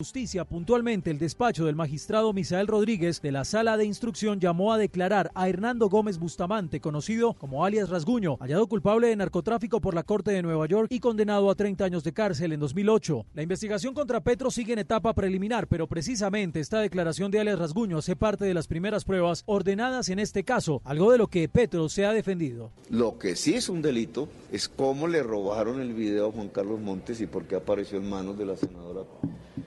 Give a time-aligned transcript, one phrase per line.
[0.00, 4.78] Justicia, puntualmente el despacho del magistrado Misael Rodríguez de la sala de instrucción llamó a
[4.78, 10.04] declarar a Hernando Gómez Bustamante, conocido como alias Rasguño, hallado culpable de narcotráfico por la
[10.04, 13.26] Corte de Nueva York y condenado a 30 años de cárcel en 2008.
[13.34, 17.98] La investigación contra Petro sigue en etapa preliminar, pero precisamente esta declaración de alias Rasguño
[17.98, 21.88] hace parte de las primeras pruebas ordenadas en este caso, algo de lo que Petro
[21.88, 22.70] se ha defendido.
[22.88, 26.78] Lo que sí es un delito es cómo le robaron el video a Juan Carlos
[26.78, 29.02] Montes y por qué apareció en manos de la senadora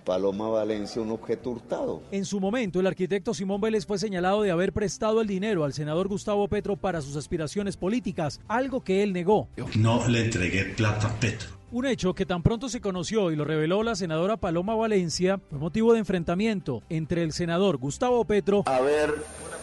[0.04, 2.02] Paloma Valencia un objeto hurtado.
[2.12, 5.74] En su momento, el arquitecto Simón Vélez fue señalado de haber prestado el dinero al
[5.74, 9.48] senador Gustavo Petro para sus aspiraciones políticas, algo que él negó.
[9.78, 11.50] No le entregué plata a Petro.
[11.72, 15.58] Un hecho que tan pronto se conoció y lo reveló la senadora Paloma Valencia fue
[15.58, 18.64] motivo de enfrentamiento entre el senador Gustavo Petro.
[18.66, 19.16] A ver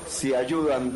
[0.09, 0.93] si ayudan,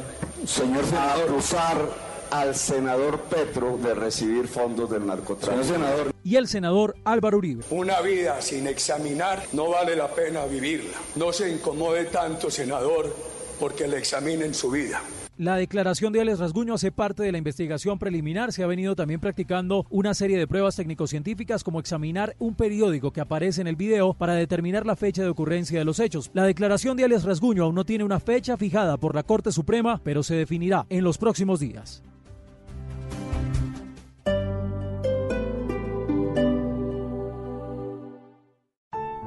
[0.46, 5.64] señor senador, a usar al senador Petro de recibir fondos del narcotráfico.
[5.64, 6.14] senador.
[6.24, 7.62] Y el senador Álvaro Uribe.
[7.70, 10.96] Una vida sin examinar no vale la pena vivirla.
[11.14, 13.14] No se incomode tanto, senador,
[13.60, 15.02] porque le examinen su vida.
[15.36, 18.52] La declaración de Alex Rasguño hace parte de la investigación preliminar.
[18.52, 23.20] Se ha venido también practicando una serie de pruebas técnico-científicas como examinar un periódico que
[23.20, 26.30] aparece en el video para determinar la fecha de ocurrencia de los hechos.
[26.32, 30.00] La declaración de Alex Rasguño aún no tiene una fecha fijada por la Corte Suprema,
[30.02, 32.02] pero se definirá en los próximos días.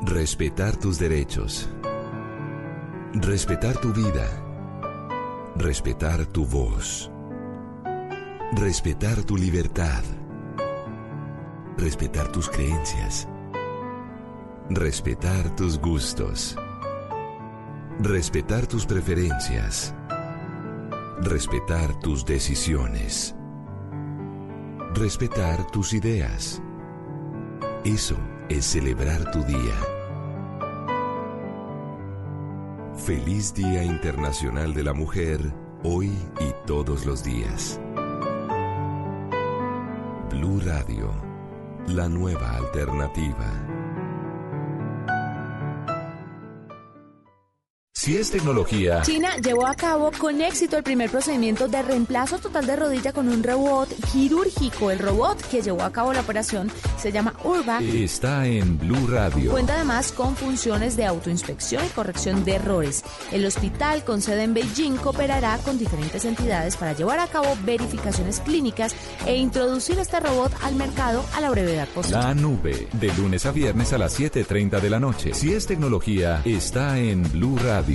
[0.07, 1.67] Respetar tus derechos.
[3.15, 4.29] Respetar tu vida.
[5.55, 7.11] Respetar tu voz.
[8.51, 10.03] Respetar tu libertad.
[11.75, 13.27] Respetar tus creencias.
[14.69, 16.55] Respetar tus gustos.
[17.99, 19.95] Respetar tus preferencias.
[21.19, 23.35] Respetar tus decisiones.
[24.93, 26.61] Respetar tus ideas.
[27.83, 28.17] Eso
[28.49, 29.94] es celebrar tu día.
[32.97, 35.39] Feliz Día Internacional de la Mujer,
[35.83, 36.07] hoy
[36.39, 37.79] y todos los días.
[40.31, 41.11] Blue Radio,
[41.87, 43.64] la nueva alternativa.
[48.05, 49.01] Si es tecnología.
[49.01, 53.27] China llevó a cabo con éxito el primer procedimiento de reemplazo total de rodilla con
[53.27, 54.91] un robot quirúrgico.
[54.91, 57.79] El robot que llevó a cabo la operación se llama Urba.
[57.79, 59.49] Está en Blue Radio.
[59.49, 63.03] Cuenta además con funciones de autoinspección y corrección de errores.
[63.31, 68.39] El hospital con sede en Beijing cooperará con diferentes entidades para llevar a cabo verificaciones
[68.39, 68.95] clínicas
[69.25, 72.19] e introducir este robot al mercado a la brevedad posible.
[72.19, 75.33] La nube, de lunes a viernes a las 7.30 de la noche.
[75.33, 77.94] Si es tecnología, está en Blue Radio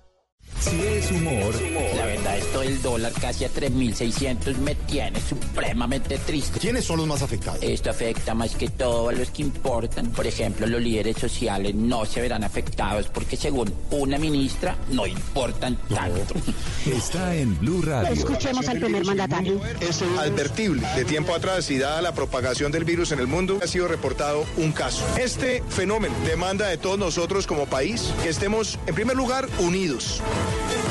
[0.61, 1.55] Si es humor.
[1.97, 6.59] La verdad, esto del dólar casi a 3.600 me tiene supremamente triste.
[6.59, 7.59] ¿Quiénes son los más afectados?
[7.63, 10.11] Esto afecta más que todo a los que importan.
[10.11, 15.77] Por ejemplo, los líderes sociales no se verán afectados porque según una ministra no importan
[15.89, 16.35] tanto.
[16.85, 18.13] Está en Blue Radio.
[18.13, 19.59] Escuchemos al primer mandatario.
[19.79, 20.87] Es advertible.
[20.95, 24.45] De tiempo atrás y dada la propagación del virus en el mundo, ha sido reportado
[24.57, 25.03] un caso.
[25.19, 30.21] Este fenómeno demanda de todos nosotros como país que estemos, en primer lugar, unidos.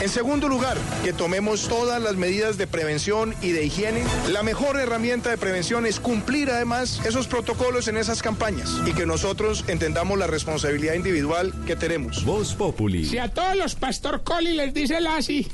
[0.00, 4.02] En segundo lugar, que tomemos todas las medidas de prevención y de higiene.
[4.30, 9.04] La mejor herramienta de prevención es cumplir además esos protocolos en esas campañas y que
[9.04, 12.24] nosotros entendamos la responsabilidad individual que tenemos.
[12.24, 13.04] Voz Populi.
[13.04, 15.46] Si a todos los Pastor Coli les dice el así.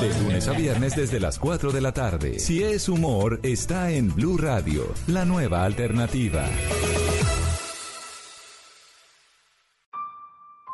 [0.00, 2.38] De lunes a viernes desde las 4 de la tarde.
[2.38, 6.46] Si es humor, está en Blue Radio, la nueva alternativa.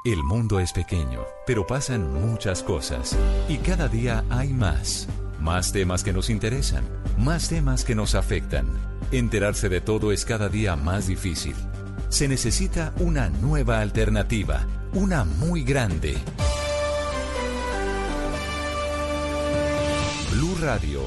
[0.04, 3.16] El mundo es pequeño, pero pasan muchas cosas
[3.48, 5.08] y cada día hay más.
[5.40, 6.84] Más temas que nos interesan,
[7.18, 8.66] más temas que nos afectan.
[9.10, 11.56] Enterarse de todo es cada día más difícil.
[12.10, 16.16] Se necesita una nueva alternativa, una muy grande.
[20.32, 21.02] Blue Radio,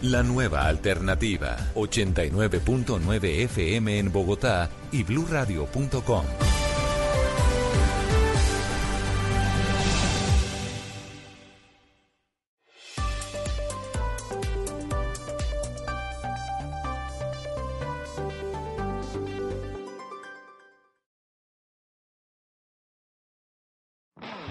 [0.00, 1.56] la nueva alternativa.
[1.74, 6.24] 89.9 FM en Bogotá y bluradio.com.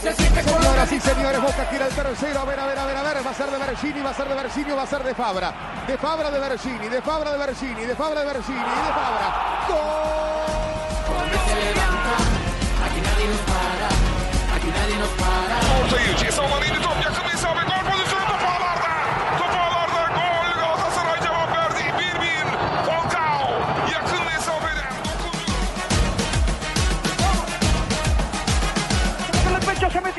[0.00, 2.40] Señoras y señores, Boca gira el tercero.
[2.40, 3.26] A ver, a ver, a ver, a ver.
[3.26, 5.52] Va a ser de Bergini, va a ser de Bergini, va a ser de Fabra.
[5.86, 9.28] De Fabra de Bergini, de Fabra de Bergini, de Fabra de Bergini, de Fabra.
[12.86, 13.88] Aquí nadie nos para,
[14.56, 15.58] aquí nadie nos para.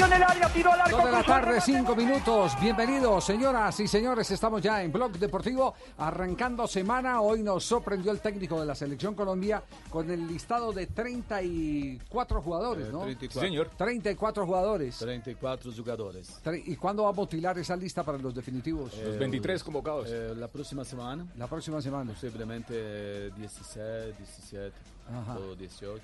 [0.10, 0.98] En el área, tiró al arco.
[0.98, 2.54] Dos de la tarde, cinco minutos.
[2.60, 4.30] Bienvenidos, señoras y señores.
[4.32, 7.22] Estamos ya en Blog Deportivo, arrancando semana.
[7.22, 12.92] Hoy nos sorprendió el técnico de la Selección Colombia con el listado de 34 jugadores,
[12.92, 13.02] ¿no?
[13.04, 13.50] 34.
[13.50, 13.70] Señor.
[13.78, 14.98] 34 jugadores.
[14.98, 16.42] 34 jugadores.
[16.66, 18.94] ¿Y cuándo va a mutilar esa lista para los definitivos?
[18.96, 20.10] Eh, convocados.
[20.10, 21.26] la próxima semana.
[21.38, 22.14] La próxima semana.
[22.14, 24.72] Posiblemente eh, 16, 17
[25.12, 25.38] Ajá.
[25.38, 26.02] o 18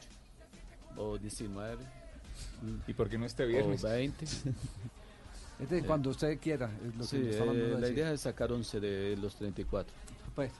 [0.97, 2.04] o 19.
[2.87, 3.83] ¿Y por qué no este viernes?
[3.83, 4.25] O 20.
[4.25, 6.69] Es de cuando usted quiera.
[6.85, 9.93] Es lo que Sí, está eh, la idea es sacar 11 de los 34.
[10.35, 10.51] Pues,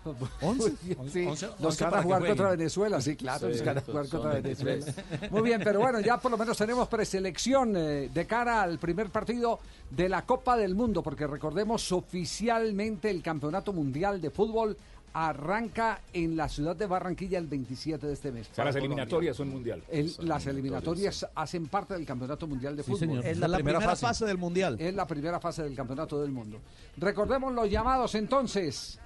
[0.41, 0.71] ¿Once?
[1.11, 3.65] sí, Once- los once que van a jugar contra Venezuela, sí, claro, Sí, los que
[3.65, 4.85] van a son jugar contra 23.
[4.85, 5.27] Venezuela.
[5.31, 9.09] Muy bien, pero bueno, ya por lo menos tenemos preselección eh, de cara al primer
[9.09, 14.77] partido de la Copa del Mundo, porque recordemos oficialmente el Campeonato Mundial de Fútbol
[15.17, 18.49] arranca en la ciudad de Barranquilla el 27 de este mes.
[18.51, 19.81] O sea, las para eliminatorias son mundial.
[19.89, 22.99] el- las eliminatorias hacen parte del Campeonato Mundial de Sí, Fútbol.
[23.07, 23.25] señor.
[23.25, 24.05] Es la La primera primera fase.
[24.07, 24.75] fase del Mundial.
[24.77, 26.59] Es la primera fase del Campeonato del Mundo.
[26.97, 28.99] Recordemos los llamados entonces.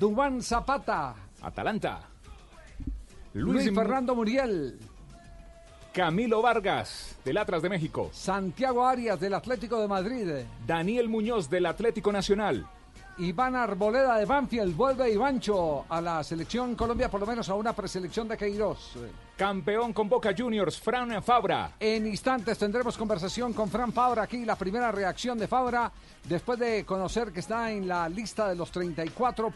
[0.00, 1.14] Dubán Zapata.
[1.40, 2.00] Atalanta.
[3.34, 4.78] Luis, Luis Fernando Muriel.
[5.92, 8.10] Camilo Vargas, del Atlas de México.
[8.12, 10.28] Santiago Arias del Atlético de Madrid.
[10.66, 12.66] Daniel Muñoz, del Atlético Nacional.
[13.18, 14.76] Iván Arboleda de Banfield.
[14.76, 18.94] Vuelve Ivancho a la selección Colombia, por lo menos a una preselección de Queiroz.
[19.36, 21.72] Campeón con Boca Juniors, Fran Fabra.
[21.80, 25.90] En instantes tendremos conversación con Fran Fabra aquí, la primera reacción de Fabra
[26.24, 29.50] después de conocer que está en la lista de los 34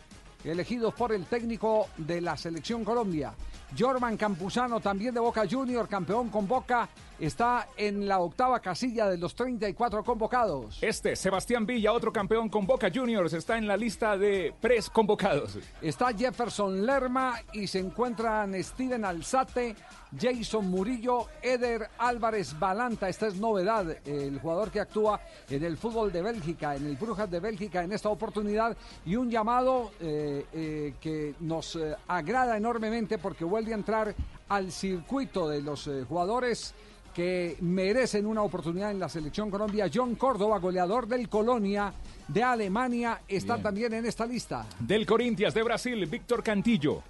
[0.44, 3.34] elegidos por el técnico de la selección Colombia.
[3.78, 6.88] Jorman Campuzano, también de Boca Junior, campeón con Boca,
[7.20, 10.78] está en la octava casilla de los 34 convocados.
[10.82, 15.58] Este, Sebastián Villa, otro campeón con Boca Juniors, está en la lista de pres convocados.
[15.82, 19.76] Está Jefferson Lerma y se encuentran Steven Alzate,
[20.18, 23.08] Jason Murillo, Eder Álvarez Balanta.
[23.08, 27.30] Esta es novedad, el jugador que actúa en el fútbol de Bélgica, en el Brujas
[27.30, 28.76] de Bélgica en esta oportunidad.
[29.04, 34.14] Y un llamado eh, eh, que nos eh, agrada enormemente porque vuelve a entrar
[34.48, 36.74] al circuito de los jugadores
[37.14, 39.90] que merecen una oportunidad en la selección Colombia.
[39.92, 41.92] John Córdoba, goleador del Colonia
[42.28, 43.62] de Alemania, está Bien.
[43.62, 44.66] también en esta lista.
[44.78, 47.02] Del Corinthians de Brasil, Víctor Cantillo.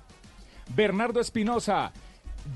[0.75, 1.93] Bernardo Espinosa.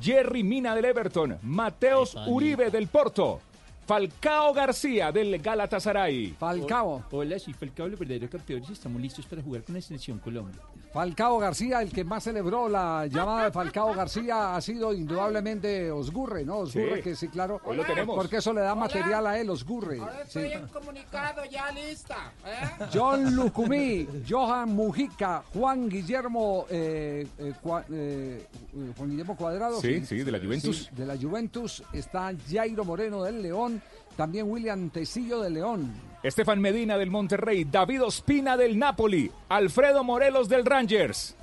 [0.00, 1.38] Jerry Mina del Everton.
[1.42, 3.40] Mateos Uribe del Porto.
[3.86, 6.34] Falcao García del Galatasaray.
[6.38, 7.04] Falcao.
[7.10, 10.58] Hola, soy Falcao, los verdaderos campeones estamos listos para jugar con la selección Colombia.
[10.92, 16.44] Falcao García, el que más celebró la llamada de Falcao García ha sido indudablemente Osgurre,
[16.44, 16.58] ¿no?
[16.58, 17.02] Osgurre, Sí.
[17.02, 17.60] que sí, claro.
[17.64, 18.14] Hoy lo tenemos.
[18.16, 20.00] Porque eso le da material a él, Osgurre.
[20.22, 20.52] Estoy Sí.
[20.52, 22.32] en comunicado ya lista.
[22.46, 22.86] ¿eh?
[22.94, 27.84] John Lucumí, Johan Mujica, Juan Guillermo, eh, eh, Cua-
[28.96, 29.80] Juan Guillermo Cuadrado.
[29.80, 30.88] Sí, sí, de la Juventus.
[30.90, 31.82] Sí, de la Juventus.
[31.92, 33.73] Está Jairo Moreno del León,
[34.16, 35.92] también William Tecillo del León.
[36.22, 37.64] Estefan Medina del Monterrey.
[37.64, 39.30] David Ospina del Napoli.
[39.48, 41.36] Alfredo Morelos del Rangers.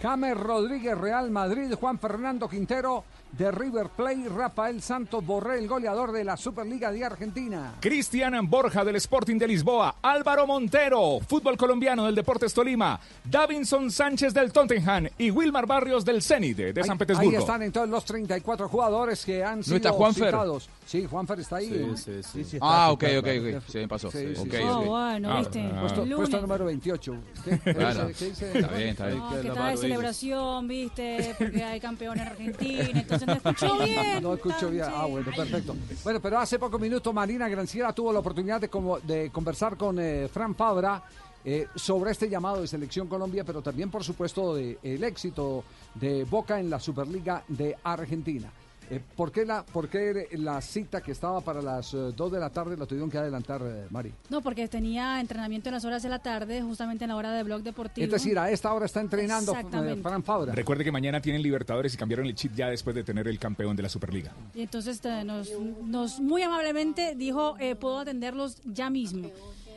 [0.00, 6.12] James Rodríguez, Real Madrid, Juan Fernando Quintero de River Plate, Rafael Santos Borré, el goleador
[6.12, 7.74] de la Superliga de Argentina.
[7.80, 14.32] Cristian Borja del Sporting de Lisboa, Álvaro Montero, fútbol colombiano del Deportes Tolima, Davinson Sánchez
[14.34, 17.38] del Tottenham y Wilmar Barrios del Zenit de de San Ahí Petersburgo.
[17.38, 20.26] están entonces los 34 jugadores que han sido está Juanfer?
[20.26, 20.68] citados.
[20.86, 21.92] Sí, Juanfer está ahí.
[21.96, 22.56] Sí, sí, sí.
[22.56, 23.62] está Ah, ok, ok, ok.
[23.68, 24.10] Se me pasó.
[24.10, 24.56] Sí, sí, Ok, sí.
[24.62, 24.70] ok.
[24.70, 25.60] Oh, bueno, Ah, viste.
[25.72, 25.80] ah.
[25.80, 27.16] Puesto, puesto número 28.
[27.44, 28.06] ¿Qué, qué Claro.
[28.08, 28.18] dice?
[28.24, 28.58] ¿Qué dice?
[28.58, 29.18] Está bien, está bien.
[29.18, 34.22] No, que está de celebración, viste, porque hay campeón en Argentina, entonces no escuchó bien.
[34.22, 34.84] No escucho bien.
[34.88, 35.74] Ah, bueno, perfecto.
[36.04, 39.98] Bueno, pero hace pocos minutos Marina Granciera tuvo la oportunidad de, como- de conversar con
[39.98, 41.02] eh, Fran Fabra
[41.44, 46.24] eh, sobre este llamado de Selección Colombia, pero también, por supuesto, de el éxito de
[46.24, 48.50] Boca en la Superliga de Argentina.
[48.90, 52.50] Eh, ¿por, qué la, ¿Por qué la cita que estaba para las 2 de la
[52.50, 54.12] tarde la tuvieron que adelantar, eh, Mari?
[54.30, 57.42] No, porque tenía entrenamiento en las horas de la tarde, justamente en la hora de
[57.42, 58.04] blog deportivo.
[58.04, 59.96] Es decir, a esta hora está entrenando eh.
[60.02, 60.52] Fran Fabra.
[60.54, 63.76] Recuerde que mañana tienen Libertadores y cambiaron el chip ya después de tener el campeón
[63.76, 64.32] de la Superliga.
[64.54, 65.50] Y entonces eh, nos,
[65.84, 69.30] nos muy amablemente dijo, eh, puedo atenderlos ya mismo.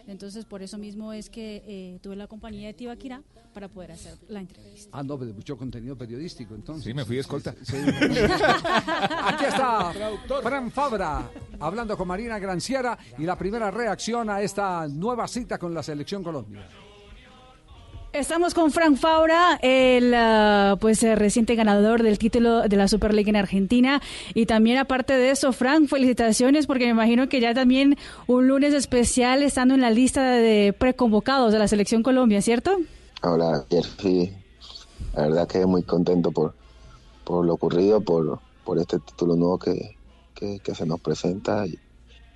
[0.07, 3.21] Entonces, por eso mismo es que eh, tuve la compañía de Tibaquirá
[3.53, 4.89] para poder hacer la entrevista.
[4.93, 6.85] Ah, no, pero mucho contenido periodístico, entonces.
[6.85, 7.53] Sí, me fui de escolta.
[7.61, 7.75] Sí.
[7.77, 9.93] Aquí está
[10.41, 11.29] Fran Fabra
[11.59, 16.23] hablando con Marina Granciera y la primera reacción a esta nueva cita con la selección
[16.23, 16.67] Colombia.
[18.13, 23.29] Estamos con Frank Fabra, el ah, pues eh, reciente ganador del título de la Superliga
[23.29, 24.01] en Argentina
[24.33, 28.73] y también aparte de eso, Frank, felicitaciones porque me imagino que ya también un lunes
[28.73, 32.79] especial estando en la lista de preconvocados de la selección Colombia, ¿cierto?
[33.23, 33.63] Hola,
[34.01, 34.29] sí,
[35.15, 36.53] la verdad que muy contento por,
[37.23, 39.95] por lo ocurrido, por, por este título nuevo que,
[40.35, 41.79] que, se nos presenta y,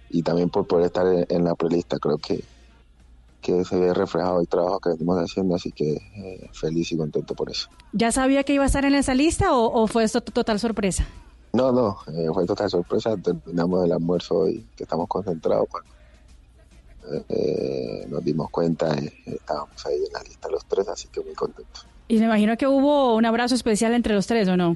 [0.09, 1.99] y también por poder estar en, en la prelista.
[1.99, 2.45] Creo que,
[3.45, 7.35] que se ve reflejado el trabajo que venimos haciendo, así que eh, feliz y contento
[7.35, 7.69] por eso.
[7.93, 11.05] ¿Ya sabía que iba a estar en esa lista o, o fue esto total sorpresa?
[11.53, 13.15] No, no, eh, fue total sorpresa.
[13.17, 15.67] Terminamos el almuerzo hoy, que estamos concentrados.
[17.29, 21.85] Eh, nos dimos cuenta, estábamos ahí en la lista los tres, así que muy contentos.
[22.07, 24.75] Y me imagino que hubo un abrazo especial entre los tres, ¿o no?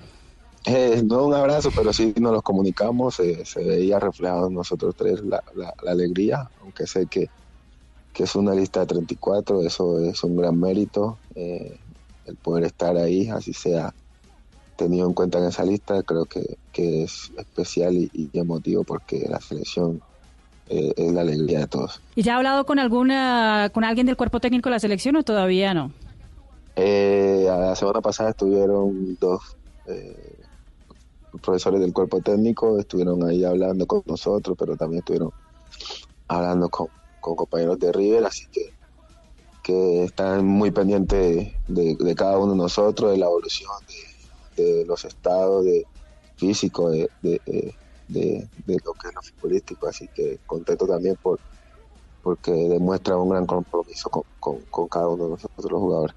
[0.66, 4.94] Eh, no un abrazo, pero sí nos los comunicamos, eh, se veía reflejado en nosotros
[4.96, 7.30] tres la, la, la alegría, aunque sé que,
[8.20, 11.80] que es una lista de 34, eso es un gran mérito, eh,
[12.26, 13.94] el poder estar ahí, así sea
[14.76, 19.26] tenido en cuenta en esa lista, creo que, que es especial y, y emotivo porque
[19.30, 20.02] la selección
[20.68, 22.02] eh, es la alegría de todos.
[22.14, 25.24] ¿Y ya ha hablado con alguna con alguien del cuerpo técnico de la selección o
[25.24, 25.94] todavía no?
[26.76, 29.40] Eh, la semana pasada estuvieron dos
[31.42, 35.32] profesores del cuerpo técnico, estuvieron ahí hablando con nosotros, pero también estuvieron
[36.28, 36.90] hablando con,
[37.30, 38.74] con compañeros de River, así que,
[39.64, 44.86] que están muy pendientes de, de cada uno de nosotros, de la evolución de, de
[44.86, 45.86] los estados de
[46.36, 47.74] físico, de, de,
[48.86, 51.40] lo que es lo futbolístico, así que contento también por
[52.24, 56.16] porque demuestra un gran compromiso con, con, con cada uno de nosotros los jugadores.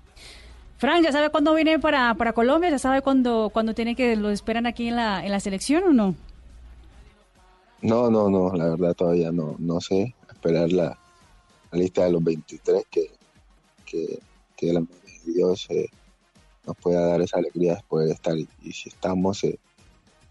[0.79, 2.69] Frank, ¿ya sabe cuándo viene para, para Colombia?
[2.69, 5.93] ¿Ya sabe cuándo, cuándo tiene que lo esperan aquí en la, en la selección o
[5.93, 6.17] no?
[7.83, 10.15] No, no, no, la verdad todavía no, no sé.
[10.33, 10.99] Esperar la,
[11.73, 13.11] la lista de los 23 que,
[13.85, 14.19] que,
[14.57, 14.85] que
[15.25, 15.69] Dios
[16.67, 19.59] nos pueda dar esa alegría de poder estar y, y si estamos, eh,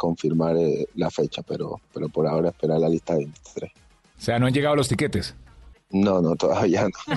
[0.02, 3.72] confirmar eh, la fecha, pero, pero por ahora esperar la lista de 23.
[3.72, 5.36] O sea, no han llegado los tiquetes.
[5.92, 7.16] No, no, todavía no.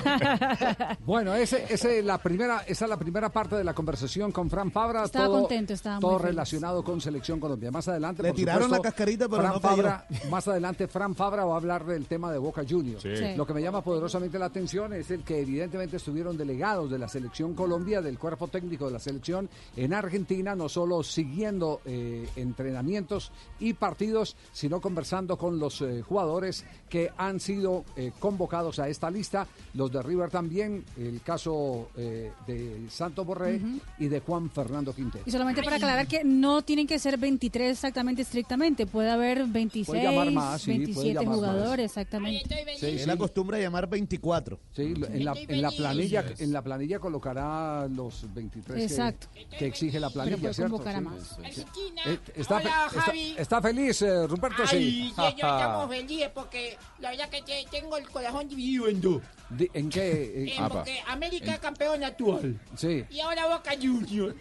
[1.04, 4.70] Bueno, ese, ese la primera, esa es la primera parte de la conversación con Fran
[4.70, 5.04] Fabra.
[5.04, 6.30] Estaba todo, contento, estaba todo muy feliz.
[6.32, 7.70] relacionado con Selección Colombia.
[7.70, 9.60] Más adelante, Le por tiraron supuesto, la cascarita, pero Fran no.
[9.60, 13.02] Fabra, Más adelante, Fran Fabra va a hablar del tema de Boca Juniors.
[13.02, 13.16] Sí.
[13.16, 13.34] Sí.
[13.36, 17.08] Lo que me llama poderosamente la atención es el que evidentemente estuvieron delegados de la
[17.08, 23.30] Selección Colombia, del cuerpo técnico de la selección en Argentina, no solo siguiendo eh, entrenamientos
[23.60, 29.10] y partidos, sino conversando con los eh, jugadores que han sido eh, convocados a esta
[29.10, 29.46] lista.
[29.74, 33.60] Los de River también, el caso eh, de Santos Borré
[33.98, 35.24] y de Juan Fernando Quintero.
[35.26, 40.02] Y solamente para aclarar que no tienen que ser 23 exactamente estrictamente, puede haber 26,
[40.02, 41.36] llamar más, sí, puede 27 llamar más.
[41.36, 42.64] jugadores exactamente.
[42.80, 44.58] Él acostumbra llamar 24.
[44.74, 49.26] Sí, en la, en la planilla en la planilla colocará los 23 que- Exacto.
[49.58, 50.78] que, exige la planilla, ¿cierto?
[50.84, 51.36] Sí, más.
[51.52, 51.64] sí, sí.
[52.06, 53.34] Eh, está, Hola, está- Javi.
[53.38, 55.12] está feliz, eh, Ruperto, Ay, sí.
[55.14, 59.22] señor, estamos felices porque la verdad que te- tengo el corazón dividido en dos.
[59.50, 60.10] Di- ¿En qué?
[60.10, 62.58] Eh, eh, porque América campeón actual.
[62.76, 63.04] Sí.
[63.10, 64.34] Y ahora Boca Juniors.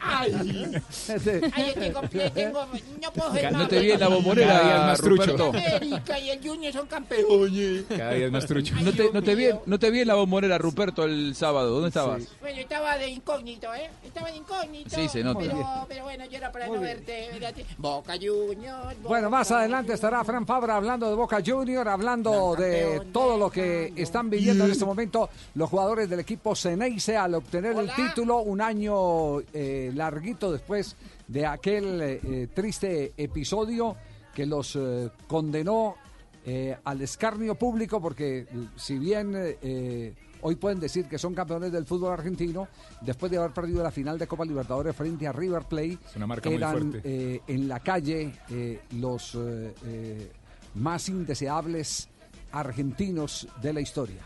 [0.00, 0.32] Ay.
[1.52, 2.66] Ay, es que compré, tengo,
[3.00, 3.68] no puedo ver No más.
[3.68, 5.22] te vi en la bombonera, Cada día es más trucho.
[5.36, 5.48] Ruperto.
[5.48, 7.84] América y el Junior son campeones.
[7.88, 8.74] Cada día es más trucho.
[8.82, 11.70] No te, no, te vi, no te vi en la bombonera, Ruperto, el sábado.
[11.70, 12.22] ¿Dónde estabas?
[12.40, 13.90] Bueno, estaba de incógnito, ¿eh?
[14.04, 14.90] Estaba de incógnito.
[14.90, 15.40] Sí, se nota.
[15.40, 17.30] Pero, pero bueno, yo era para no verte.
[17.78, 19.00] Boca Juniors.
[19.02, 23.92] Bueno, más adelante estará Fran Fabra hablando de Boca Junior, hablando de todo lo que
[23.96, 28.60] están viviendo en este momento los jugadores del equipo Ceneice al obtener el título un
[28.60, 30.96] año eh, larguito después
[31.28, 33.96] de aquel eh, triste episodio
[34.34, 35.94] que los eh, condenó
[36.44, 38.46] eh, al escarnio público porque
[38.76, 42.68] si bien eh, hoy pueden decir que son campeones del fútbol argentino
[43.00, 46.26] después de haber perdido la final de Copa Libertadores frente a River Plate Es una
[46.26, 47.00] marca muy eran fuerte.
[47.04, 50.30] eh, en la calle eh, los eh,
[50.74, 52.08] más indeseables
[52.60, 54.20] argentinos de la historia.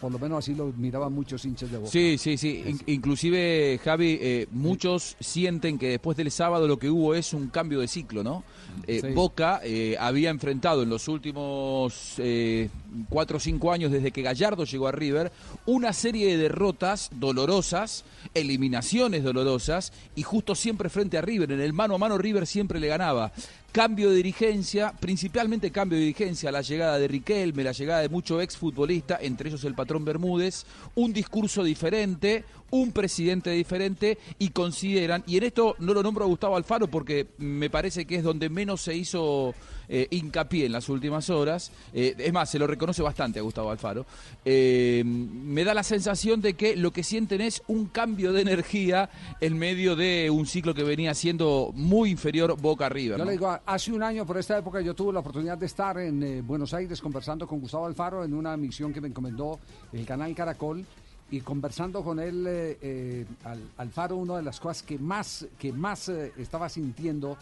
[0.00, 1.90] Por lo menos así lo miraban muchos hinchas de Boca.
[1.90, 2.64] Sí, sí, sí.
[2.66, 7.46] In- inclusive, Javi, eh, muchos sienten que después del sábado lo que hubo es un
[7.48, 8.42] cambio de ciclo, ¿no?
[8.88, 9.08] Eh, Sí.
[9.14, 12.68] Boca eh, había enfrentado en los últimos eh,
[13.08, 15.32] cuatro o cinco años desde que Gallardo llegó a River,
[15.66, 21.52] una serie de derrotas dolorosas, eliminaciones dolorosas y justo siempre frente a River.
[21.52, 23.32] En el mano a mano River siempre le ganaba.
[23.72, 28.42] Cambio de dirigencia, principalmente cambio de dirigencia, la llegada de Riquelme, la llegada de muchos
[28.42, 35.38] exfutbolistas, entre ellos el patrón Bermúdez, un discurso diferente, un presidente diferente y consideran, y
[35.38, 38.82] en esto no lo nombro a Gustavo Alfaro porque me parece que es donde menos
[38.82, 39.54] se hizo
[39.94, 43.70] eh, hincapié en las últimas horas, eh, es más, se lo reconoce bastante a Gustavo
[43.70, 44.06] Alfaro,
[44.44, 49.10] eh, me da la sensación de que lo que sienten es un cambio de energía
[49.40, 52.88] en medio de un ciclo que venía siendo muy inferior Boca.
[52.94, 53.24] Yo ¿no?
[53.26, 56.22] le digo, hace un año por esta época yo tuve la oportunidad de estar en
[56.22, 59.60] eh, Buenos Aires conversando con Gustavo Alfaro en una misión que me encomendó
[59.92, 60.84] el canal Caracol
[61.30, 65.72] y conversando con él, eh, eh, Al- Alfaro, una de las cosas que más, que
[65.72, 67.36] más eh, estaba sintiendo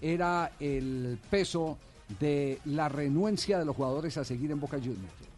[0.00, 1.76] era el peso
[2.20, 4.98] de la renuencia de los jugadores a seguir en Boca Juniors.
[5.18, 5.28] Que-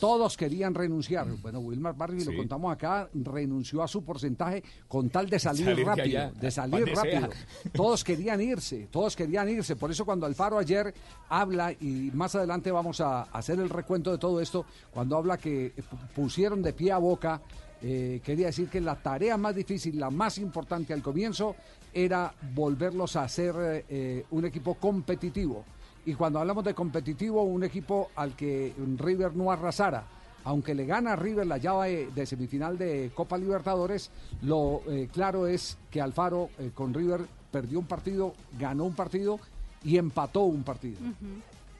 [0.00, 1.26] todos querían renunciar.
[1.40, 2.32] Bueno, Wilmar Barrios, Sí.
[2.32, 6.84] lo contamos acá, renunció a su porcentaje con tal de salir, rápido, allá, de salir
[6.86, 6.94] sea.
[6.94, 7.28] rápido.
[7.72, 9.76] Todos querían irse, todos querían irse.
[9.76, 10.92] Por eso cuando Alfaro ayer
[11.28, 15.74] habla, y más adelante vamos a hacer el recuento de todo esto, cuando habla que
[15.76, 17.40] pu- pusieron de pie a boca,
[17.82, 21.54] eh, quería decir que la tarea más difícil, la más importante al comienzo,
[21.94, 25.64] era volverlos a ser eh, eh, un equipo competitivo.
[26.04, 30.04] Y cuando hablamos de competitivo, un equipo al que River no arrasara.
[30.44, 34.10] Aunque le gana a River la llave de semifinal de Copa Libertadores,
[34.42, 39.40] lo eh, claro es que Alfaro con River perdió un partido, ganó un partido
[39.82, 40.98] y empató un partido.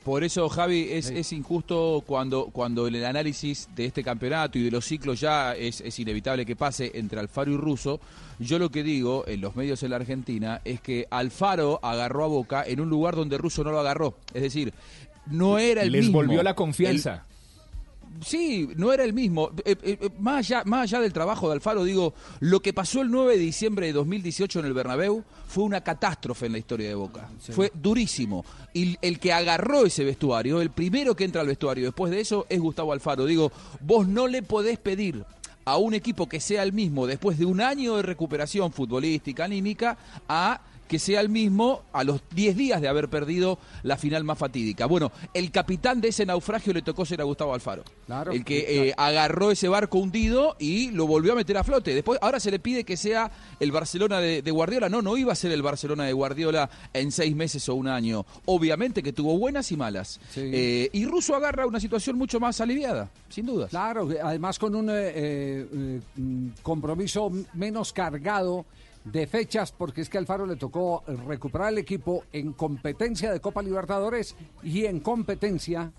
[0.05, 4.63] Por eso, Javi, es, es injusto cuando, cuando en el análisis de este campeonato y
[4.65, 8.01] de los ciclos ya es, es inevitable que pase entre Alfaro y Russo.
[8.39, 12.29] Yo lo que digo en los medios en la Argentina es que Alfaro agarró a
[12.29, 14.15] Boca en un lugar donde Russo no lo agarró.
[14.35, 14.75] Es decir,
[15.27, 16.19] no era el Les mismo.
[16.19, 17.25] volvió la El- confianza.
[18.25, 19.51] Sí, no era el mismo.
[19.65, 23.03] Eh, eh, eh, más, allá, más allá del trabajo de Alfaro, digo, lo que pasó
[23.03, 26.89] el 9 de diciembre de 2018 en el Bernabéu fue una catástrofe en la historia
[26.89, 27.29] de Boca.
[27.51, 28.45] Fue durísimo.
[28.73, 32.47] Y el que agarró ese vestuario, el primero que entra al vestuario después de eso,
[32.49, 33.25] es Gustavo Alfaro.
[33.25, 35.25] Digo, vos no le podés pedir
[35.65, 39.97] a un equipo que sea el mismo después de un año de recuperación futbolística, anímica,
[40.29, 44.39] a que sea el mismo a los 10 días de haber perdido la final más
[44.39, 44.87] fatídica.
[44.87, 47.85] Bueno, el capitán de ese naufragio le tocó ser a Gustavo Alfaro.
[48.07, 48.83] Claro, el que claro.
[48.85, 51.95] eh, agarró ese barco hundido y lo volvió a meter a flote.
[51.95, 53.31] Después, ahora se le pide que sea
[53.61, 54.89] el Barcelona de, de Guardiola.
[54.89, 58.27] No, no iba a ser el Barcelona de Guardiola en seis meses o un año.
[58.47, 60.21] Obviamente que tuvo buenas y malas.
[60.37, 63.71] Eh, y Russo agarra una situación mucho más aliviada, sin dudas.
[63.71, 68.67] Claro, además con un eh, eh, mm, compromiso menos cargado
[69.05, 73.63] de fechas, porque es que Alfaro le tocó recuperar el equipo en competencia de Copa
[73.63, 75.93] Libertadores y en competencia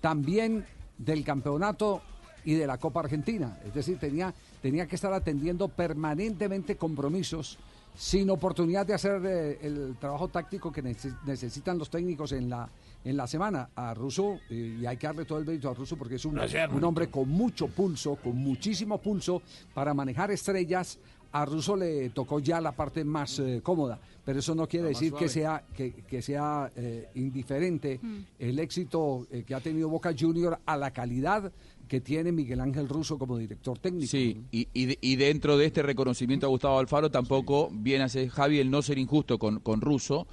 [0.00, 0.64] también
[0.96, 2.02] del campeonato
[2.44, 3.58] y de la Copa Argentina.
[3.66, 7.58] Es decir, tenía, tenía que estar atendiendo permanentemente compromisos
[7.94, 12.68] sin oportunidad de hacer eh, el trabajo táctico que nece- necesitan los técnicos en la,
[13.04, 13.68] en la semana.
[13.74, 16.38] A Russo, eh, y hay que darle todo el mérito a Russo porque es un,
[16.76, 19.42] un hombre con mucho pulso, con muchísimo pulso
[19.74, 20.98] para manejar estrellas.
[21.32, 25.12] A Russo le tocó ya la parte más eh, cómoda, pero eso no quiere decir
[25.12, 28.18] que sea, que, que sea eh, indiferente Mm.
[28.38, 31.52] el éxito eh, que ha tenido Boca Junior a la calidad
[31.88, 34.06] que tiene Miguel Ángel Russo como director técnico.
[34.10, 38.28] Sí, y, y y dentro de este reconocimiento a Gustavo Alfaro tampoco viene a ser
[38.28, 40.26] Javi el no ser injusto con, con Russo,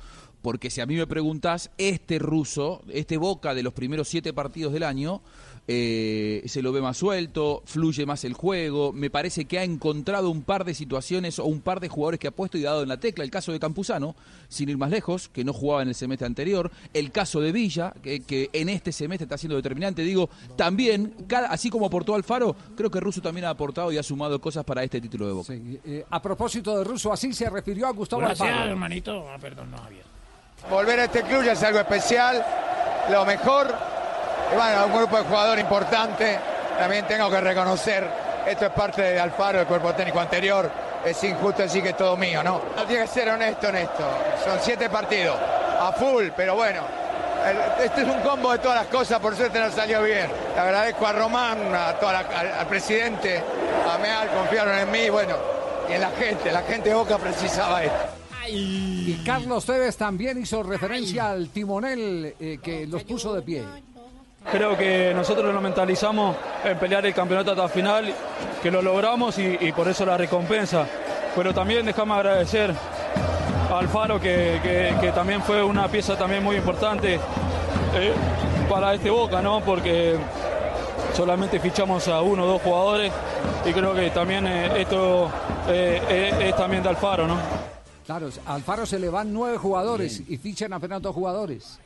[0.43, 4.71] porque si a mí me preguntás, este Russo, este Boca de los primeros siete partidos
[4.71, 5.21] del año,
[5.67, 10.30] eh, se lo ve más suelto, fluye más el juego, me parece que ha encontrado
[10.30, 12.89] un par de situaciones o un par de jugadores que ha puesto y dado en
[12.89, 14.15] la tecla, el caso de Campuzano,
[14.47, 17.93] sin ir más lejos, que no jugaba en el semestre anterior, el caso de Villa,
[18.01, 22.56] que, que en este semestre está siendo determinante, digo, también, cada, así como aportó Alfaro,
[22.75, 25.53] creo que Russo también ha aportado y ha sumado cosas para este título de Boca.
[25.53, 28.71] Eh, a propósito de Russo, así se refirió a Gustavo Gracias, Alfaro.
[28.71, 29.25] hermanito.
[29.30, 30.03] Ah, perdón, no, Javier.
[30.69, 32.43] Volver a este club ya es algo especial,
[33.12, 33.96] lo mejor.
[34.51, 36.39] Y bueno, un grupo de jugadores importante.
[36.79, 38.07] También tengo que reconocer,
[38.45, 40.69] esto es parte de Alfaro, del cuerpo técnico anterior.
[41.03, 42.62] Es injusto decir que es todo mío, ¿no?
[42.75, 44.07] No tiene que ser honesto en esto.
[44.43, 45.38] Son siete partidos,
[45.79, 46.81] a full, pero bueno.
[47.45, 50.27] el- Este es un combo de todas las cosas, por suerte nos salió bien.
[50.55, 53.41] Le agradezco a Román, a toda la- al, al presidente,
[53.91, 55.36] a Meal, confiaron en mí, bueno,
[55.89, 56.51] y en la gente.
[56.51, 57.97] La gente de Boca precisaba esto.
[58.49, 63.63] Y Carlos Tevez también hizo referencia al timonel eh, que los puso de pie.
[64.51, 68.13] Creo que nosotros nos mentalizamos en pelear el campeonato hasta el final,
[68.63, 70.86] que lo logramos y, y por eso la recompensa.
[71.36, 72.73] Pero también déjame agradecer
[73.71, 77.15] a Alfaro, que, que- que también fue una pieza también muy importante.
[77.95, 78.13] Eh,
[78.69, 79.62] para este Boca, ¿no?
[79.62, 80.15] Porque
[81.13, 83.12] solamente fichamos a uno o dos jugadores
[83.65, 85.29] y creo que también eh, esto
[85.69, 87.38] eh, eh, es también de Alfaro, ¿no?
[88.05, 91.79] Claro, a Alfaro se le van nueve jugadores y fichan apenas dos jugadores.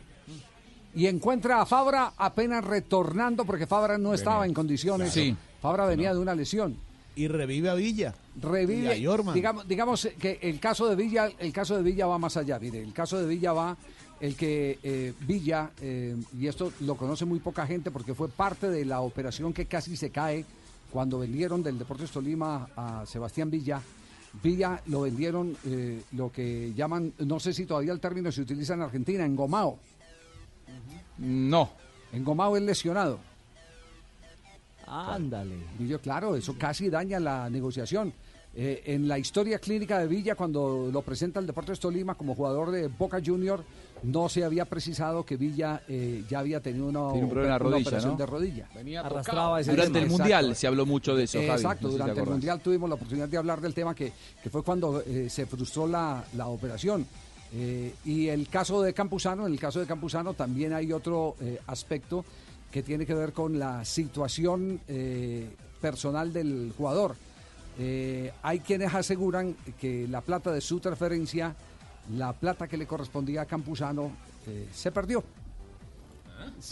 [0.93, 5.13] Y encuentra a Fabra apenas retornando porque Fabra no estaba en condiciones.
[5.13, 5.36] Sí.
[5.62, 6.75] Fabra venía de una lesión.
[7.15, 8.13] Y revive a Villa.
[8.41, 8.84] revive.
[8.84, 9.34] Y a Yorman.
[9.34, 12.58] Digamos, digamos que el caso de Villa, el caso de Villa va más allá.
[12.60, 13.77] Mire, el caso de Villa va
[14.21, 18.69] el que eh, Villa eh, y esto lo conoce muy poca gente porque fue parte
[18.69, 20.45] de la operación que casi se cae
[20.91, 23.82] cuando vendieron del Deportes Tolima a Sebastián Villa.
[24.43, 28.75] Villa lo vendieron eh, lo que llaman, no sé si todavía el término se utiliza
[28.75, 29.80] en Argentina, engomado.
[31.17, 31.69] No.
[32.12, 33.19] Engomado es lesionado.
[34.88, 35.55] Ándale.
[35.79, 38.13] Y yo, claro, eso casi daña la negociación.
[38.53, 42.69] Eh, en la historia clínica de Villa, cuando lo presenta el Deportes Tolima como jugador
[42.71, 43.63] de Boca Junior,
[44.03, 47.57] no se había precisado que Villa eh, ya había tenido una, un problema de una
[47.60, 48.17] rodilla, operación ¿no?
[48.17, 48.67] de rodilla.
[49.05, 50.23] Arrastraba ese Durante el Exacto.
[50.23, 51.51] Mundial se habló mucho de eso, Javi.
[51.51, 52.29] Exacto, no sé si te durante el.
[52.29, 54.12] Mundial tuvimos la oportunidad de hablar del tema que,
[54.43, 57.05] que fue cuando eh, se frustró la, la operación.
[57.54, 61.60] Eh, y el caso de Campuzano, en el caso de Campuzano también hay otro eh,
[61.68, 62.24] aspecto
[62.72, 65.50] que tiene que ver con la situación eh,
[65.82, 67.16] personal del jugador.
[68.44, 71.56] Hay quienes aseguran que la plata de su transferencia,
[72.16, 74.12] la plata que le correspondía a Campuzano,
[74.72, 75.24] se perdió.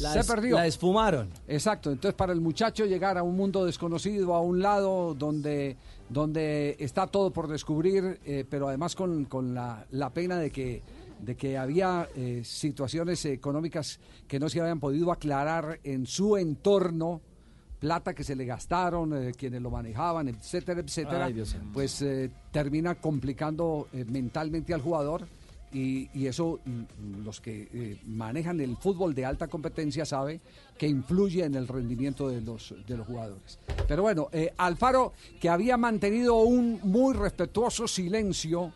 [0.01, 0.55] La se es- perdió.
[0.55, 1.29] la esfumaron.
[1.47, 5.77] Exacto, entonces para el muchacho llegar a un mundo desconocido, a un lado donde,
[6.09, 10.81] donde está todo por descubrir, eh, pero además con, con la, la pena de que,
[11.19, 17.21] de que había eh, situaciones económicas que no se habían podido aclarar en su entorno,
[17.79, 22.03] plata que se le gastaron, eh, quienes lo manejaban, etcétera, etcétera, Ay, pues
[22.51, 25.25] termina complicando mentalmente al jugador
[25.71, 30.41] y, eso mm, los que eh, manejan el fútbol de alta competencia sabe
[30.77, 33.59] que influye en el rendimiento de los, de los jugadores.
[33.87, 38.71] Pero bueno, eh, Alfaro que había mantenido un muy respetuoso silencio,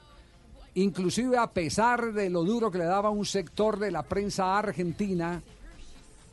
[0.75, 5.41] inclusive a pesar de lo duro que le daba un sector de la prensa argentina,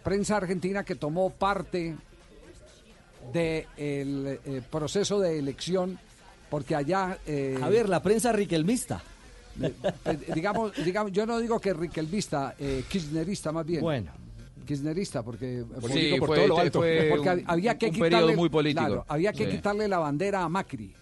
[0.03, 1.96] prensa argentina que tomó parte
[3.33, 5.99] del proceso de elección,
[6.51, 7.18] porque allá...
[7.27, 9.03] eh, Javier, la prensa riquelmista.
[9.63, 13.81] Eh, digamos, digamos, yo no digo que riquelmista, eh, kirchnerista más bien.
[13.83, 14.11] Bueno.
[14.67, 16.79] Kirchnerista, porque, Sí, por fue- todo lo alto.
[16.79, 18.87] porque fue hab- un- había que un quitarle, periodo muy político.
[18.87, 19.51] claro, había que Sí.
[19.57, 20.93] quitarle la bandera a Macri,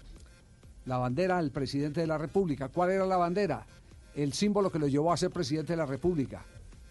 [0.87, 2.69] la bandera al presidente de la República.
[2.69, 3.67] ¿Cuál era la bandera?
[4.15, 6.43] El símbolo que lo llevó a ser presidente de la República,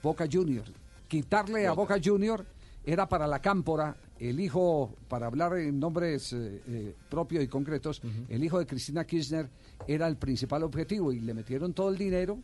[0.04, 0.66] Boca Junior.
[1.08, 2.46] Quitarle a Boca Junior
[2.88, 8.02] era para la cámpora, el hijo, para hablar en nombres eh, eh, propios y concretos,
[8.30, 9.50] el hijo de Cristina Kirchner
[9.86, 12.40] era el principal objetivo y le metieron todo el dinero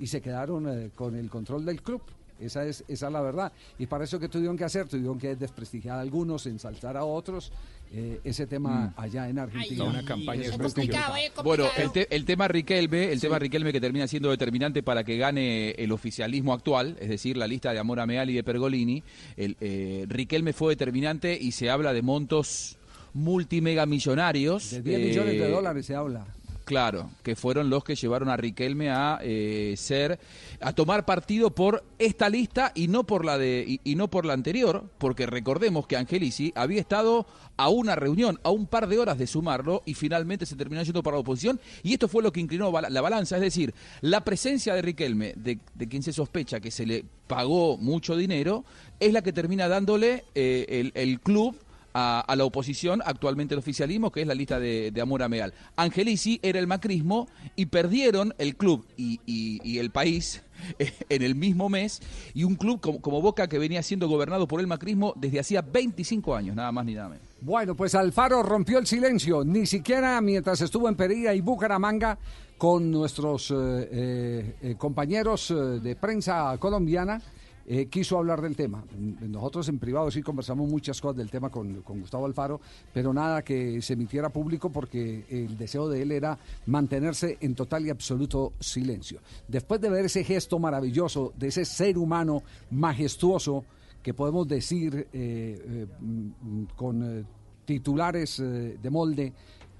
[0.00, 2.02] y se quedaron eh, con el control del club.
[2.40, 3.52] Esa es, esa es la verdad.
[3.78, 7.52] Y para eso que tuvieron que hacer, tuvieron que desprestigiar a algunos, ensalzar a otros.
[7.96, 9.84] eh, ese tema allá en Argentina.
[9.84, 11.06] Una campaña Es desprestigiosa.
[11.12, 14.82] complicado, eh, Bueno, el, te- el tema Riquelme, el tema Riquelme que termina siendo determinante
[14.82, 18.42] para que gane el oficialismo actual, es decir, la lista de Amora Meal y de
[18.42, 19.04] Pergolini.
[19.36, 22.78] El, eh, Riquelme fue determinante y se habla de montos
[23.12, 24.70] multimegamillonarios.
[24.70, 26.26] De 10 millones de eh, dólares se habla.
[26.64, 30.18] Claro, que fueron los que llevaron a Riquelme a eh, ser,
[30.60, 34.32] a tomar partido por esta lista y no por la de y, no por la
[34.32, 37.26] anterior, porque recordemos que Angelici había estado
[37.58, 41.02] a una reunión, a un par de horas de sumarlo y finalmente se terminó yendo
[41.02, 44.74] para la oposición y esto fue lo que inclinó la balanza, es decir, la presencia
[44.74, 48.64] de Riquelme, de, quien se sospecha que se le pagó mucho dinero,
[49.00, 51.56] es la que termina dándole eh, el club
[51.94, 55.54] a, la oposición, actualmente el oficialismo, que es la lista de, de Amor Meal.
[55.76, 60.42] Angelici era el macrismo y perdieron el club y, y- el país
[61.08, 62.00] en el mismo mes
[62.34, 65.62] y un club como, como Boca que venía siendo gobernado por el macrismo desde hacía
[65.62, 67.24] 25 años, nada más ni nada menos.
[67.40, 72.18] Bueno, pues Alfaro rompió el silencio, ni siquiera mientras estuvo en Pereira y Bucaramanga
[72.58, 75.52] con nuestros eh, eh, eh, compañeros
[75.82, 77.20] de prensa colombiana,
[77.66, 78.84] eh, quiso hablar del tema.
[79.20, 82.60] Nosotros en privado sí conversamos muchas cosas del tema con, con Gustavo Alfaro,
[82.92, 87.86] pero nada que se emitiera público porque el deseo de él era mantenerse en total
[87.86, 89.20] y absoluto silencio.
[89.48, 93.64] Después de ver ese gesto maravilloso de ese ser humano majestuoso,
[94.02, 97.26] que podemos decir eh, eh, mm, con
[97.64, 99.32] titulares de molde,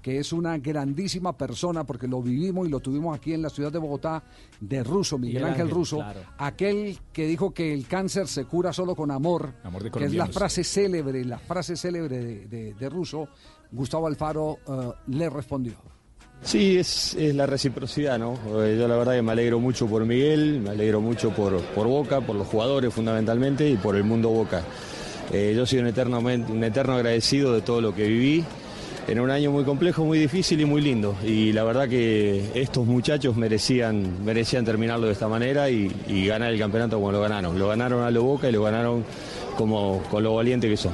[0.05, 3.71] que es una grandísima persona, porque lo vivimos y lo tuvimos aquí en la ciudad
[3.71, 4.23] de Bogotá,
[4.59, 6.19] de Russo, Miguel, Ángel, Ángel, Russo, claro.
[6.37, 10.13] aquel que dijo que el cáncer se cura solo con amor, Amor de que es
[10.13, 13.29] la frase célebre, la frase célebre de, de, de Russo,
[13.71, 15.73] Gustavo Alfaro eh, le respondió.
[16.43, 18.33] Sí, es, es la reciprocidad, ¿no?
[18.63, 21.87] Eh, Yo la verdad que me alegro mucho por Miguel, me alegro mucho por, por
[21.87, 24.61] Boca, por los jugadores fundamentalmente y por el mundo Boca.
[25.33, 28.45] Eh, yo soy un, eternamente, un eterno agradecido de todo lo que viví
[29.07, 31.15] en un año muy complejo, muy difícil y muy lindo.
[31.23, 36.51] Y la verdad que estos muchachos merecían, merecían terminarlo de esta manera y, y ganar
[36.51, 37.57] el campeonato como lo ganaron.
[37.59, 39.03] Lo ganaron a lo Boca y lo ganaron
[39.57, 40.93] como, con lo valiente que son.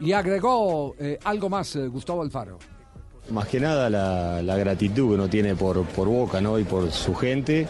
[0.00, 2.58] Y agregó eh, algo más eh, Gustavo Alfaro.
[3.30, 6.58] Más que nada la, la gratitud que uno tiene por, por Boca ¿no?
[6.58, 7.66] y por su gente.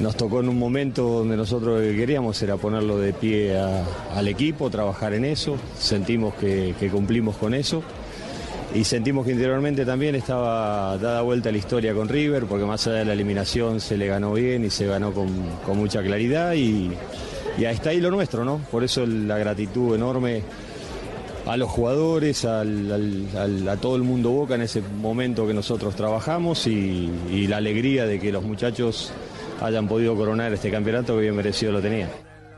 [0.00, 3.84] Nos tocó en un momento donde nosotros lo que queríamos era ponerlo de pie a-
[4.14, 5.56] al equipo, trabajar en eso.
[5.78, 7.82] Sentimos que, que cumplimos con eso.
[8.74, 12.98] Y sentimos que interiormente también estaba dada vuelta la historia con River, porque más allá
[12.98, 15.28] de la eliminación se le ganó bien y se ganó con,
[15.66, 16.54] con mucha claridad.
[16.54, 16.90] Y,
[17.58, 18.58] y está ahí lo nuestro, ¿no?
[18.70, 20.42] Por eso la gratitud enorme
[21.46, 22.64] a los jugadores, a
[23.80, 28.18] todo el mundo Boca en ese momento que nosotros trabajamos y, y la alegría de
[28.18, 29.12] que los muchachos
[29.60, 32.08] hayan podido coronar este campeonato que bien merecido lo tenían.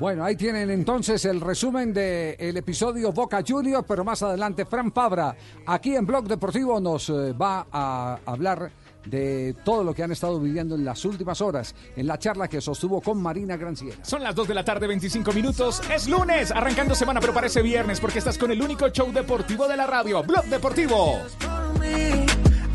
[0.00, 5.36] Bueno, ahí tienen entonces el resumen del episodio Boca Juniors, pero más adelante Fran Fabra,
[5.66, 8.70] aquí en Blog Deportivo, nos eh, va a hablar
[9.06, 12.60] de todo lo que han estado viviendo en las últimas horas en la charla que
[12.60, 13.96] sostuvo con Marina Granciera.
[14.02, 15.80] Son las 2 de la tarde, 25 minutos.
[15.90, 19.76] Es lunes, arrancando semana, pero parece viernes porque estás con el único show deportivo de
[19.76, 21.20] la radio, Blog Deportivo.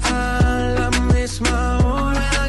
[0.04, 2.49] A la misma hora,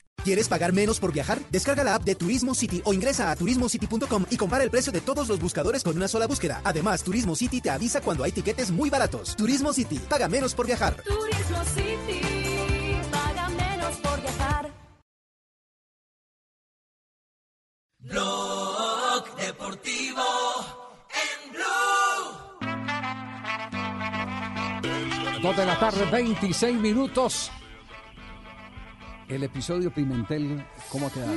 [0.23, 1.39] ¿Quieres pagar menos por viajar?
[1.49, 5.01] Descarga la app de Turismo City o ingresa a turismocity.com y compara el precio de
[5.01, 6.61] todos los buscadores con una sola búsqueda.
[6.63, 9.35] Además, Turismo City te avisa cuando hay tiquetes muy baratos.
[9.35, 11.01] Turismo City, paga menos por viajar.
[11.03, 12.21] Turismo City,
[13.11, 14.71] paga menos por viajar.
[17.97, 20.23] Blog Deportivo
[21.09, 21.71] en Blue.
[25.41, 27.51] Dos de la tarde, 26 minutos.
[29.31, 31.27] El episodio Pimentel, ¿cómo te da?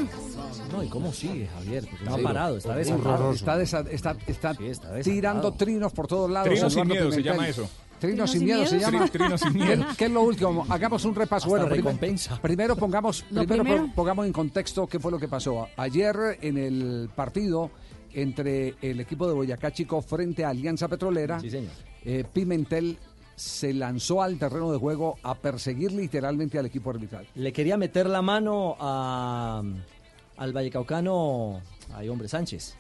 [0.72, 1.86] No, ¿y cómo sigue, Javier?
[1.88, 2.24] Porque no ha Sí.
[2.24, 3.32] parado, está desatado.
[3.32, 5.00] Está, desa- está, está desatado.
[5.00, 6.48] tirando trinos por todos lados.
[6.50, 7.68] Trinos sin miedo se llama eso.
[8.00, 9.06] Trinos ¿Trinos sin miedo se llama.
[9.06, 9.84] Tri- trinos sin ¿Qué- miedo.
[9.96, 10.66] ¿Qué es lo último?
[10.68, 11.46] Hagamos un repaso.
[11.46, 12.40] Hasta Bueno, recompensa.
[12.42, 13.86] primero pongamos, primero primero.
[13.86, 15.68] po- pongamos en contexto qué fue lo que pasó.
[15.76, 17.70] Ayer en el partido
[18.12, 21.70] entre el equipo de Boyacá Chico frente a Alianza Petrolera, Sí, señor.
[22.04, 22.98] eh, Pimentel
[23.36, 27.26] se lanzó al terreno de juego a perseguir literalmente al equipo arbitral.
[27.34, 29.62] Le quería meter la mano a,
[30.36, 31.60] al vallecaucano,
[31.94, 32.74] ay hombre, Sánchez.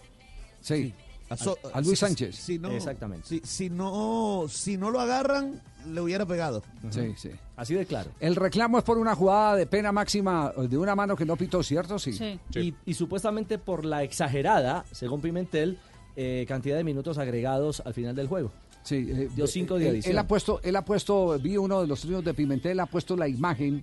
[0.60, 0.92] Sí.
[1.30, 2.36] A, So- a Luis si- Sánchez.
[2.36, 3.26] Si no, Exactamente.
[3.26, 6.62] Si, si no, si no lo agarran, le hubiera pegado.
[6.90, 7.30] Sí, sí.
[7.56, 8.10] Así de claro.
[8.20, 11.62] El reclamo es por una jugada de pena máxima de una mano que no pitó,
[11.62, 11.98] ¿cierto?
[11.98, 12.38] Sí.
[12.54, 15.78] Y, y supuestamente por la exagerada, según Pimentel,
[16.16, 18.52] eh, cantidad de minutos agregados al final del juego.
[18.84, 20.12] Sí, eh, Dio cinco de él, adición.
[20.12, 23.16] él ha puesto, él ha puesto, vi uno de los trinos de Pimentel, ha puesto
[23.16, 23.82] la imagen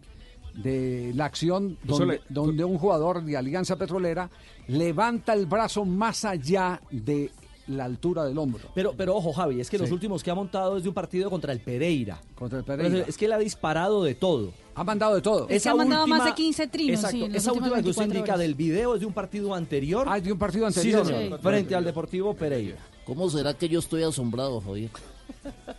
[0.53, 4.29] de la acción donde, le- donde un jugador de Alianza Petrolera
[4.67, 7.31] levanta el brazo más allá de
[7.67, 8.69] la altura del hombro.
[8.75, 11.29] Pero, pero ojo, Javi, es que los últimos que ha montado es de un partido
[11.29, 12.19] contra el Pereira.
[12.35, 14.51] Contra el Pero es- Es que él ha disparado de todo.
[14.75, 15.47] Ha mandado de todo.
[15.49, 17.17] Es que ha mandado más de 15 trinos, Exacto.
[17.27, 18.39] sí, esa última que usted 24 indica horas.
[18.39, 20.05] del video es de un partido anterior.
[20.09, 21.05] Ah, de un partido anterior.
[21.05, 21.37] Sí, señor.
[21.37, 21.43] Sí.
[21.43, 22.77] Frente al Deportivo Pereira.
[23.05, 24.89] ¿Cómo será que yo estoy asombrado, Javier?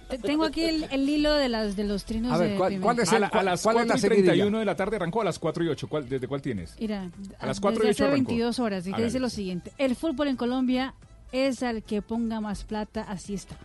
[0.09, 2.71] Te- Tengo aquí el, el hilo de las de los trinos A ver, de ¿cuál-
[2.71, 2.83] Pimentel.
[2.85, 4.33] cuál es A, el- la- a cuál- las cuál es la 4 y seguidilla?
[4.33, 5.89] 31 de la tarde arrancó a las 4 y 8.
[5.89, 6.75] ¿Cuál, ¿Desde cuál tienes?
[6.81, 8.29] Mira, A las 4 y desde 8 hace arrancó.
[8.31, 8.87] 22 horas.
[8.87, 9.73] Y que dice lo siguiente.
[9.79, 10.95] El fútbol en Colombia
[11.33, 13.57] es al que ponga más plata, así está.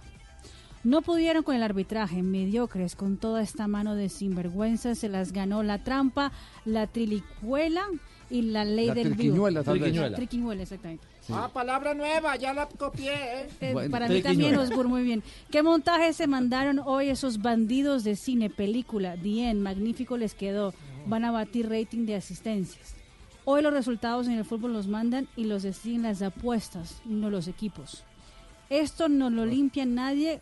[0.83, 5.63] No pudieron con el arbitraje, mediocres, con toda esta mano de sinvergüenza, se las ganó
[5.63, 6.31] la trampa,
[6.63, 7.83] la trilicuela
[8.29, 9.15] y la ley La del vivo.
[9.17, 9.83] triquiñuela, tal vez.
[9.83, 10.15] Triquiñuela.
[10.15, 10.63] Triquiñuela,
[11.29, 13.13] Ah, palabra nueva, ya la copié.
[13.13, 13.49] ¿eh?
[13.61, 13.91] Eh, Bueno.
[13.91, 15.23] para mí también, Osbur, muy bien.
[15.51, 19.15] ¿Qué montaje se mandaron hoy esos bandidos de cine, película?
[19.15, 20.73] Bien, magnífico les quedó.
[21.05, 22.95] Van a batir rating de asistencias.
[23.45, 27.47] Hoy los resultados en el fútbol los mandan y los deciden las apuestas, no los
[27.47, 28.03] equipos.
[28.69, 30.41] Esto no lo limpia nadie.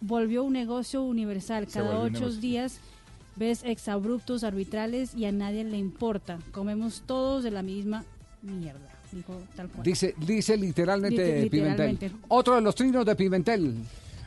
[0.00, 1.66] Volvió un negocio universal.
[1.66, 2.80] Cada ocho días
[3.36, 6.38] ves exabruptos arbitrales y a nadie le importa.
[6.52, 8.04] Comemos todos de la misma
[8.42, 8.87] mierda.
[9.12, 9.82] Dijo tal cual.
[9.84, 12.12] Dice, dice literalmente, Liter- Pimentel.
[12.28, 13.74] Otro de los trinos de Pimentel.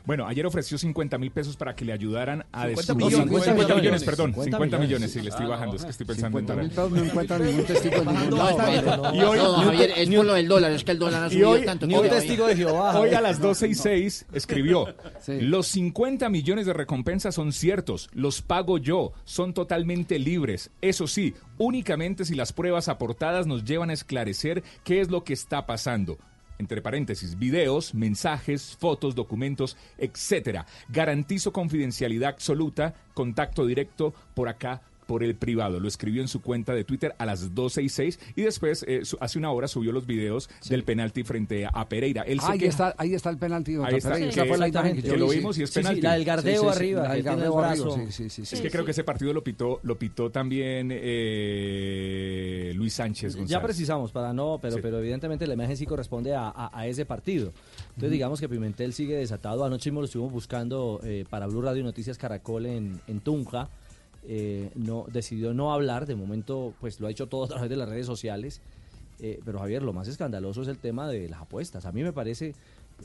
[0.06, 3.44] Bueno, ayer ofreció 50 mil pesos para que le ayudaran a 50 descubrir- millones.
[3.46, 4.28] 50 millones, 50 perdón.
[4.34, 5.12] 50 50 millones, millones.
[5.12, 5.72] sí, le estoy Ah, bajando.
[5.74, 6.92] no, Es que estoy pensando en 50 mil dólares.
[6.92, 9.16] pesos no encuentran ningún testigo en ningún lado.
[9.16, 11.50] Y hoy, No, Javier, es por lo del dólar, es que el dólar ha subido
[11.52, 11.88] hoy, tanto.
[11.88, 13.00] ni un testigo de Jehová.
[13.00, 14.94] Hoy a las 12 y 6 escribió:
[15.28, 20.72] Los 50 millones de recompensa son ciertos, los pago yo, son totalmente libres.
[20.82, 25.34] Eso sí, únicamente si las pruebas aportadas nos llevan a esclarecer qué es lo que
[25.34, 26.18] está pasando.
[26.62, 30.68] Entre paréntesis, videos, mensajes, fotos, documentos, etcétera.
[30.90, 35.82] Garantizo confidencialidad absoluta, contacto directo por acá por el privado.
[35.82, 39.04] Lo escribió en su cuenta de Twitter a las 12 y 6 y después, eh,
[39.04, 42.22] su- hace una hora, subió los videos del penalti frente a Pereira.
[42.22, 43.76] Él se ahí, queja- está, ahí está el penalti.
[43.76, 44.32] Ahí está, Pereira.
[44.34, 46.02] que- Esa fue la imagen que yo lo vi, vimos y es Sí, sí, penalti.
[46.02, 47.04] la del gardeo Sí, sí, sí, arriba.
[47.04, 48.06] la del gardeo arriba, arriba.
[48.10, 52.72] sí, sí, sí, Es que creo que ese partido lo pitó, lo pitó también eh,
[52.76, 53.50] Luis Sánchez González.
[53.50, 54.80] Ya precisamos, para no, pero, Sí.
[54.82, 57.52] pero evidentemente la imagen sí corresponde a, a- a ese partido.
[57.90, 59.66] Entonces digamos que Pimentel sigue desatado.
[59.66, 63.70] Anoche mismo lo estuvimos buscando eh, para Blue Radio Noticias Caracol en, en Tunja.
[64.24, 67.76] Eh, no, decidió no hablar, de momento pues lo ha hecho todo a través de
[67.78, 68.62] las redes sociales.
[69.20, 71.86] Eh, pero Javier, lo más escandaloso es el tema de las apuestas.
[71.86, 72.56] A mí me parece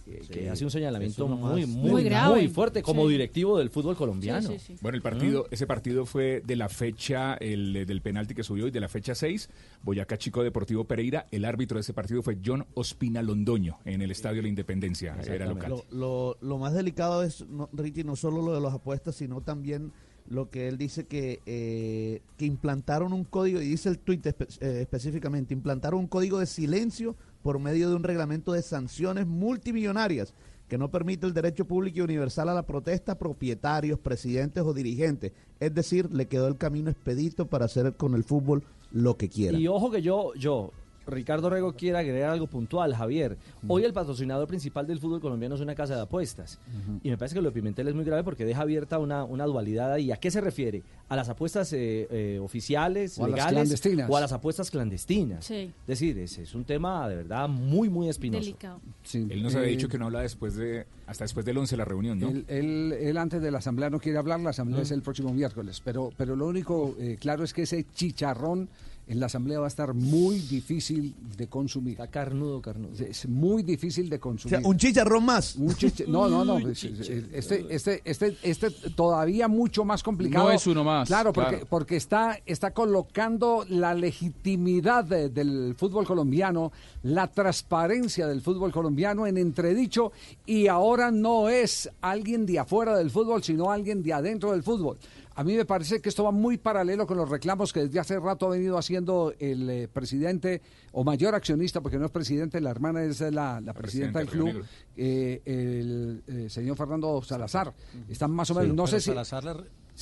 [0.07, 2.35] eh, que hace un señalamiento muy, muy, Muy grave.
[2.37, 3.13] muy fuerte como Sí.
[3.13, 4.49] directivo del fútbol colombiano.
[4.81, 8.71] Bueno, el partido, ese partido fue de la fecha el, del penalti que subió y
[8.71, 9.49] de la fecha 6,
[9.83, 11.27] Boyacá Chico Deportivo Pereira.
[11.31, 15.17] El árbitro de ese partido fue John Ospina Londoño en el Estadio de la Independencia.
[15.27, 15.71] Era local.
[15.71, 19.41] Lo, lo- lo más delicado es, no, Ricky, no solo lo de las apuestas, sino
[19.43, 19.93] también
[20.29, 24.35] lo que él dice que, eh, que implantaron un código, y dice el tuit eh,
[24.61, 30.35] específicamente, implantaron un código de silencio por medio de un reglamento de sanciones multimillonarias
[30.69, 35.33] que no permite el derecho público y universal a la protesta propietarios, presidentes o dirigentes.
[35.61, 39.57] Es decir, le quedó el camino expedito para hacer con el fútbol lo que quiera.
[39.57, 40.73] Y ojo que yo, yo,
[41.07, 43.37] Ricardo Rego quiere agregar algo puntual, Javier.
[43.69, 46.59] Hoy el patrocinador principal del fútbol colombiano es una casa de apuestas.
[47.03, 49.45] Y me parece que lo de Pimentel es muy grave porque deja abierta una, una
[49.45, 50.11] dualidad ahí.
[50.11, 50.83] ¿A qué se refiere?
[51.09, 53.55] ¿A las apuestas eh, eh, oficiales, O a las legales?
[53.55, 54.11] clandestinas.
[54.11, 55.45] ¿O a las apuestas clandestinas?
[55.45, 55.71] Sí.
[55.83, 58.41] Es decir, es, es un tema de verdad muy, muy espinoso.
[58.45, 58.81] Delicado.
[59.15, 61.77] Él nos había eh, dicho que no habla después de, hasta después del 11 de
[61.79, 62.29] la reunión, ¿no?
[62.29, 64.83] Él, él- él antes de la asamblea no quiere hablar, la asamblea Mm.
[64.83, 68.69] es el próximo miércoles, pero, pero lo único eh, claro es que ese chicharrón
[69.09, 71.93] en la asamblea va a estar muy difícil de consumir.
[71.93, 72.93] Está carnudo, carnudo.
[73.05, 74.59] Es muy difícil de O consumir.
[74.59, 75.55] sea, un chicharrón más.
[75.57, 76.59] Un chicha- no, no, no.
[76.69, 80.47] es- es- Este, este, este, este todavía mucho más complicado.
[80.47, 81.67] No es uno más, Claro, porque, claro.
[81.71, 86.73] porque está, está colocando la legitimidad de- del fútbol colombiano,
[87.05, 90.11] la transparencia del fútbol colombiano en entredicho
[90.47, 94.99] y ahora no es alguien de afuera del fútbol, sino alguien de adentro del fútbol.
[95.37, 98.19] A mí me parece que esto va muy paralelo con los reclamos que desde hace
[98.19, 102.71] rato ha venido haciendo el eh, presidente o mayor accionista, porque no es presidente, la
[102.71, 104.65] hermana es la, la presidenta del club,
[104.97, 107.75] eh, el eh, señor Fernando Salazar.
[108.09, 109.11] Están más o menos, no sé si...
[109.11, 109.45] Salazar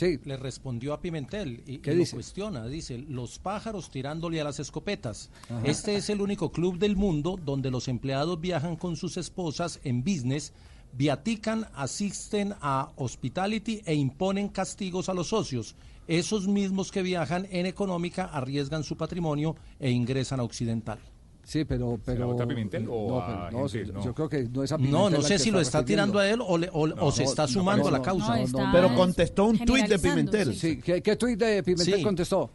[0.00, 2.66] le, le respondió a Pimentel y, ¿Qué y lo cuestiona.
[2.68, 5.30] Dice, los pájaros tirándole a las escopetas.
[5.48, 5.62] Ajá.
[5.64, 10.04] Este es el único club del mundo donde los empleados viajan con sus esposas en
[10.04, 10.52] business,
[10.96, 15.74] viatican, asisten a hospitality e imponen castigos a los socios.
[16.06, 20.98] Esos mismos que viajan en económica arriesgan su patrimonio e ingresan a Occidental.
[21.42, 21.98] Sí, pero...
[22.04, 23.86] pero vota a Pimentel o no, a no, gente?
[23.88, 24.04] yo- No.
[24.04, 26.12] yo creo que no es a No, Pimentel no al sé si lo está refiriendo.
[26.12, 28.36] tirando a él o, le- o- o se está sumando a la causa.
[28.72, 30.54] Pero contestó un tuit de Pimentel.
[30.54, 32.02] Sí, ¿qué, qué tuit de Pimentel Sí.
[32.02, 32.50] contestó?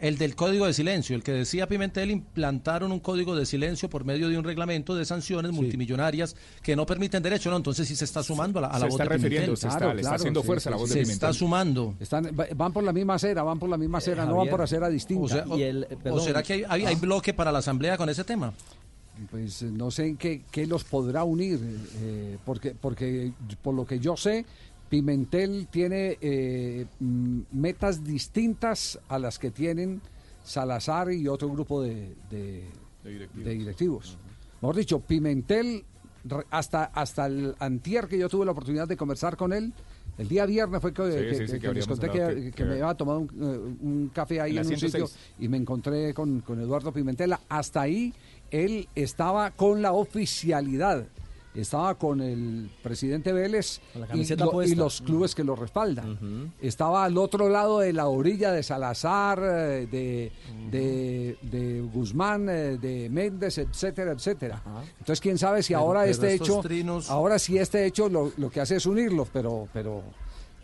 [0.00, 4.04] El del código de silencio, el que decía Pimentel, implantaron un código de silencio por
[4.04, 7.56] medio de un reglamento de sanciones multimillonarias que no permiten derecho, ¿no?
[7.56, 9.56] Entonces sí se está sumando a la, a la Se voz está de refiriendo, Pimentel.
[9.56, 11.14] se está- le está haciendo fuerza la voz de Se Pimentel.
[11.14, 11.94] está sumando.
[11.98, 14.62] Están, va- van por la misma acera, van por la misma acera, no van por
[14.62, 15.24] acera distinta.
[15.24, 18.22] O, sea, o- o será que hay, hay- hay bloque para la asamblea con ese
[18.22, 18.52] tema?
[19.32, 21.58] Pues eh, no sé en qué, qué los podrá unir,
[22.02, 23.32] eh, porque, porque
[23.62, 24.44] por lo que yo sé,
[24.88, 30.00] Pimentel tiene eh, mm, metas distintas a las que tienen
[30.44, 32.64] Salazar y otro grupo de, de-
[33.44, 34.16] de directivos.
[34.62, 35.84] Mejor dicho, Pimentel,
[36.50, 39.72] hasta, hasta el antier que yo tuve la oportunidad de conversar con él,
[40.16, 42.72] el día viernes fue que, Sí, que- sí, sí, que que les conté que, me
[42.72, 45.16] había tomado un, eh, un café ahí En un sitio 106.
[45.38, 47.34] y me encontré con, con Eduardo Pimentel.
[47.48, 48.12] Hasta ahí
[48.50, 51.06] él estaba con la oficialidad,
[51.60, 53.80] estaba con el presidente Vélez
[54.14, 56.52] y, lo- los clubes que lo respaldan.
[56.60, 60.32] Estaba al otro lado de la orilla de Salazar, eh, de,
[60.70, 64.62] de, de Guzmán, eh, de Méndez, etcétera, etcétera.
[64.98, 68.32] Entonces, quién sabe si Pero- ahora pero este hecho, trinos- ahora sí este hecho lo,
[68.36, 70.02] lo que hace es unirlos, pero, pero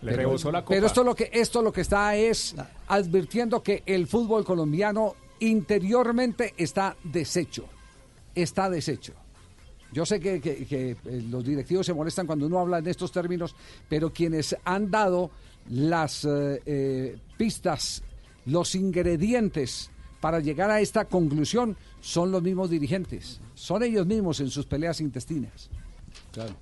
[0.02, 0.74] Le pero- rebosó la copa.
[0.74, 2.54] Pero esto lo que esto lo que está es
[2.88, 7.64] advirtiendo que el fútbol colombiano interiormente está deshecho.
[8.34, 9.12] Está deshecho.
[9.94, 13.12] Yo sé que, que- que, eh, los directivos se molestan cuando uno habla en estos
[13.12, 13.54] términos,
[13.88, 15.30] pero quienes han dado
[15.70, 18.02] las eh, eh, pistas,
[18.46, 19.90] los ingredientes
[20.20, 23.40] para llegar a esta conclusión son los mismos dirigentes.
[23.54, 25.70] Son ellos mismos en sus peleas intestinas.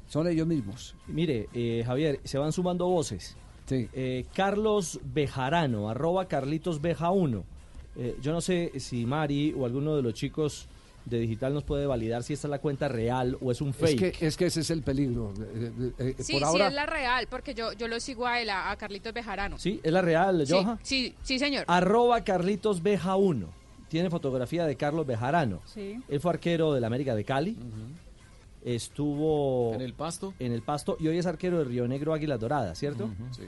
[0.08, 0.94] Son ellos mismos.
[1.08, 3.36] Mire, eh, Javier, se van sumando voces.
[3.70, 7.44] Eh, Carlos Bejarano, arroba Carlitos Beja 1.
[7.96, 10.66] Eh, yo no sé si Mari o alguno de los chicos
[11.04, 13.76] de digital nos puede validar si esta es la cuenta real o es un Es
[13.76, 14.18] fake.
[14.18, 15.32] que, es que ese es el peligro.
[15.40, 18.26] Eh, eh, eh, Sí, por sí, ahora, es la real, porque yo, yo lo sigo
[18.26, 19.58] a él, a, a Carlitos Bejarano.
[19.58, 20.78] Sí, es la real, Sí, Johan.
[20.82, 21.64] sí, sí, señor.
[21.66, 23.48] Arroba Carlitos Beja 1.
[23.88, 25.60] Tiene fotografía de Carlos Bejarano.
[25.66, 25.98] Sí.
[26.08, 27.56] Él fue arquero del América de Cali.
[28.64, 30.34] Estuvo ¿En el Pasto?
[30.38, 33.10] En el Pasto y hoy es arquero de Río Negro Águilas Doradas, ¿cierto?
[33.36, 33.42] Sí.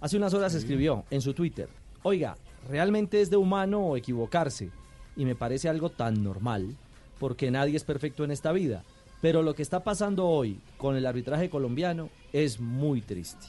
[0.00, 1.68] Hace unas horas escribió en su Twitter,
[2.04, 2.36] oiga,
[2.70, 4.70] realmente es de humano equivocarse
[5.16, 6.76] y me parece algo tan normal
[7.18, 8.84] porque nadie es perfecto en esta vida.
[9.22, 13.46] Pero lo que está pasando hoy con el arbitraje colombiano es muy triste.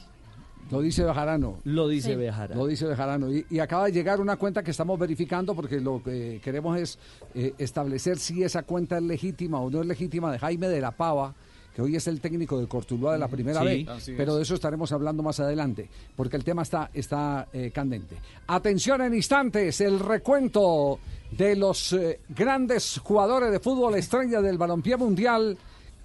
[0.70, 1.58] Lo dice Bejarano.
[1.64, 2.16] Lo dice Sí.
[2.16, 2.60] Bejarano.
[2.60, 3.32] Lo dice Bejarano.
[3.32, 6.98] Y, y acaba de llegar una cuenta que estamos verificando porque lo que queremos es
[7.34, 10.90] eh, establecer si esa cuenta es legítima o no es legítima de Jaime de la
[10.90, 11.34] Pava,
[11.78, 13.84] que hoy es el técnico de Cortuluá de la primera Sí.
[13.84, 14.10] vez.
[14.16, 18.16] Pero de eso estaremos hablando más adelante, porque el tema está, está eh, candente.
[18.48, 20.98] Atención en instantes, el recuento
[21.30, 25.56] de los eh, grandes jugadores de fútbol estrella del balompié mundial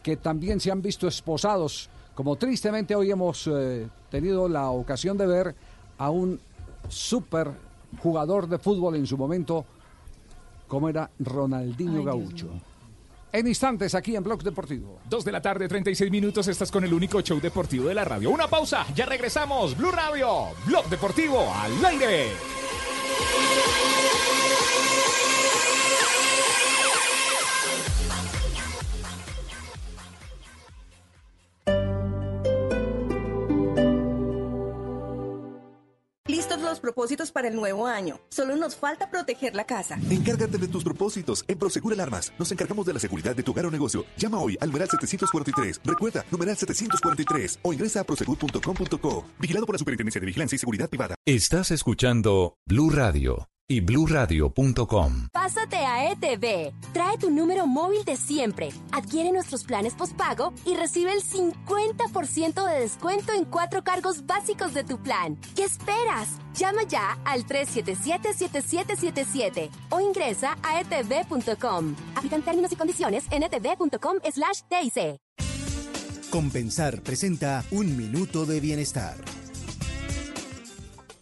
[0.03, 5.25] que también se han visto esposados, como tristemente hoy hemos eh, tenido la ocasión de
[5.25, 5.55] ver
[5.97, 6.39] a un
[6.87, 7.49] super
[7.97, 9.65] jugador de fútbol en su momento,
[10.67, 12.49] como era Ronaldinho Gaucho.
[13.33, 14.99] En instantes aquí en Blog Deportivo.
[15.09, 16.47] Dos de la tarde, 36 minutos.
[16.47, 18.29] Estás con el único show deportivo de la radio.
[18.29, 19.75] Una pausa, ya regresamos.
[19.75, 22.27] Blue Radio, Blog Deportivo al aire.
[36.73, 38.19] Los propósitos para el nuevo año.
[38.29, 39.99] Solo nos falta proteger la casa.
[40.09, 41.45] Encárgate de tus propósitos.
[41.47, 44.05] En Prosegur Alarmas nos encargamos de la seguridad de tu hogar o negocio.
[44.17, 45.81] Llama hoy al numeral 743.
[45.83, 49.25] Recuerda, numeral 743 o ingresa a prosegur.com.co.
[49.39, 51.15] Vigilado por la Superintendencia de Vigilancia y Seguridad Privada.
[51.25, 55.27] Estás escuchando Blue Radio y bluradio.com.
[55.31, 56.73] Pásate a ETV.
[56.93, 58.69] Trae tu número móvil de siempre.
[58.91, 64.83] Adquiere nuestros planes postpago y recibe el 50% de descuento en cuatro cargos básicos de
[64.83, 65.37] tu plan.
[65.55, 66.39] ¿Qué esperas?
[66.55, 71.95] Llama ya al 377-7777 o ingresa a etv.com.
[72.15, 75.19] Aplican términos y condiciones en etv.com slash TIC.
[76.29, 79.42] Compensar presenta Un Minuto de Bienestar.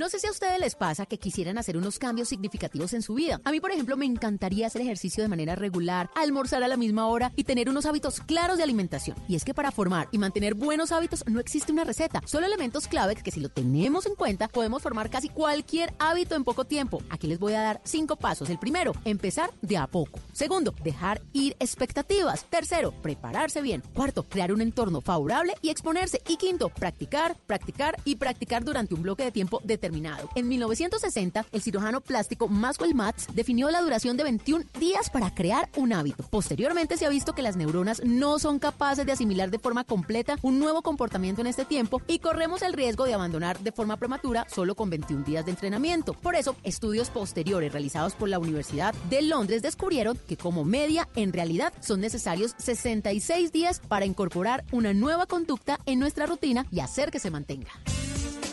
[0.01, 3.13] No sé si a ustedes les pasa que quisieran hacer unos cambios significativos en su
[3.13, 3.39] vida.
[3.43, 7.05] A mí, por ejemplo, me encantaría hacer ejercicio de manera regular, almorzar a la misma
[7.05, 9.15] hora y tener unos hábitos claros de alimentación.
[9.27, 12.87] Y es que para formar y mantener buenos hábitos no existe una receta, solo elementos
[12.87, 17.03] clave que si lo tenemos en cuenta podemos formar casi cualquier hábito en poco tiempo.
[17.11, 18.49] Aquí les voy a dar cinco pasos.
[18.49, 20.19] El primero, empezar de a poco.
[20.33, 22.45] Segundo, dejar ir expectativas.
[22.45, 23.83] Tercero, prepararse bien.
[23.93, 26.23] Cuarto, crear un entorno favorable y exponerse.
[26.27, 29.90] Y quinto, practicar, practicar y practicar durante un bloque de tiempo determinado.
[30.35, 35.69] En 1960, el cirujano plástico Maxwell Matz definió la duración de 21 días para crear
[35.75, 36.23] un hábito.
[36.29, 40.37] Posteriormente se ha visto que las neuronas no son capaces de asimilar de forma completa
[40.41, 44.45] un nuevo comportamiento en este tiempo y corremos el riesgo de abandonar de forma prematura
[44.49, 46.13] solo con 21 días de entrenamiento.
[46.13, 51.33] Por eso, estudios posteriores realizados por la Universidad de Londres descubrieron que como media en
[51.33, 57.11] realidad son necesarios 66 días para incorporar una nueva conducta en nuestra rutina y hacer
[57.11, 57.71] que se mantenga.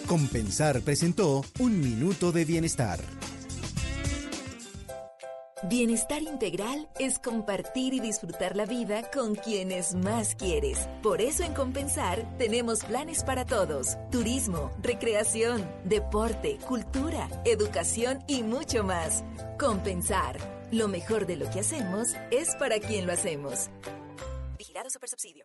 [0.08, 2.98] Compensar presentó Un Minuto de Bienestar.
[5.64, 10.88] Bienestar integral es compartir y disfrutar la vida con quienes más quieres.
[11.02, 13.98] Por eso en Compensar tenemos planes para todos.
[14.10, 19.24] Turismo, recreación, deporte, cultura, educación y mucho más.
[19.58, 20.38] Compensar.
[20.72, 23.68] Lo mejor de lo que hacemos es para quien lo hacemos.
[24.56, 25.44] Vigilado Supersubsidio.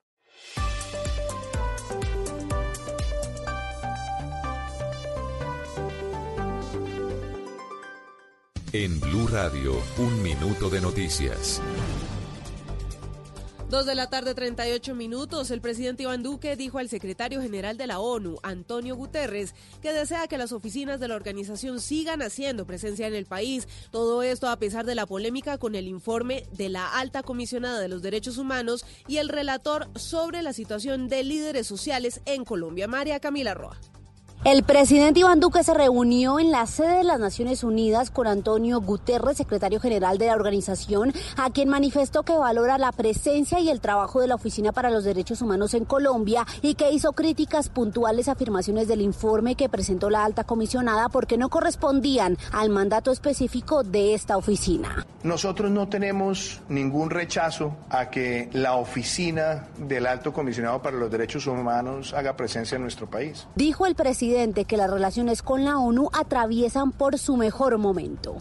[8.75, 11.61] En Blue Radio, un minuto de noticias.
[13.69, 15.51] Dos de la tarde, 38 minutos.
[15.51, 19.53] El presidente Iván Duque dijo al secretario general de la ONU, Antonio Guterres,
[19.83, 23.67] que desea que las oficinas de la organización sigan haciendo presencia en el país.
[23.91, 27.89] Todo esto a pesar de la polémica con el informe de la alta comisionada de
[27.89, 33.19] los derechos humanos y el relator sobre la situación de líderes sociales en Colombia, María
[33.19, 33.79] Camila Roa.
[34.45, 38.81] El presidente Iván Duque se reunió en la sede de las Naciones Unidas con Antonio
[38.81, 43.79] Guterres, secretario general de la organización, a quien manifestó que valora la presencia y el
[43.79, 48.27] trabajo de la Oficina para los Derechos Humanos en Colombia y que hizo críticas puntuales
[48.27, 53.83] a afirmaciones del informe que presentó la alta comisionada porque no correspondían al mandato específico
[53.83, 55.07] de esta oficina.
[55.23, 61.47] Nosotros no tenemos ningún rechazo a que la oficina del alto comisionado para los derechos
[61.47, 63.47] humanos haga presencia en nuestro país.
[63.55, 64.32] Dijo el presidente
[64.65, 68.37] que las relaciones con la ONU atraviesan por su mejor momento.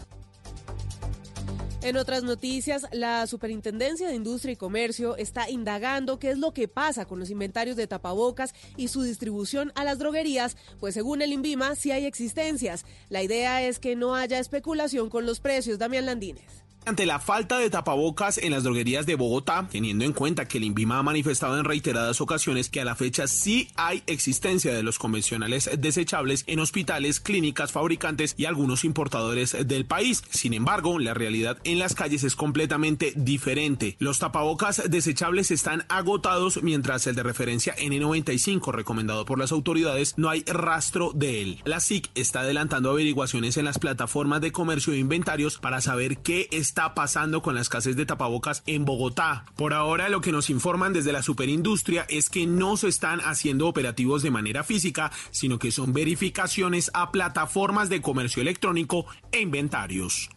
[1.83, 6.67] En otras noticias, la Superintendencia de Industria y Comercio está indagando qué es lo que
[6.67, 11.31] pasa con los inventarios de tapabocas y su distribución a las droguerías, pues según el
[11.31, 12.85] INVIMA sí hay existencias.
[13.09, 15.77] La idea es que no haya especulación con los precios.
[15.77, 16.62] Damián Landines.
[16.85, 20.65] Ante la falta de tapabocas en las droguerías de Bogotá, teniendo en cuenta que el
[20.65, 24.99] INVIMA ha manifestado en reiteradas ocasiones que a la fecha sí hay existencia de los
[24.99, 30.23] convencionales desechables en hospitales, clínicas, fabricantes y algunos importadores del país.
[30.29, 33.95] Sin embargo, la realidad en las calles es completamente diferente.
[33.99, 40.29] Los tapabocas desechables están agotados mientras el de referencia N95 recomendado por las autoridades no
[40.29, 41.61] hay rastro de él.
[41.63, 46.49] La SIC está adelantando averiguaciones en las plataformas de comercio de inventarios para saber qué
[46.51, 49.45] es está pasando con la escasez de tapabocas en Bogotá.
[49.55, 53.67] Por ahora lo que nos informan desde la superindustria es que no se están haciendo
[53.67, 60.31] operativos de manera física, sino que son verificaciones a plataformas de comercio electrónico e inventarios.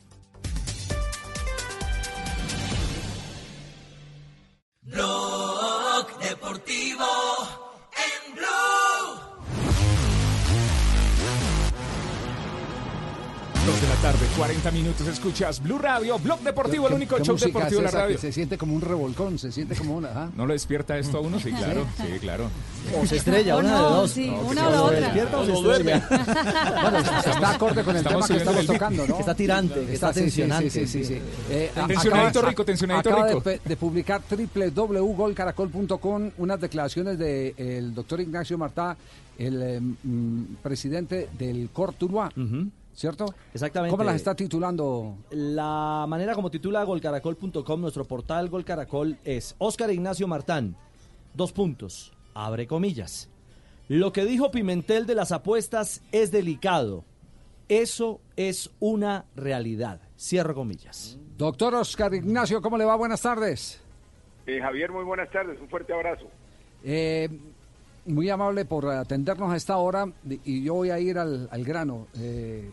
[13.66, 15.08] 2 de la tarde, 40 minutos.
[15.08, 18.16] Escuchas Blue Radio, Blog Deportivo, el único show deportivo de la radio.
[18.16, 20.10] Se siente como un revolcón, se siente como una.
[20.14, 20.30] ¿ah?
[20.36, 21.40] ¿No lo despierta esto a uno?
[21.40, 21.84] Sí, claro.
[21.96, 22.48] Sí, claro.
[22.96, 24.12] O se estrella, una de dos.
[24.12, 25.00] Sí, una o la otra.
[25.00, 26.08] despierta o se estrella.
[26.82, 29.18] bueno, pues, está acorde con el tema que estamos tocando, ¿no?
[29.18, 30.70] Está tirante, está tensionante.
[30.70, 31.20] Sí, sí, sí.
[31.50, 33.42] Eh, tensionadito rico, tensionadito rico.
[33.64, 38.96] De publicar www.golcaracol.com unas declaraciones del doctor Ignacio Martá,
[39.36, 42.30] el eh, mm, presidente del Cortuloa.
[42.96, 43.26] ¿Cierto?
[43.54, 43.92] Exactamente.
[43.92, 45.18] ¿Cómo las está titulando?
[45.30, 50.76] La manera como titula golcaracol.com, nuestro portal Gol Caracol, es Óscar Ignacio Martán.
[51.34, 52.12] Dos puntos.
[52.34, 53.30] Abre comillas.
[53.88, 57.04] Lo que dijo Pimentel de las apuestas es delicado.
[57.68, 60.00] Eso es una realidad.
[60.18, 61.18] Cierro comillas.
[61.36, 62.96] Doctor Oscar Ignacio, ¿cómo le va?
[62.96, 63.80] Buenas tardes.
[64.46, 66.26] Eh, Javier, muy buenas tardes, un fuerte abrazo.
[66.84, 67.28] Eh,
[68.06, 70.06] muy amable por atendernos a esta hora
[70.44, 72.06] y yo voy a ir al, al grano.
[72.18, 72.70] Eh,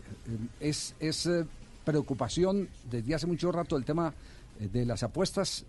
[0.60, 1.46] es es eh,
[1.84, 4.14] preocupación desde hace mucho rato el tema
[4.60, 5.66] eh, de las apuestas.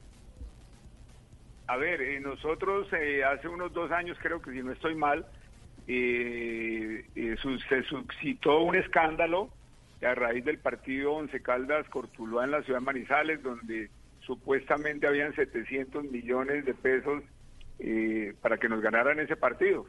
[1.67, 5.27] A ver, eh, nosotros hace unos dos años, creo que si no estoy mal,
[5.87, 7.05] se
[7.89, 9.51] suscitó un escándalo
[10.03, 13.89] a raíz del partido Once Caldas Cortuluá en la ciudad de Manizales, donde
[14.21, 17.23] supuestamente habían 700 millones de pesos
[17.87, 19.85] eh, para que nos ganaran ese partido.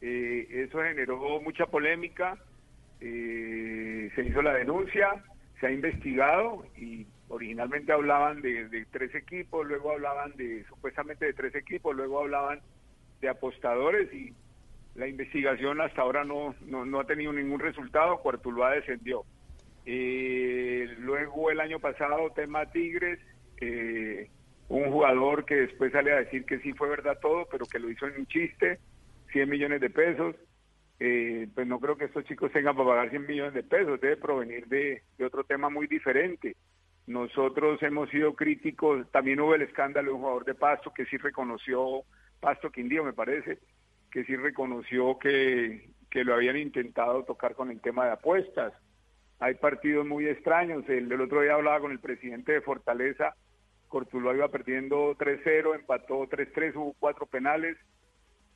[0.00, 2.38] Eh, eso generó mucha polémica,
[3.00, 5.08] eh, se hizo la denuncia,
[5.58, 11.32] se ha investigado y originalmente hablaban de, de tres equipos, luego hablaban de supuestamente de
[11.32, 12.60] tres equipos, luego hablaban
[13.20, 14.32] de apostadores y
[14.94, 19.24] la investigación hasta ahora no, no, no ha tenido ningún resultado, Cuartuluá descendió.
[19.86, 23.18] Eh, luego el año pasado, tema Tigres,
[23.60, 24.28] eh,
[24.72, 27.90] un jugador que después sale a decir que sí fue verdad todo, pero que lo
[27.90, 28.78] hizo en un chiste,
[29.32, 30.34] 100 millones de pesos.
[30.98, 34.16] Eh, pues no creo que estos chicos tengan para pagar 100 millones de pesos, debe
[34.16, 36.56] provenir de, de otro tema muy diferente.
[37.06, 41.18] Nosotros hemos sido críticos, también hubo el escándalo de un jugador de Pasto que sí
[41.18, 42.04] reconoció,
[42.40, 43.58] Pasto Quindío me parece,
[44.10, 48.72] que sí reconoció que, que lo habían intentado tocar con el tema de apuestas.
[49.38, 53.34] Hay partidos muy extraños, el del otro día hablaba con el presidente de Fortaleza,
[53.92, 57.76] Cortuluá iba perdiendo 3-0, empató 3-3, hubo cuatro penales,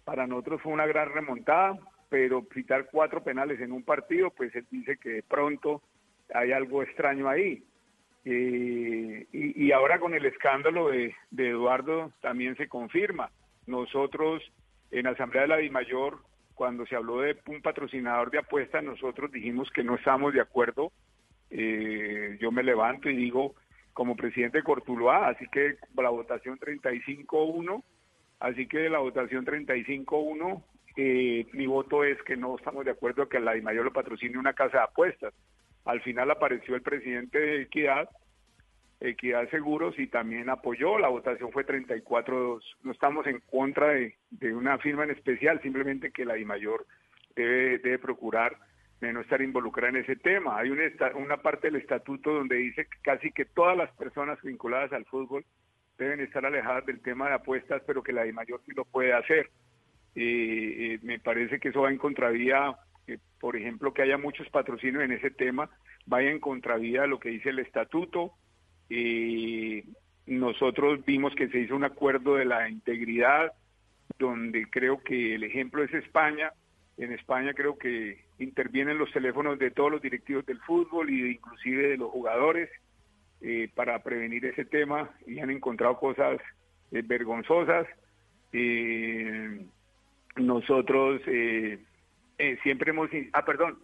[0.03, 1.79] para nosotros fue una gran remontada,
[2.09, 5.83] pero pitar cuatro penales en un partido, pues él dice que de pronto
[6.33, 7.63] hay algo extraño ahí.
[8.25, 13.31] Eh, y, ahora con el escándalo de, de Eduardo también se confirma.
[13.67, 14.43] Nosotros
[14.91, 16.21] en la Asamblea de la Dimayor,
[16.55, 20.93] cuando se habló de un patrocinador de apuestas, nosotros dijimos que no estamos de acuerdo.
[21.51, 23.55] Eh, yo me levanto y digo,
[23.97, 27.83] como presidente de Cortuluá, así que la votación 35-1,
[28.41, 30.63] así que de la votación 35-1,
[30.99, 34.53] eh, mi voto es que no estamos de acuerdo que la Dimayor lo patrocine una
[34.53, 35.33] casa de apuestas.
[35.87, 38.11] Al final apareció el presidente de Equidad,
[39.01, 42.61] Equidad Seguros, y también apoyó, la votación fue 34-2.
[42.83, 46.85] No estamos en contra de, de una firma en especial, simplemente que la Dimayor
[47.35, 48.59] debe, debe procurar
[49.01, 50.59] de no estar involucrada en ese tema.
[50.59, 50.83] Hay una,
[51.17, 55.45] una parte del estatuto donde dice que casi que todas las personas vinculadas al fútbol
[55.99, 59.51] deben estar alejadas del tema de apuestas, pero que la de mayor lo puede hacer.
[60.15, 62.75] Eh, me parece que eso va en contravía,
[63.07, 65.71] eh, por ejemplo, que haya muchos patrocinios en ese tema,
[66.07, 68.33] vaya en contravía de lo que dice el estatuto.
[70.27, 73.53] Nosotros vimos que se hizo un acuerdo de la integridad,
[74.19, 76.53] donde creo que el ejemplo es España.
[76.97, 81.89] En España creo que intervienen los teléfonos de todos los directivos del fútbol y inclusive
[81.89, 82.71] de los jugadores
[83.41, 86.41] eh, para prevenir ese tema y han encontrado cosas
[86.93, 87.87] eh, vergonzosas.
[88.53, 89.67] Eh,
[90.37, 91.79] nosotros eh,
[92.63, 93.11] siempre hemos...
[93.33, 93.79] Ah, perdón.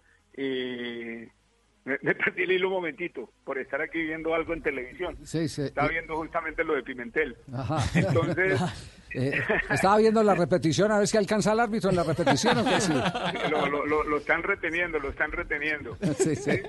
[1.85, 5.17] Me, me perdí el hilo un momentito por estar aquí viendo algo en televisión.
[5.25, 5.63] Sí, sí.
[5.63, 7.37] Estaba viendo justamente lo de Pimentel.
[7.53, 7.79] Ajá.
[7.99, 8.61] Entonces,
[9.15, 9.31] Eh,
[9.69, 12.81] estaba viendo la repetición, a ver si alcanza el árbitro en la repetición o qué
[12.81, 12.95] sí.
[13.51, 15.99] lo, lo- lo- lo están reteniendo, lo están reteniendo.
[16.17, 16.63] Sí, sí.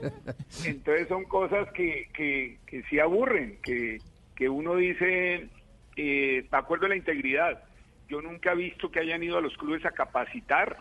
[0.66, 4.00] Entonces son cosas que, que, que sí aburren, que,
[4.36, 5.48] que uno dice,
[5.96, 7.64] eh, de acuerdo a la integridad,
[8.10, 10.78] yo nunca he visto que hayan ido a los clubes a capacitar,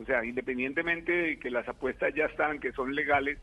[0.00, 3.36] o sea, independientemente de que las apuestas ya están, que son legales,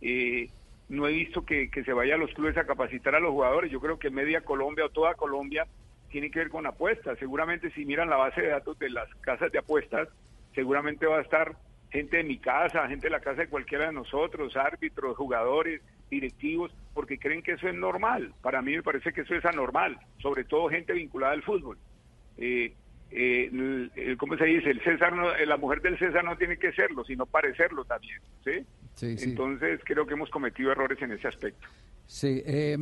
[0.00, 0.50] eh,
[0.88, 3.70] no he visto que, se vaya a los clubes a capacitar a los jugadores.
[3.70, 5.66] Yo creo que media Colombia o toda Colombia
[6.10, 7.18] tiene que ver con apuestas.
[7.18, 10.08] Seguramente si miran la base de datos de las casas de apuestas,
[10.54, 11.56] seguramente va a estar
[11.90, 16.72] gente de mi casa, gente de la casa de cualquiera de nosotros, árbitros, jugadores, directivos,
[16.94, 18.32] porque creen que eso es normal.
[18.42, 21.78] Para mí me parece que eso es anormal, sobre todo gente vinculada al fútbol.
[22.38, 22.74] Eh,
[23.10, 24.70] eh, el- el- ¿Cómo se dice?
[24.70, 28.20] El César, no- eh, la mujer del César no tiene que serlo, sino parecerlo también,
[28.44, 28.64] ¿sí?
[28.94, 29.30] Sí, sí.
[29.30, 31.66] Entonces creo que hemos cometido errores en ese aspecto.
[32.08, 32.76] Sí, eh,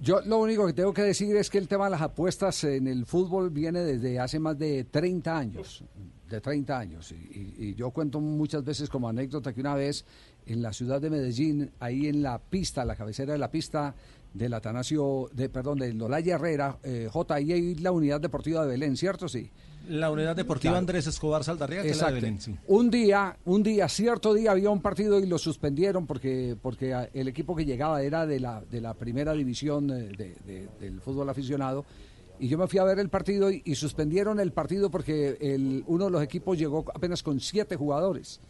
[0.00, 2.86] yo lo único que tengo que decir es que el tema de las apuestas en
[2.86, 5.82] el fútbol viene desde hace más de 30 años,
[6.28, 7.12] de 30 años.
[7.12, 10.04] Y- y yo cuento muchas veces como anécdota que una vez
[10.46, 13.94] en la ciudad de Medellín, ahí en la pista, la cabecera de la pista
[14.34, 18.68] del Atanasio, de, perdón, de Lolaya Herrera, eh, J, ahí hay la unidad deportiva de
[18.68, 19.28] Belén, ¿cierto?
[19.28, 19.50] Sí.
[19.88, 20.78] La unidad deportiva Claro.
[20.78, 22.14] Andrés Escobar Saldarriaga, que es la de.
[22.14, 22.54] Belén, sí.
[22.68, 27.26] Un día, un día, cierto día había un partido y lo suspendieron porque porque el
[27.28, 31.28] equipo que llegaba era de la de la primera división eh, de- de- del fútbol
[31.30, 31.84] aficionado
[32.40, 35.84] y yo me fui a ver el partido y, y suspendieron el partido porque el,
[35.86, 38.40] uno de los equipos llegó apenas con siete jugadores.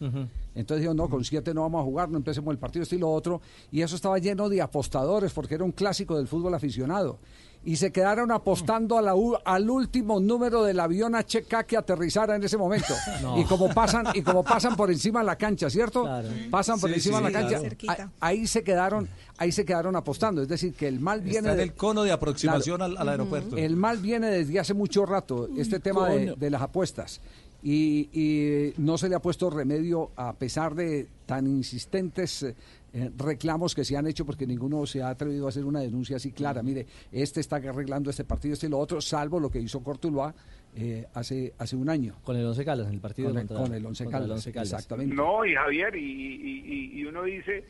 [0.55, 2.99] Entonces dijo, no, con siete no vamos a jugar, no empecemos el partido, esto y
[2.99, 3.41] lo otro.
[3.69, 7.19] Y eso estaba lleno de apostadores, porque era un clásico del fútbol aficionado.
[7.63, 12.35] Y se quedaron apostando a la u- al último número del avión HK que aterrizara
[12.35, 12.93] en ese momento.
[13.21, 13.39] No.
[13.39, 16.09] Y como pasan y como pasan por encima de la cancha, ¿cierto?
[16.49, 17.69] Pasan por Sí, encima sí, de la cancha.
[17.77, 18.03] claro.
[18.19, 19.07] a- Ahí se quedaron,
[19.37, 20.41] ahí se quedaron apostando.
[20.41, 22.93] Es decir, que el mal viene Está en el cono de aproximación Claro.
[22.93, 23.55] al, al aeropuerto.
[23.55, 26.35] el mal viene desde hace mucho rato, este tema de, coño.
[26.37, 27.21] de las apuestas.
[27.63, 32.55] Y, y no se le ha puesto remedio a pesar de tan insistentes eh,
[32.93, 36.17] eh, reclamos que se han hecho porque ninguno se ha atrevido a hacer una denuncia
[36.17, 36.63] así clara.
[36.63, 40.33] Mire, este está arreglando este partido, este y lo otro, salvo lo que hizo Cortuluá
[40.75, 42.15] eh, hace, hace un año.
[42.23, 44.51] Con el Once Caldas, en el partido Con el- contra- con el Once Caldas, Once
[44.51, 44.73] Caldas.
[44.73, 45.15] exactamente.
[45.15, 47.63] No, y Javier, y, y- y- uno dice,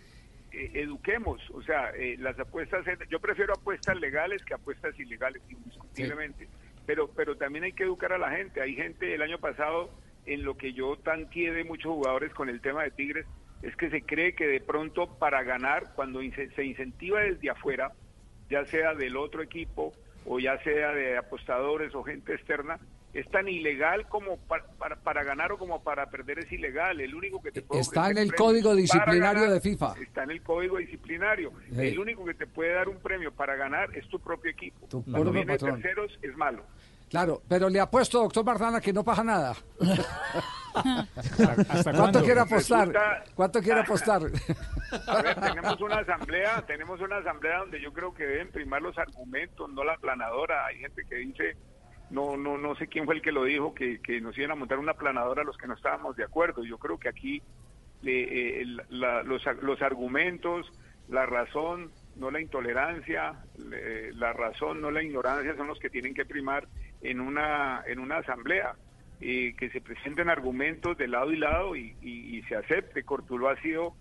[0.53, 6.47] eh, eduquemos, o sea, eh, las apuestas, yo prefiero apuestas legales que apuestas ilegales, indiscutiblemente,
[6.91, 8.59] pero, pero también hay que educar a la gente.
[8.59, 9.89] Hay gente el año pasado,
[10.25, 13.25] en lo que yo tanteé de muchos jugadores con el tema de Tigres,
[13.61, 17.93] es que se cree que de pronto para ganar, cuando se incentiva desde afuera,
[18.49, 19.93] ya sea del otro equipo
[20.25, 22.77] o ya sea de apostadores o gente externa,
[23.13, 26.99] es tan ilegal como para, para, para ganar o como para perder es ilegal.
[27.01, 29.95] El único que te puede Está en el código disciplinario ganar de FIFA.
[30.01, 31.51] Está en el código disciplinario.
[31.69, 31.87] Sí.
[31.87, 34.87] El único que te puede dar un premio para ganar es tu propio equipo.
[34.87, 36.63] Tu Cuando viene terceros es malo.
[37.09, 39.53] Claro, pero le apuesto, doctor Bardana, que no pasa nada.
[40.73, 42.87] ¿Hasta ¿Cuánto quiere apostar?
[42.87, 44.21] Resulta- ¿Cuánto quiere apostar?
[45.07, 48.97] A ver, tenemos una asamblea, tenemos una asamblea donde yo creo que deben primar los
[48.97, 50.65] argumentos, no la planadora.
[50.67, 51.57] Hay gente que dice,
[52.11, 54.55] no, no, no sé quién fue el que lo dijo, que, que nos iban a
[54.55, 56.63] montar una planadora a los que no estábamos de acuerdo.
[56.63, 57.41] Yo creo que aquí
[58.01, 60.71] le- eh, la- los, los argumentos,
[61.07, 66.13] la razón, no la intolerancia, le- la razón, no la ignorancia son los que tienen
[66.13, 66.67] que primar
[67.01, 68.75] en una, en una asamblea.
[69.23, 73.03] eh, que se presenten argumentos de lado y lado y, y- y se acepte.
[73.03, 73.95] Cortulo ha sido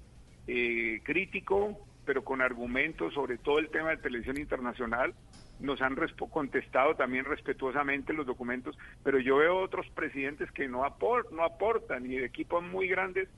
[0.47, 5.15] eh, crítico, pero con argumentos sobre todo el tema de televisión internacional.
[5.61, 5.97] Nos han
[6.31, 12.07] contestado también respetuosamente los documentos, pero yo veo otros presidentes que no, apor- no aportan
[12.07, 13.29] y de equipos muy grandes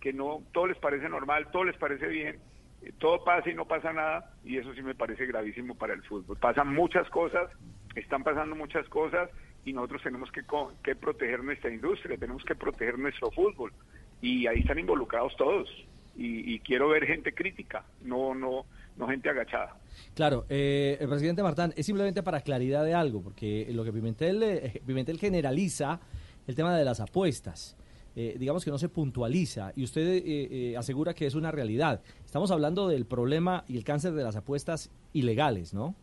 [0.00, 2.40] que no todo les parece normal, todo les parece bien,
[2.82, 6.02] eh, todo pasa y no pasa nada y eso sí me parece gravísimo para el
[6.02, 6.36] fútbol.
[6.38, 7.50] Pasan muchas cosas,
[7.94, 9.30] están pasando muchas cosas
[9.64, 13.72] y nosotros tenemos que, co- que proteger nuestra industria, tenemos que proteger nuestro fútbol
[14.20, 15.68] y ahí están involucrados todos
[16.14, 18.66] y, y quiero ver gente crítica, no no
[19.00, 19.76] no gente agachada.
[20.14, 24.42] Claro, eh, el presidente Martán, es simplemente para claridad de algo, porque lo que Pimentel,
[24.42, 26.00] eh, Pimentel generaliza
[26.46, 27.76] el tema de las apuestas.
[28.16, 32.02] Eh, digamos que no se puntualiza y usted eh, asegura que es una realidad.
[32.24, 35.94] Estamos hablando del problema y el cáncer de las apuestas ilegales, ¿no?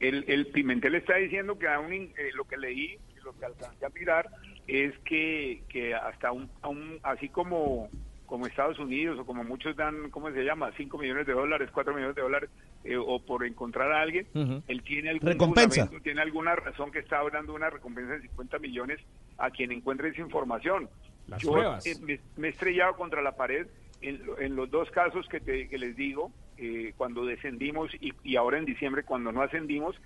[0.00, 3.88] El, el Pimentel está diciendo que eh, lo que leí y lo que alcancé a
[3.90, 4.28] mirar
[4.66, 7.88] es que, que hasta un, a un- así como
[8.26, 10.72] como Estados Unidos o como muchos dan, ¿cómo se llama?
[10.76, 12.50] 5 millones de dólares, 4 millones de dólares,
[12.84, 14.26] eh, o por encontrar a alguien,
[14.66, 15.88] él tiene algún Recompensa.
[16.02, 19.00] tiene alguna razón que está dando una recompensa de 50 millones
[19.38, 20.90] a quien encuentre esa información.
[21.26, 21.86] Las Yo pruebas.
[21.86, 23.66] eh, me, me he estrellado contra la pared
[24.00, 28.12] en, lo- en los dos casos que, te- que les digo, eh, cuando descendimos y,
[28.24, 29.96] y ahora en diciembre cuando no ascendimos,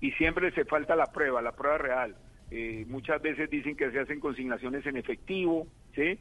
[0.00, 2.16] y siempre se falta la prueba, la prueba real.
[2.50, 6.18] Eh, muchas veces dicen que se hacen consignaciones en efectivo, ¿sí?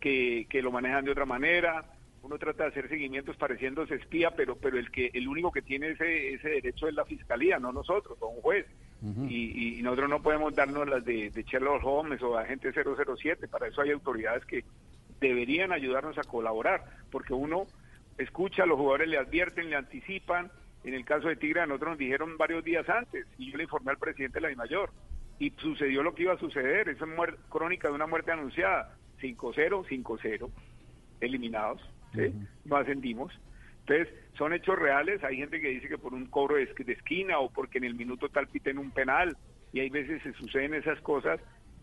[0.00, 1.84] Que, que lo manejan de otra manera.
[2.22, 5.90] Uno trata de hacer seguimientos pareciéndose espía, pero pero el que el único que tiene
[5.90, 8.66] ese, ese derecho es la fiscalía, no nosotros, o un juez.
[9.28, 13.46] y, y nosotros no podemos darnos las de, de Sherlock Holmes o agente 007.
[13.48, 14.64] Para eso hay autoridades que
[15.20, 17.66] deberían ayudarnos a colaborar, porque uno
[18.18, 20.50] escucha, los jugadores le advierten, le anticipan.
[20.84, 23.64] En el caso de Tigre, a nosotros nos dijeron varios días antes, y yo le
[23.64, 24.90] informé al presidente de la mayor
[25.38, 26.88] y sucedió lo que iba a suceder.
[26.88, 28.96] Esa es crónica de una muerte anunciada.
[29.20, 30.50] 5-0, 5-0,
[31.20, 31.80] eliminados,
[32.14, 32.32] ¿sí?
[32.64, 33.32] no ascendimos.
[33.80, 35.22] Entonces, son hechos reales.
[35.24, 38.28] Hay gente que dice que por un cobro de esquina o porque en el minuto
[38.28, 39.36] tal piten un penal.
[39.72, 41.40] Y hay veces se suceden esas cosas.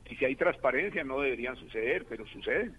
[0.09, 2.75] Y si hay transparencia, no deberían suceder, pero suceden.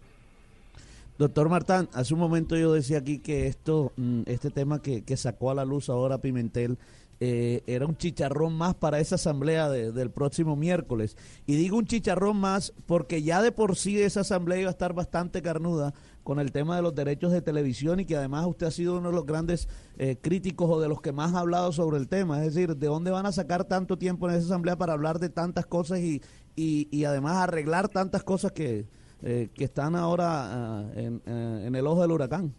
[1.19, 5.17] Doctor Martán, hace un momento yo decía aquí que esto, mm, este tema que, que
[5.17, 6.79] sacó a la luz ahora Pimentel
[7.21, 11.17] eh, era un chicharrón más para esa asamblea de- del próximo miércoles.
[11.47, 14.93] Y digo un chicharrón más porque ya de por sí esa asamblea iba a estar
[14.93, 18.71] bastante carnuda con el tema de los derechos de televisión y que además usted ha
[18.71, 21.99] sido uno de los grandes eh, críticos o de los que más ha hablado sobre
[21.99, 22.45] el tema.
[22.45, 25.29] Es decir, ¿de dónde van a sacar tanto tiempo en esa asamblea para hablar de
[25.29, 26.21] tantas cosas y,
[26.57, 28.87] y, y además arreglar tantas cosas que,
[29.23, 31.21] eh, que están ahora ah, eh,
[31.65, 32.53] en el ojo del huracán?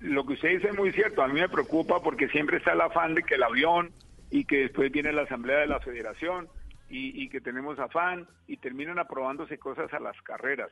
[0.00, 1.22] Lo que usted dice es muy cierto.
[1.22, 3.92] A mí me preocupa porque siempre está el afán de que el avión
[4.30, 6.48] y que después viene la asamblea de la federación
[6.88, 10.70] y, que tenemos afán y terminan aprobándose cosas a las carreras.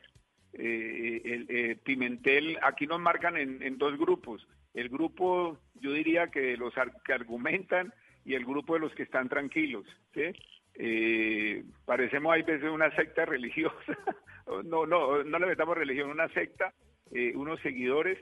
[0.52, 4.46] Eh, eh, Pimentel, aquí nos marcan en, dos grupos.
[4.74, 7.92] El grupo, yo diría que los que argumentan
[8.24, 9.84] y el grupo de los que están tranquilos.
[10.76, 13.74] Eh, parecemos hay veces una secta religiosa.
[14.64, 16.72] no, no, no le metamos religión, una secta,
[17.34, 18.18] unos seguidores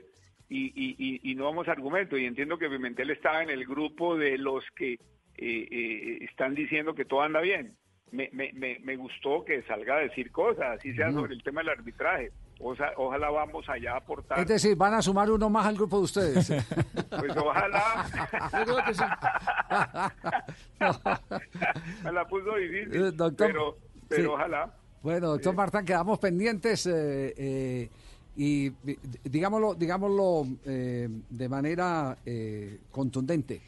[0.49, 2.17] y, y, y, y no vamos a argumento.
[2.17, 4.97] Y entiendo que Pimentel estaba en el grupo de los que eh,
[5.37, 7.75] eh, están diciendo que todo anda bien.
[8.11, 11.61] Me, me, me, me gustó que salga a decir cosas, así sea sobre el tema
[11.61, 12.31] del arbitraje.
[12.59, 14.37] O sea, ojalá vamos allá a aportar.
[14.39, 16.49] Es decir, van a sumar uno más al grupo de ustedes.
[17.09, 18.05] Pues ojalá.
[18.65, 19.03] Yo creo que sí.
[22.03, 23.15] Me la puso Eh, difícil.
[23.17, 23.77] doctor, pero
[24.07, 24.27] pero sí.
[24.29, 24.73] ojalá.
[25.01, 27.89] Bueno, doctor Martán, quedamos pendientes eh, eh,
[28.35, 33.61] y di- digámoslo, digámoslo eh, de manera eh, contundente.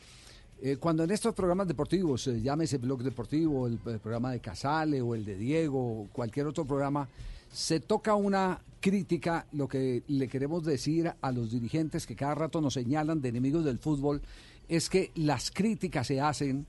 [0.61, 5.01] Eh, cuando en estos programas deportivos, eh, llámese Blog Deportivo, el, el programa de Casale
[5.01, 7.07] o el de Diego, cualquier otro programa,
[7.51, 12.61] se toca una crítica, lo que le queremos decir a los dirigentes que cada rato
[12.61, 14.21] nos señalan de enemigos del fútbol,
[14.67, 16.65] es que las críticas se hacen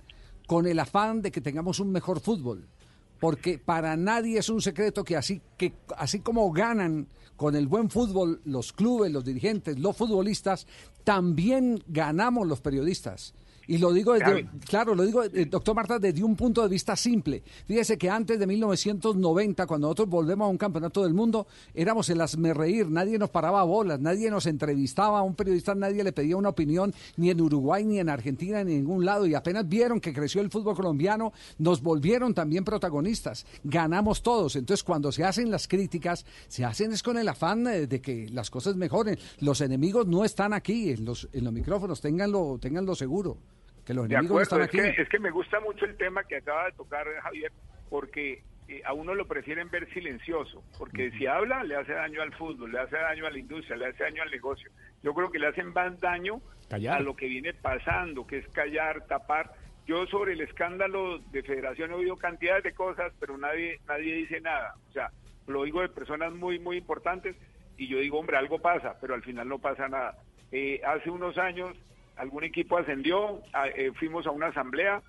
[0.46, 2.66] con el afán de que tengamos un mejor fútbol
[3.20, 7.90] porque para nadie es un secreto que así que así como ganan con el buen
[7.90, 10.66] fútbol los clubes, los dirigentes, los futbolistas,
[11.04, 13.34] también ganamos los periodistas.
[13.68, 14.48] Y lo digo desde, Claro.
[14.68, 17.42] claro, lo digo, eh, doctor Marta, desde un punto de vista simple.
[17.66, 22.20] Fíjese que antes de 1990, cuando nosotros volvemos a un campeonato del mundo, éramos el
[22.54, 26.50] reír, nadie nos paraba bolas, nadie nos entrevistaba, a un periodista nadie le pedía una
[26.50, 29.26] opinión, ni en Uruguay, ni en Argentina, ni en ningún lado.
[29.26, 33.46] Y apenas vieron que creció el fútbol colombiano, nos volvieron también protagonistas.
[33.64, 34.56] Ganamos todos.
[34.56, 38.28] Entonces, cuando se hacen las críticas, se hacen es con el afán eh, de que
[38.30, 39.18] las cosas mejoren.
[39.40, 43.38] Los enemigos no están aquí en los, en los micrófonos, ténganlo, ténganlo seguro.
[43.86, 44.78] Que los enemigos no están es aquí.
[44.78, 47.52] que, es que me gusta mucho el tema que acaba de tocar Javier,
[47.88, 52.34] porque eh, a uno lo prefieren ver silencioso, porque si habla le hace daño al
[52.34, 54.70] fútbol, le hace daño a la industria, le hace daño al negocio.
[55.04, 56.96] Yo creo que le hacen más daño Callar.
[56.96, 59.52] a lo que viene pasando, que es callar, tapar.
[59.86, 64.40] Yo sobre el escándalo de federación he oído cantidades de cosas, pero nadie nadie dice
[64.40, 64.74] nada.
[64.90, 65.12] O sea,
[65.46, 67.36] lo oigo de personas muy, muy importantes
[67.76, 70.16] y yo digo, hombre, algo pasa, pero al final no pasa nada.
[70.50, 71.76] Eh, hace unos años
[72.16, 73.42] algún equipo ascendió,
[73.76, 75.02] eh, fuimos a una asamblea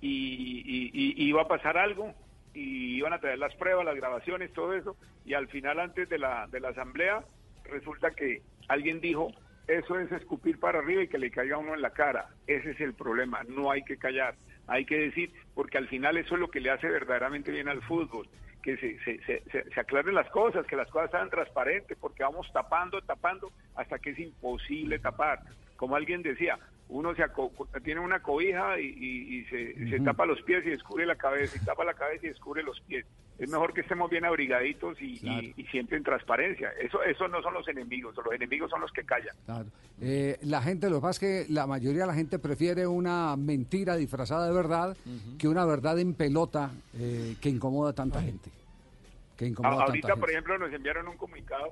[0.00, 2.14] y, iba a pasar algo
[2.54, 6.18] y iban a traer las pruebas, las grabaciones, todo eso, y al final antes de
[6.18, 7.24] la, de la asamblea
[7.64, 9.32] resulta que alguien dijo,
[9.66, 12.26] eso es escupir para arriba y que le caiga uno en la cara.
[12.46, 14.34] Ese es el problema, no hay que callar,
[14.66, 17.82] hay que decir, porque al final eso es lo que le hace verdaderamente bien al
[17.82, 18.26] fútbol,
[18.62, 22.50] que se, se, se- se aclaren las cosas, que las cosas sean transparentes, porque vamos
[22.52, 25.40] tapando, tapando, hasta que es imposible tapar.
[25.78, 26.58] Como alguien decía,
[26.88, 27.52] uno se aco-
[27.84, 29.44] tiene una cobija y, y- y
[29.90, 32.80] se, tapa los pies y descubre la cabeza, y tapa la cabeza y descubre los
[32.80, 33.06] pies.
[33.38, 36.70] Es mejor que estemos bien abrigaditos y, y- y siempre en transparencia.
[36.82, 39.36] Eso, eso no son los enemigos, los enemigos son los que callan.
[39.46, 39.66] Claro.
[40.00, 43.36] Eh, la gente, lo que pasa es que la mayoría de la gente prefiere una
[43.36, 44.96] mentira disfrazada de verdad
[45.38, 48.50] que una verdad en pelota eh, que incomoda a tanta gente.
[49.36, 51.70] Que incomoda a A- Ahorita, tanta por ejemplo, nos enviaron un comunicado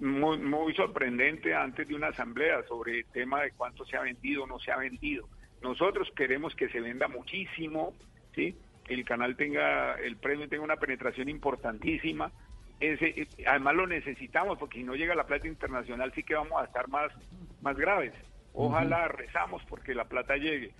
[0.00, 4.44] muy, muy sorprendente antes de una asamblea sobre el tema de cuánto se ha vendido
[4.44, 5.28] o no se ha vendido.
[5.62, 7.94] Nosotros queremos que se venda muchísimo,
[8.34, 8.56] ¿sí?
[8.88, 12.32] El canal tenga, el premio tenga una penetración importantísima.
[12.80, 16.60] Ese, eh, además lo necesitamos porque si no llega la plata internacional sí que vamos
[16.60, 17.12] a estar más,
[17.60, 18.14] más graves.
[18.54, 20.72] Ojalá rezamos porque la plata llegue.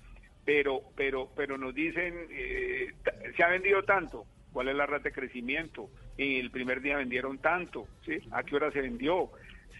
[0.45, 2.95] Pero, pero, pero nos dicen, eh,
[3.37, 4.25] se ha vendido tanto,
[4.59, 5.89] ¿cuál es la rata de crecimiento?
[6.17, 8.19] El primer día vendieron tanto, ¿sí?
[8.33, 9.31] ¿A qué hora se vendió?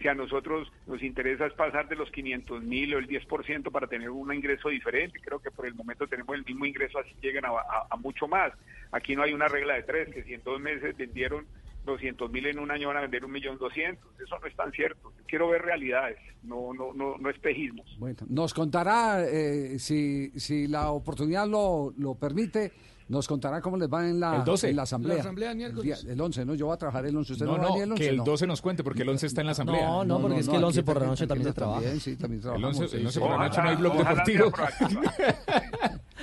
[0.01, 3.87] Si a nosotros nos interesa es pasar de los 500 mil o el 10% para
[3.87, 7.43] tener un ingreso diferente, creo que por el momento tenemos el mismo ingreso, así llegan
[7.43, 8.53] a, mucho más.
[8.93, 11.45] Aquí no hay una regla de tres, que si en dos meses vendieron
[11.83, 14.09] 200 mil en un año van a vender un millón doscientos.
[14.17, 15.11] Eso no es tan cierto.
[15.27, 17.97] Quiero ver realidades, no, no, no, no espejismos.
[17.99, 22.71] Bueno, nos contará, eh, si, si la oportunidad lo, lo permite,
[23.09, 24.69] nos contará cómo les va en la, El 12.
[24.69, 25.15] en la asamblea.
[25.15, 26.53] La asamblea el día- el 11, ¿no?
[26.55, 27.33] Yo voy a trabajar el 11.
[27.33, 28.03] ¿Usted no, No, va no, venir el 11?
[28.03, 28.23] que el No.
[28.23, 29.85] 12 nos cuente, porque el 11 está en la asamblea.
[29.85, 31.81] No, no, porque es que el 11 por la noche también se trabaja.
[31.99, 32.79] Sí, también El trabajamos.
[32.79, 33.19] 11, el sí, 11 sí.
[33.19, 34.51] por la noche no hay blog deportivo.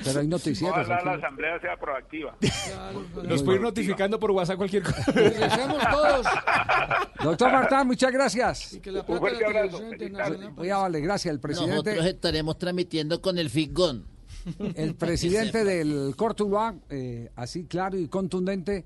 [0.05, 0.77] Pero hay noticieros.
[0.79, 2.37] Ojalá la asamblea sea proactiva.
[3.25, 5.11] Nos puede ir notificando por WhatsApp cualquier cosa.
[5.13, 6.27] Regresemos todos.
[7.25, 8.75] Doctor Martán, muchas gracias.
[8.75, 9.79] Y que la Un plata de fuerte la abrazo.
[9.79, 10.53] televisión Feliz internacional.
[10.55, 11.33] Voy a vale, gracias.
[11.35, 14.05] El presidente, Nosotros estaremos transmitiendo con el Figón.
[14.75, 18.85] El presidente del Cortuluá, eh, así claro y contundente,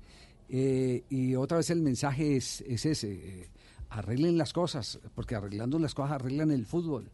[0.49, 3.49] eh, y otra vez el mensaje es, es ese, eh,
[3.89, 7.09] arreglen las cosas, porque arreglando las cosas arreglan el fútbol.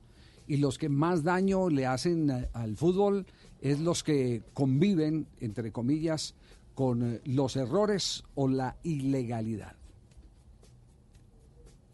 [0.48, 3.26] Y los que más daño le hacen a- al fútbol
[3.62, 6.36] es los que conviven, entre comillas,
[6.74, 9.76] con eh, los errores o la ilegalidad.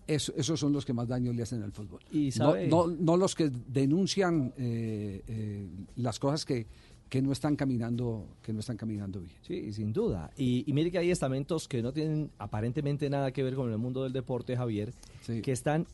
[0.07, 2.01] Eso- esos son los que más daño le hacen al fútbol.
[2.11, 6.67] Y no, sabe- no, no los que denuncian eh, eh, las cosas que,
[7.09, 9.35] que no están caminando que no están caminando bien.
[9.43, 10.31] Sí, sin duda.
[10.35, 13.77] Y, y mire que hay estamentos que no tienen aparentemente nada que ver con el
[13.77, 14.93] mundo del deporte, Javier,
[15.41, 15.85] que están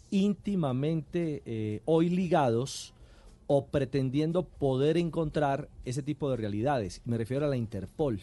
[0.54, 2.94] íntimamente eh, hoy ligados
[3.48, 7.02] o pretendiendo poder encontrar ese tipo de realidades.
[7.06, 8.20] Me refiero a la Interpol,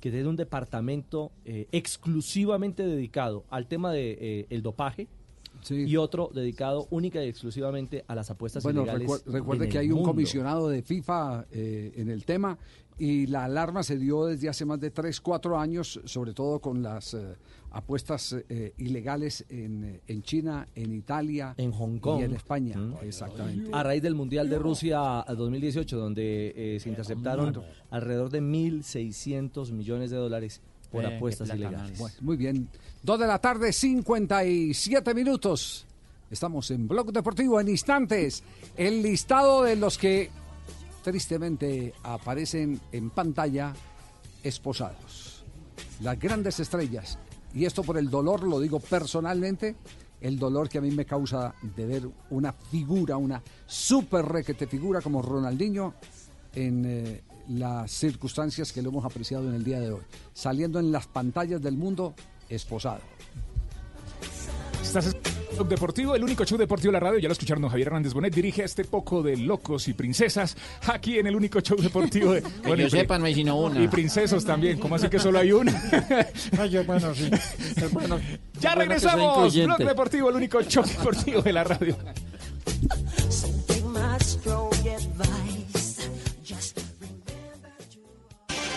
[0.00, 5.08] que tiene un departamento eh, exclusivamente dedicado al tema del de, eh, el dopaje.
[5.70, 9.08] Y otro dedicado única y exclusivamente a las apuestas Bueno, ilegales.
[9.08, 12.58] recuer- recuerde que hay un comisionado de FIFA eh, en el tema
[12.98, 16.80] y la alarma se dio desde hace más de 3, 4 años, sobre todo con
[16.82, 17.34] las eh,
[17.72, 22.76] apuestas eh, ilegales en, eh, en China, en Italia, en Hong Kong y en España.
[23.02, 23.70] Exactamente.
[23.72, 27.60] A raíz del Mundial de Rusia 2018, donde eh, se interceptaron
[27.90, 30.60] alrededor de 1.600 millones de dólares
[30.94, 31.98] por Eh, apuestas ilegales.
[31.98, 32.68] Bueno, muy bien.
[33.02, 35.86] Dos de la tarde, 57 minutos.
[36.30, 38.44] Estamos en Blog Deportivo en instantes.
[38.76, 40.30] El listado de los que
[41.02, 43.74] tristemente aparecen en pantalla
[44.42, 45.44] esposados.
[46.00, 47.18] Las grandes estrellas.
[47.52, 49.74] Y esto por el dolor, lo digo personalmente,
[50.20, 55.00] el dolor que a mí me causa de ver una figura, una super requete figura
[55.00, 55.94] como Ronaldinho
[56.54, 60.02] en eh, las circunstancias que lo hemos apreciado en el día de hoy.
[60.32, 62.14] Saliendo en las pantallas del mundo
[62.48, 63.00] esposado.
[64.82, 65.14] Estás
[65.68, 67.20] Deportivo, el único show deportivo de la radio.
[67.20, 70.56] Ya lo escucharon, don Javier Hernández Bonet dirige este poco de locos y princesas
[70.88, 72.32] aquí en el único show deportivo.
[72.32, 73.80] De, yo y pri- sepa, no hay sino una.
[73.80, 74.80] Y princesos también.
[74.80, 75.72] ¿Cómo así que solo hay una?
[76.86, 77.30] bueno, sí.
[77.76, 78.18] Es bueno-
[78.60, 79.54] ya es bueno que sea regresamos.
[79.54, 79.78] Blog.
[79.78, 81.96] Deportivo, el único show deportivo de la radio.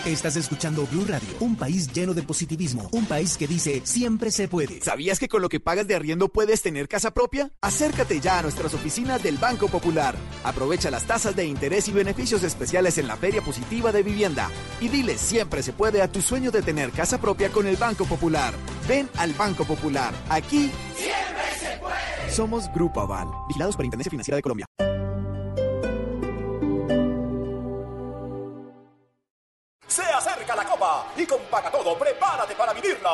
[0.08, 4.48] Estás escuchando Blue Radio, un país lleno de positivismo, un país que dice siempre se
[4.48, 4.80] puede.
[4.80, 7.50] ¿Sabías que con lo que pagas de arriendo puedes tener casa propia?
[7.60, 10.16] Acércate ya a nuestras oficinas del Banco Popular.
[10.44, 14.50] Aprovecha las tasas de interés y beneficios especiales en la Feria Positiva de Vivienda.
[14.80, 18.06] Y dile siempre se puede a tu sueño de tener casa propia con el Banco
[18.06, 18.54] Popular.
[18.88, 20.14] Ven al Banco Popular.
[20.30, 22.32] Aquí Siempre se puede.
[22.32, 24.64] somos Grupo Aval, vigilados por Intendencia Financiera de Colombia.
[29.98, 33.10] Se acerca la copa y con Pagatodo todo, prepárate para vivirla.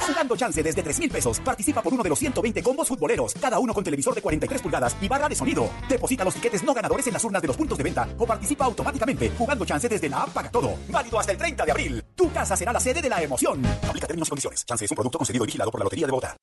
[0.00, 1.38] Jugando chance desde 3 mil pesos.
[1.40, 4.96] Participa por uno de los 120 combos futboleros, cada uno con televisor de 43 pulgadas
[5.02, 5.68] y barra de sonido.
[5.86, 8.64] Deposita los tiquetes no ganadores en las urnas de los puntos de venta o participa
[8.64, 10.74] automáticamente jugando chance desde la app Paga Todo.
[10.88, 12.02] Válido hasta el 30 de abril.
[12.16, 13.62] Tu casa será la sede de la emoción.
[13.86, 14.64] Aplica términos y condiciones.
[14.64, 16.34] Chance es un producto concedido y vigilado por la Lotería de Bogotá.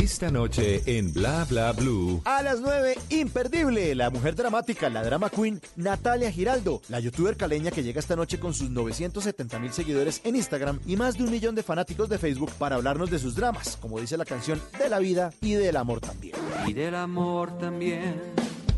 [0.00, 2.22] Esta noche en Bla Bla Blue.
[2.24, 7.72] A las 9, imperdible, la mujer dramática, la drama queen Natalia Giraldo, la youtuber caleña
[7.72, 11.32] que llega esta noche con sus 970 mil seguidores en Instagram y más de un
[11.32, 14.88] millón de fanáticos de Facebook para hablarnos de sus dramas, como dice la canción, de
[14.88, 16.36] la vida y del amor también.
[16.64, 18.20] Y del amor también.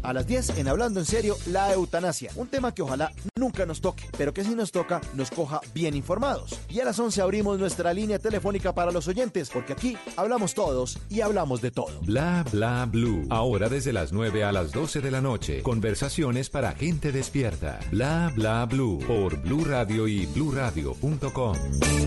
[0.03, 2.31] A las 10, en Hablando en Serio, la eutanasia.
[2.37, 5.95] Un tema que ojalá nunca nos toque, pero que si nos toca, nos coja bien
[5.95, 6.59] informados.
[6.69, 10.99] Y a las 11 abrimos nuestra línea telefónica para los oyentes, porque aquí hablamos todos
[11.09, 12.01] y hablamos de todo.
[12.03, 13.27] Bla Bla Blue.
[13.31, 15.63] Ahora desde las 9 a las 12 de la noche.
[15.63, 17.81] Conversaciones para gente despierta.
[17.91, 18.99] Bla Bla Blue.
[19.07, 21.57] Por Blue Radio y bluradio.com.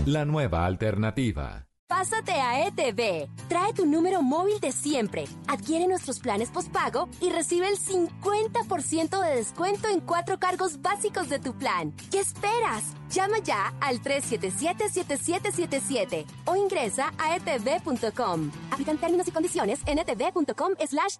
[0.06, 1.66] La nueva alternativa.
[1.86, 3.28] Pásate a ETV.
[3.48, 5.24] Trae tu número móvil de siempre.
[5.46, 11.38] Adquiere nuestros planes postpago y recibe el 50% de descuento en cuatro cargos básicos de
[11.38, 11.92] tu plan.
[12.10, 12.84] ¿Qué esperas?
[13.10, 18.50] Llama ya al 377-7777 o ingresa a etv.com.
[18.70, 21.16] Aplican términos y condiciones en etv.com slash.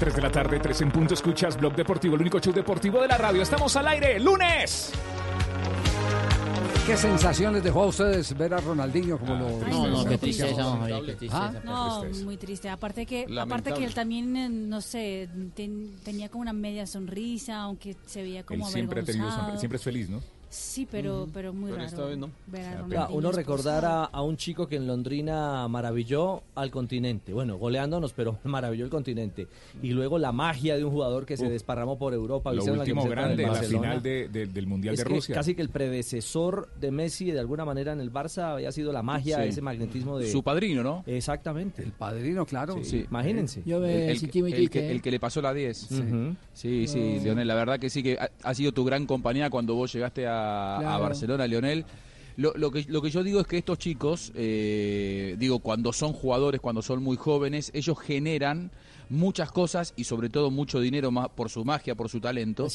[0.00, 1.12] Tres de la tarde, tres en punto.
[1.14, 3.42] Escuchas Blog Deportivo, el único show deportivo de la radio.
[3.42, 4.92] Estamos al aire, lunes.
[6.86, 10.76] ¿Qué sensaciones dejó a ustedes ver a Ronaldinho como lo No, no, qué tristeza, ¿Ah?
[10.80, 11.52] Javier, qué tristeza.
[11.64, 12.68] No, muy triste.
[12.70, 17.58] Aparte que, aparte que él también, eh, no sé, ten- tenía como una media sonrisa,
[17.60, 19.58] aunque se veía Él como siempre ha tenido avergonzado.
[19.60, 20.20] siempre es feliz, ¿no?
[20.50, 21.88] Sí, pero, pero muy Pero raro.
[21.88, 22.28] esta vez no.
[22.48, 26.72] ver a Claro, Ronaldinho uno recordar a, a un chico que en Londrina maravilló al
[26.72, 27.32] continente.
[27.32, 29.46] Bueno, goleándonos, pero maravilló el continente.
[29.80, 32.52] Y luego la magia de un jugador que se desparramó por Europa.
[32.52, 35.34] Lo la último del grande, la final de- de- del Mundial Es de que Rusia.
[35.36, 39.02] Casi que el predecesor de Messi, de alguna manera, en el Barça había sido la
[39.02, 39.48] magia, Sí.
[39.50, 40.30] ese magnetismo de...
[40.30, 41.04] Su padrino, ¿no?
[41.06, 41.82] Exactamente.
[41.82, 42.76] El padrino, claro.
[42.82, 43.04] Sí.
[43.08, 43.62] Imagínense.
[43.64, 45.76] el, el que- el que, el que le pasó la 10.
[45.78, 46.02] Sí.
[46.54, 47.22] Sí, sí, No.
[47.24, 50.26] Leonel, la verdad que sí que ha, ha sido tu gran compañía cuando vos llegaste
[50.26, 50.39] a,
[50.76, 51.02] a Claro.
[51.02, 51.84] Barcelona, Leonel.
[52.36, 56.12] Lo, lo que, lo que yo digo es que estos chicos, eh, digo, cuando son
[56.12, 58.70] jugadores, cuando son muy jóvenes, ellos generan
[59.10, 62.68] muchas cosas y sobre todo mucho dinero ma- por su magia, por su talento.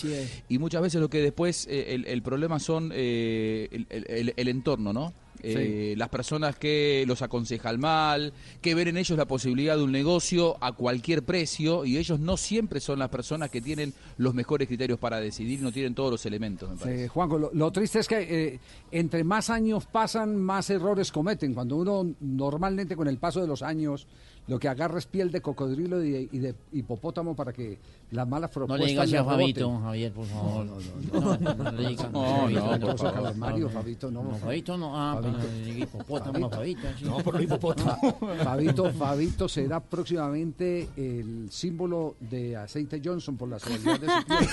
[0.49, 4.93] Y muchas veces lo que después, eh, el, el problema son eh, el, el- entorno,
[4.93, 5.13] ¿no?
[5.47, 9.91] Eh, Las personas que los aconsejan mal, que ven en ellos la posibilidad de un
[9.91, 14.67] negocio a cualquier precio y ellos no siempre son las personas que tienen los mejores
[14.67, 17.03] criterios para decidir, no tienen todos los elementos, me parece.
[17.03, 18.21] Sí, Juanjo, lo, lo triste es que
[18.53, 18.59] eh,
[18.91, 21.53] entre más años pasan, más errores cometen.
[21.53, 24.07] Cuando uno normalmente con el paso de los años
[24.47, 27.79] lo que agarra es piel de cocodrilo y de, y de hipopótamo para que
[28.16, 29.24] las malas No propuestas le digas a.
[29.26, 30.66] Fabito, Javier, por favor.
[30.66, 32.11] No, no, no, no, le digas.
[32.11, 34.24] no, Fabito, no, Mario, Fabito, no.
[34.24, 35.38] No, Fabito no, ah, pero
[35.78, 36.88] hipopótamo Fabito.
[37.01, 37.97] No, por lo hipopótamo.
[38.43, 44.49] Fabito, Fabito será próximamente el símbolo de aceite Johnson por la seguridad de su piel.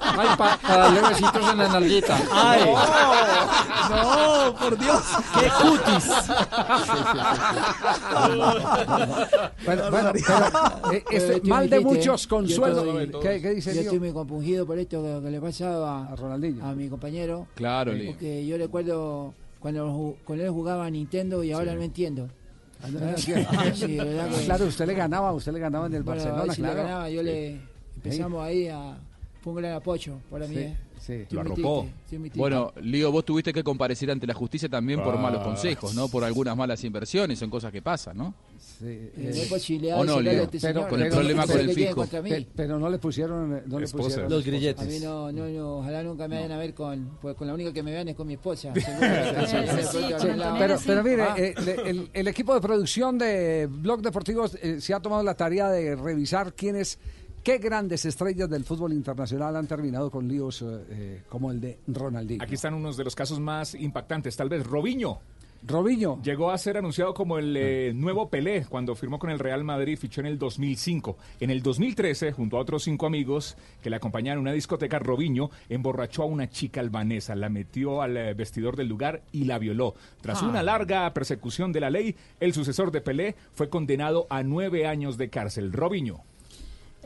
[0.00, 2.18] Ay, pa- para darle besitos en la nalguita.
[2.32, 2.60] Ay.
[3.90, 5.02] No, por Dios.
[5.38, 6.08] Qué cutis.
[9.64, 12.84] Bueno, bueno, pero, eh, este, estoy mal de muchos consuelos.
[12.84, 13.82] Yo estoy- ¿Qué, qué dice Yo Lío?
[13.82, 16.64] estoy muy compungido por esto que, que le pasaba a, Ronaldinho.
[16.64, 17.46] a mi compañero.
[17.54, 18.10] Claro, Lío.
[18.12, 22.28] Porque yo recuerdo cuando con él jugaba a Nintendo y ahora no entiendo.
[23.16, 23.32] Sí.
[24.44, 26.76] Claro, usted le ganaba, usted le ganaba en el Bueno, Barcelona, si claro.
[26.76, 27.60] le ganaba, yo le
[27.96, 28.96] empezamos ahí a
[29.40, 30.54] fue un gran apoyo para mí.
[30.54, 30.76] Sí, ¿eh?
[31.00, 31.24] sí.
[31.34, 31.86] Lo arropó.
[32.34, 35.18] Bueno, Lío, vos tuviste que comparecer ante la justicia también por Ah.
[35.18, 36.08] malos consejos, ¿no?
[36.08, 38.34] Por algunas malas inversiones, son cosas que pasan, ¿no?
[38.82, 40.42] Eh, no hay posibilidad ¿O de no, sacarle a Leo?
[40.44, 40.88] este Pero- señor.
[40.90, 42.06] con el problema ¿Qué con el fisco.
[42.06, 44.04] Pe- Pero no le pusieron, no le Esposa.
[44.04, 44.86] pusieron Los A grilletes.
[44.86, 47.72] mí no, no, no, ojalá nunca me vayan a ver con, pues con la única
[47.72, 48.72] que me vean es con mi esposa.
[50.58, 51.34] Pero, pero mire, Ah.
[51.36, 55.34] eh, le- el, el equipo de producción de Blog Deportivo eh, se ha tomado la
[55.34, 56.98] tarea de revisar quiénes,
[57.42, 61.78] qué grandes estrellas del fútbol internacional han terminado con líos eh, eh, como el de
[61.86, 62.42] Ronaldinho.
[62.42, 64.36] Aquí están unos de los casos más impactantes.
[64.36, 65.20] Tal vez Robinho.
[65.66, 66.20] Robinho.
[66.22, 69.94] Llegó a ser anunciado como el eh, nuevo Pelé cuando firmó con el Real Madrid
[69.94, 71.16] y fichó en el 2005.
[71.40, 75.50] En el 2013, junto a otros cinco amigos que le acompañaban en una discoteca, Robinho
[75.68, 79.94] emborrachó a una chica albanesa, la metió al eh, vestidor del lugar y la violó.
[80.20, 80.46] Tras Ah.
[80.48, 85.18] una larga persecución de la ley, el sucesor de Pelé fue condenado a nueve años
[85.18, 85.72] de cárcel.
[85.72, 86.22] Robinho.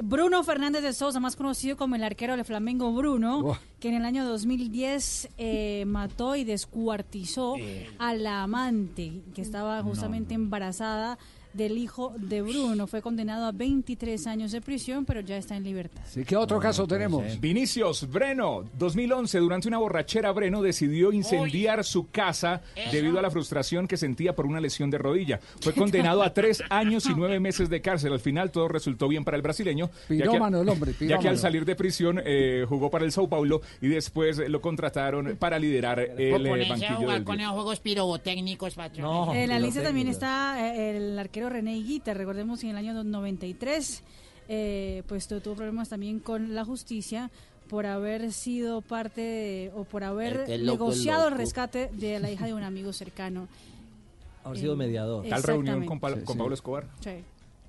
[0.02, 3.58] Bruno Fernández de Sousa, más conocido como el arquero del Flamengo Bruno, Oh.
[3.78, 7.56] que en el año 2010 eh, mató y descuartizó
[7.98, 11.18] a la amante que estaba justamente embarazada
[11.52, 12.86] del hijo de Bruno.
[12.86, 16.02] Fue condenado a 23 años de prisión, pero ya está en libertad.
[16.08, 17.24] Sí, ¿Qué otro caso tenemos?
[17.40, 23.86] Vinicius Breno, 2011, durante una borrachera, Breno decidió incendiar su casa debido a la frustración
[23.88, 25.40] que sentía por una lesión de rodilla.
[25.60, 28.12] Fue condenado a tres años y nueve meses de cárcel.
[28.12, 29.90] Al final todo resultó bien para el brasileño.
[30.08, 31.30] ya que- Pirómano el hombre, Ya que pirómano.
[31.30, 35.58] al salir de prisión eh, jugó para el Sao Paulo y después lo contrataron para
[35.58, 39.36] liderar el Por eh, banquillo del con esos juegos pirotécnicos, patrón.
[39.36, 43.02] en la lista también está eh, el arquero René Higuita, recordemos que en el año
[43.04, 44.02] 93
[44.48, 47.30] eh, pues tu- tuvo problemas también con la justicia
[47.68, 52.30] por haber sido parte de- o por haber El loco negociado el rescate de la
[52.30, 53.48] hija de un amigo cercano.
[54.44, 55.26] Haber sido Eh, mediador.
[55.28, 56.00] Tal reunión con.
[56.00, 56.38] Pablo- Sí, con sí.
[56.40, 56.86] Pablo Escobar.
[57.00, 57.10] Sí.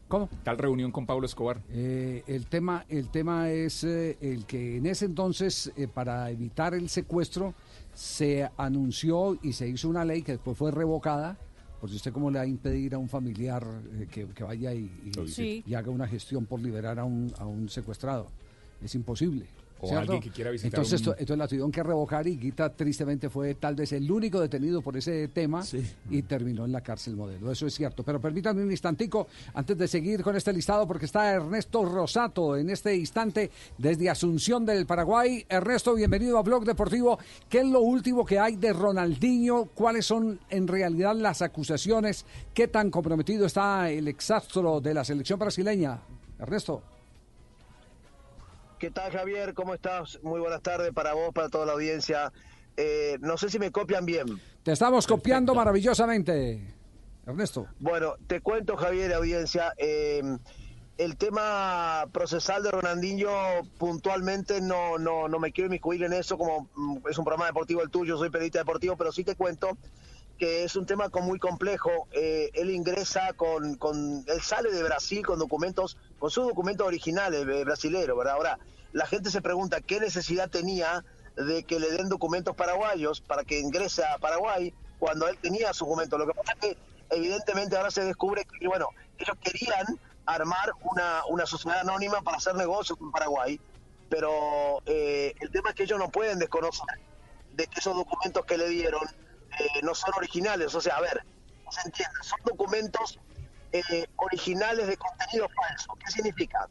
[0.08, 0.30] ¿Cómo?
[0.44, 1.60] Tal reunión con Pablo Escobar.
[1.72, 6.74] Eh, el tema, el tema es eh, el que en ese entonces, eh, para evitar
[6.74, 7.54] el secuestro,
[7.94, 11.38] se anunció y se hizo una ley que después fue revocada.
[11.84, 13.62] Porque usted cómo le va a impedir a un familiar
[14.00, 15.62] eh, que, que vaya y, y- Sí.
[15.68, 18.28] y haga una gestión por liberar a un, a un secuestrado.
[18.82, 19.48] Es imposible.
[19.84, 20.14] O ¿cierto?
[20.14, 23.30] alguien que quiera visitar Entonces, un- esto- entonces la tuvieron que revocar y Guita tristemente
[23.30, 25.62] fue tal vez el único detenido por ese tema
[26.10, 27.52] y terminó en la cárcel modelo.
[27.52, 28.04] Eso es cierto.
[28.04, 32.70] Pero permítanme un instantico antes de seguir con este listado porque está Ernesto Rosato en
[32.70, 35.46] este instante desde Asunción del Paraguay.
[35.50, 37.20] Ernesto, bienvenido a Blog Deportivo.
[37.50, 39.66] ¿Qué es lo último que hay de Ronaldinho?
[39.74, 42.26] ¿Cuáles son en realidad las acusaciones?
[42.54, 46.00] ¿Qué tan comprometido está el exastro de la selección brasileña?
[46.40, 46.82] Ernesto.
[48.84, 49.54] ¿Qué tal, Javier?
[49.54, 50.20] ¿Cómo estás?
[50.24, 52.34] Muy buenas tardes para vos, para toda la audiencia.
[52.76, 54.26] Eh, no sé si me copian bien.
[54.62, 56.76] Te estamos copiando maravillosamente,
[57.26, 57.66] Ernesto.
[57.80, 59.72] Bueno, te cuento, Javier, audiencia.
[59.78, 60.22] eh,
[60.98, 63.30] el tema procesal de Ronaldinho
[63.78, 67.82] puntualmente no, no, no me quiero inmiscuir en eso, como mm, es un programa deportivo
[67.84, 69.78] el tuyo, soy periodista deportivo, pero sí te cuento
[70.38, 71.90] que es un tema con- muy complejo.
[72.12, 77.48] Eh, él ingresa con, con, él sale de Brasil con documentos, con sus documentos originales
[77.48, 78.34] eh, brasileros, ¿verdad?
[78.34, 78.60] Ahora,
[78.94, 81.04] la gente se pregunta qué necesidad tenía
[81.36, 85.88] de que le den documentos paraguayos para que ingrese a Paraguay cuando él tenía sus
[85.88, 86.20] documentos.
[86.20, 86.78] Lo que pasa es que
[87.10, 92.56] evidentemente ahora se descubre que, bueno, ellos querían armar una, una sociedad anónima para hacer
[92.56, 93.60] negocios en Paraguay,
[94.10, 96.86] pero eh, el tema es que ellos no pueden desconocer
[97.54, 99.04] de que esos documentos que le dieron
[99.60, 100.74] eh, no son originales.
[100.76, 101.26] O sea, a ver,
[101.72, 103.20] se entiende, son documentos
[103.72, 105.98] eh, originales de contenido falso.
[106.06, 106.70] ¿Qué significa?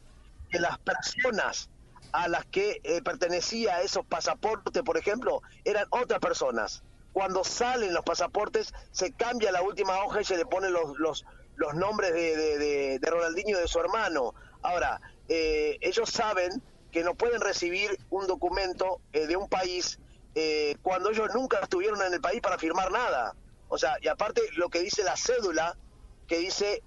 [0.49, 1.69] Que las personas
[2.13, 6.83] a las que eh, pertenecía esos pasaportes, por ejemplo, eran otras personas.
[7.11, 11.25] Cuando salen los pasaportes, se cambia la última hoja y se le ponen los, los,
[11.55, 14.33] los nombres de, de, Ronaldinho y de su hermano.
[14.61, 16.61] Ahora, eh, ellos saben
[16.91, 19.99] que no pueden recibir un documento eh, de un país
[20.35, 23.35] eh, cuando ellos nunca estuvieron en el país para firmar nada.
[23.69, 25.75] O sea, y aparte lo que dice la cédula,
[26.27, 26.81] que dice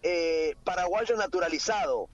[0.64, 2.08] paraguayo naturalizado.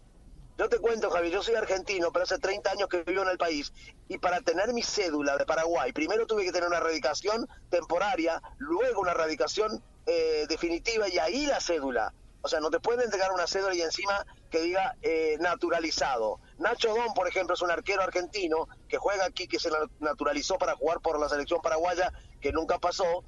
[0.62, 3.36] Yo te cuento, Javier, yo soy argentino, pero hace 30 años que vivo en el
[3.36, 3.72] país.
[4.06, 9.00] Y para tener mi cédula de Paraguay, primero tuve que tener una radicación temporaria, luego
[9.00, 12.14] una radicación eh, definitiva y ahí la cédula.
[12.42, 16.38] O sea, no te pueden entregar una cédula y encima que diga eh, naturalizado.
[16.58, 20.58] Nacho Don, por ejemplo, es un arquero argentino que juega aquí, que se na- naturalizó
[20.58, 23.24] para jugar por la selección paraguaya, que nunca pasó,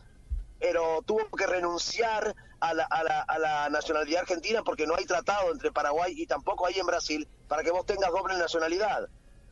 [0.65, 5.05] pero tuvo que renunciar a la, a, la, a la nacionalidad argentina porque no hay
[5.05, 9.11] tratado entre Paraguay y tampoco hay en Brasil para que vos tengas doble nacionalidad.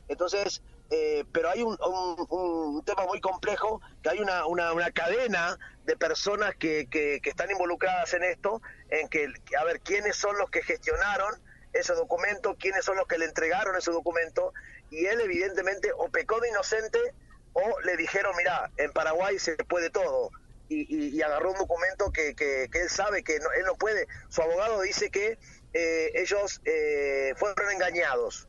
[0.08, 1.76] Entonces, eh, pero hay un,
[2.30, 7.28] un- tema muy complejo, que hay una, una, una cadena de personas que, que, que
[7.28, 11.34] están involucradas en esto, en que, que, a ver, quiénes son los que gestionaron
[11.74, 14.54] ese documento, quiénes son los que le entregaron ese documento,
[14.90, 16.98] y él evidentemente o pecó de inocente
[17.52, 20.30] o le dijeron, mira, en Paraguay se puede todo.
[20.72, 24.06] Y, y- agarró un documento que, que- él sabe que no- él no puede.
[24.28, 25.38] Su abogado dice que
[25.74, 28.48] eh, ellos eh, fueron engañados.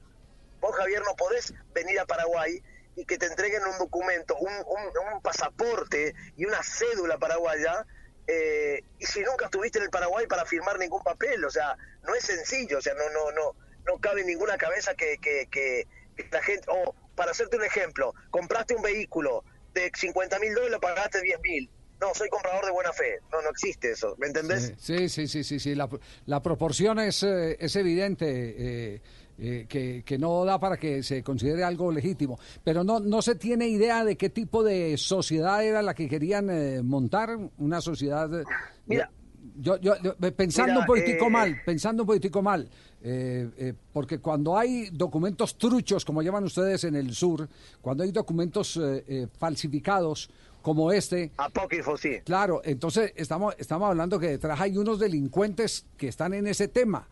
[0.60, 2.62] Vos, Javier, no podés venir a Paraguay
[2.95, 7.86] y que te entreguen un documento, un, pasaporte y una cédula paraguaya,
[8.28, 12.14] eh, y si nunca estuviste en el Paraguay para firmar ningún papel, o sea, no
[12.14, 13.56] es sencillo, o sea, no, no, no,
[13.86, 15.88] no cabe en ninguna cabeza que, que,
[16.32, 19.44] la gente, o para hacerte un ejemplo, compraste un vehículo
[19.74, 21.70] de 50 mil dólares, pagaste 10 mil.
[22.02, 23.20] No, soy comprador de buena fe.
[23.32, 24.15] No, no existe eso.
[24.18, 24.74] ¿Me entendés?
[24.78, 25.76] Sí, sí, sí, sí, sí.
[25.76, 25.90] La,
[26.26, 28.26] la proporción es, eh, es evidente
[28.95, 29.02] eh,
[29.38, 32.38] eh, que, que no da para que se considere algo legítimo.
[32.64, 36.49] Pero no, no se tiene idea de qué tipo de sociedad era la que querían
[36.49, 38.30] eh, montar, una sociedad.
[38.86, 39.10] Mira,
[39.56, 42.68] Yo, yo, yo, eh, pensando Mira, un poquitico eh, mal, pensando un poquitico mal,
[43.02, 47.48] eh, eh, porque cuando hay documentos truchos, como llaman ustedes en el sur,
[47.82, 48.80] cuando hay documentos
[49.38, 50.30] falsificados
[50.64, 52.22] como este, Apócrifo, sí.
[52.26, 57.07] claro, entonces estamos, estamos hablando que detrás hay unos delincuentes que están en ese tema.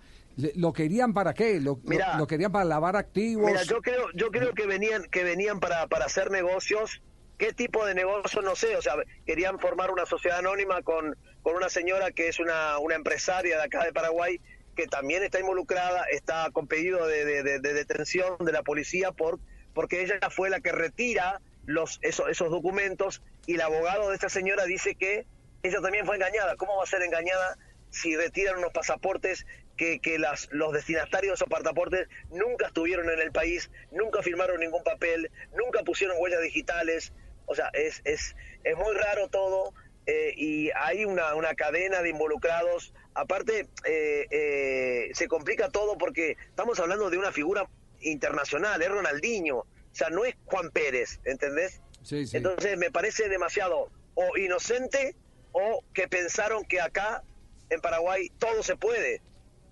[0.55, 1.59] ¿Lo querían para qué?
[1.59, 2.17] ¿Lo, lo- Mira.
[2.17, 3.45] lo querían para lavar activos?
[3.45, 7.01] Mira, yo creo, yo creo que venían, que venían para, para hacer negocios.
[7.37, 8.41] ¿Qué tipo de negocio?
[8.41, 8.77] No sé.
[8.77, 8.93] O sea,
[9.25, 13.63] querían formar una sociedad anónima con, con una señora que es una, una empresaria de
[13.63, 14.39] acá de Paraguay
[14.75, 19.11] que también está involucrada, está con pedido de, de- de- de detención de la policía
[19.11, 19.37] por
[19.73, 24.29] porque ella fue la que retira los esos, esos documentos y el abogado de esta
[24.29, 25.25] señora dice que
[25.63, 26.55] ella también fue engañada.
[26.55, 27.57] ¿Cómo va a ser engañada
[27.89, 29.45] si retiran unos pasaportes
[29.77, 34.59] que, que las, los destinatarios de esos pasaportes nunca estuvieron en el país, nunca firmaron
[34.59, 37.13] ningún papel, nunca pusieron huellas digitales?
[37.45, 39.73] O sea, es, es, es muy raro todo
[40.05, 42.93] eh, y hay una, una cadena de involucrados.
[43.13, 47.67] Aparte, eh, eh, se complica todo porque estamos hablando de una figura
[47.99, 51.81] internacional, es Ronaldinho, o sea, no es Juan Pérez, ¿entendés?
[52.03, 52.37] Sí, sí.
[52.37, 55.15] Entonces me parece demasiado o inocente
[55.51, 57.23] o que pensaron que acá
[57.69, 59.21] en Paraguay todo se puede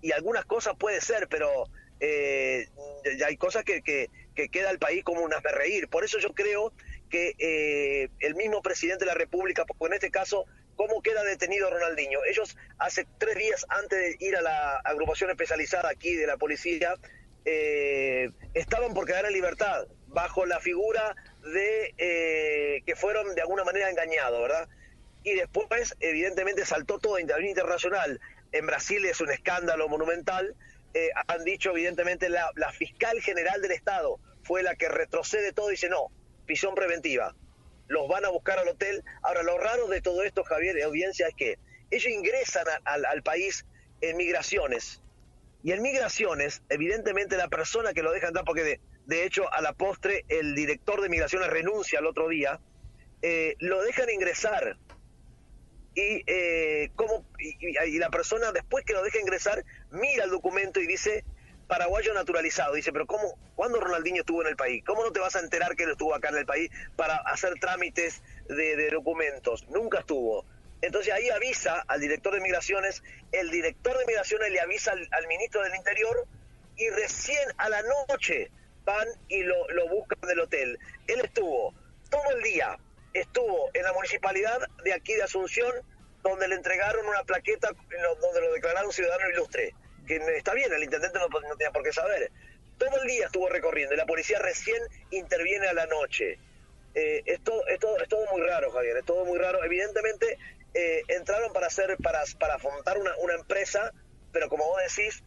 [0.02, 1.64] y algunas cosas puede ser, pero
[2.00, 2.68] eh,
[3.18, 5.88] ya hay cosas que, que, que queda el país como un reír.
[5.88, 6.72] Por eso yo creo
[7.10, 11.68] que eh, el mismo presidente de la República, porque en este caso, ¿cómo queda detenido
[11.68, 12.24] Ronaldinho?
[12.24, 16.94] Ellos hace tres días antes de ir a la agrupación especializada aquí de la policía,
[17.44, 23.64] eh, estaban por quedar en libertad, bajo la figura de eh, que fueron de alguna
[23.64, 24.68] manera engañados, ¿verdad?
[25.22, 28.20] Y después, evidentemente, saltó todo a nivel internacional.
[28.52, 30.54] En Brasil es un escándalo monumental.
[30.94, 35.72] Eh, han dicho, evidentemente, la, fiscal general del Estado fue la que retrocede todo y
[35.72, 36.10] dice, no,
[36.46, 37.34] prisión preventiva.
[37.86, 39.04] Los van a buscar al hotel.
[39.22, 41.58] Ahora, lo raro de todo esto, Javier, de audiencia, es que
[41.90, 43.66] ellos ingresan al país
[44.00, 45.02] en migraciones.
[45.62, 49.60] Y en migraciones, evidentemente, la persona que lo deja entrar, porque de, de hecho, a
[49.60, 52.60] la postre, el director de migraciones renuncia el otro día,
[53.22, 54.78] eh, lo dejan ingresar
[55.94, 56.90] y, eh,
[57.38, 61.24] y, y- la persona después que lo deja ingresar mira el documento y dice
[61.66, 62.74] paraguayo naturalizado.
[62.74, 63.38] Dice, pero ¿cómo?
[63.54, 64.82] ¿Cuándo Ronaldinho estuvo en el país?
[64.84, 67.54] ¿Cómo no te vas a enterar que él estuvo acá en el país para hacer
[67.60, 69.68] trámites de, documentos?
[69.68, 70.44] Nunca estuvo.
[70.82, 73.02] Entonces ahí avisa al director de migraciones,
[73.32, 76.26] el director de migraciones le avisa al, al ministro del Interior
[76.76, 78.50] y recién a la noche
[78.84, 80.78] van y lo, lo buscan del hotel.
[81.06, 81.74] Él estuvo
[82.10, 82.78] todo el día,
[83.14, 85.72] estuvo en la municipalidad de aquí de Asunción,
[86.22, 87.70] donde le entregaron una plaqueta
[88.20, 89.74] donde lo declararon ciudadano ilustre.
[90.06, 92.30] Que está bien, el intendente no, tenía por qué saber.
[92.78, 96.38] Todo el día estuvo recorriendo y la policía recién interviene a la noche.
[96.94, 99.62] Eh, es, todo, es, todo, muy raro, Javier, es todo muy raro.
[99.62, 100.38] Evidentemente
[100.74, 103.92] eh, entraron para hacer, para, para montar una, una empresa,
[104.32, 105.22] pero como vos decís,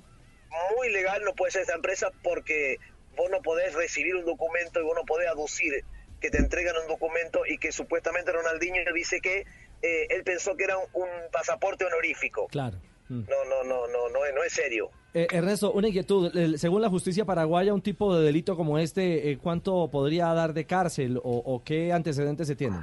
[0.76, 2.78] muy legal no puede ser esta empresa porque
[3.18, 5.84] vos no podés recibir un documento y vos no podés aducir
[6.20, 9.46] que te entregan un documento y que supuestamente Ronaldinho dice que
[9.82, 12.48] eh, él pensó que era un, un pasaporte honorífico.
[12.48, 12.78] Claro.
[13.10, 13.24] Mm.
[13.30, 14.90] No, no, no, no, no, es- no es serio.
[15.14, 16.32] Eh, Ernesto, una inquietud.
[16.58, 20.66] Según la justicia paraguaya, un tipo de delito como este, eh, ¿cuánto podría dar de
[20.66, 22.80] cárcel o, o qué antecedentes se tienen?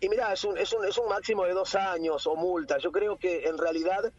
[0.00, 2.78] Y mira, es un, es, un, es un máximo de dos años o multa.
[2.78, 4.12] Yo creo que en realidad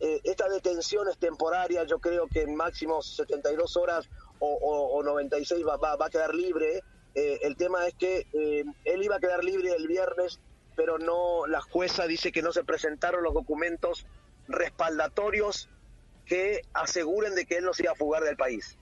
[0.00, 1.84] eh, esta detención es temporaria.
[1.84, 4.08] Yo creo que en máximo 72 horas
[4.38, 6.82] o, o- o 96 va, va, va a quedar libre.
[7.14, 10.38] Eh, el tema es que eh, él iba a quedar libre el viernes,
[10.76, 14.06] pero no, la jueza dice que no se presentaron los documentos
[14.68, 15.68] respaldatorios
[16.26, 18.76] que aseguren de que él no se iba a fugar del país.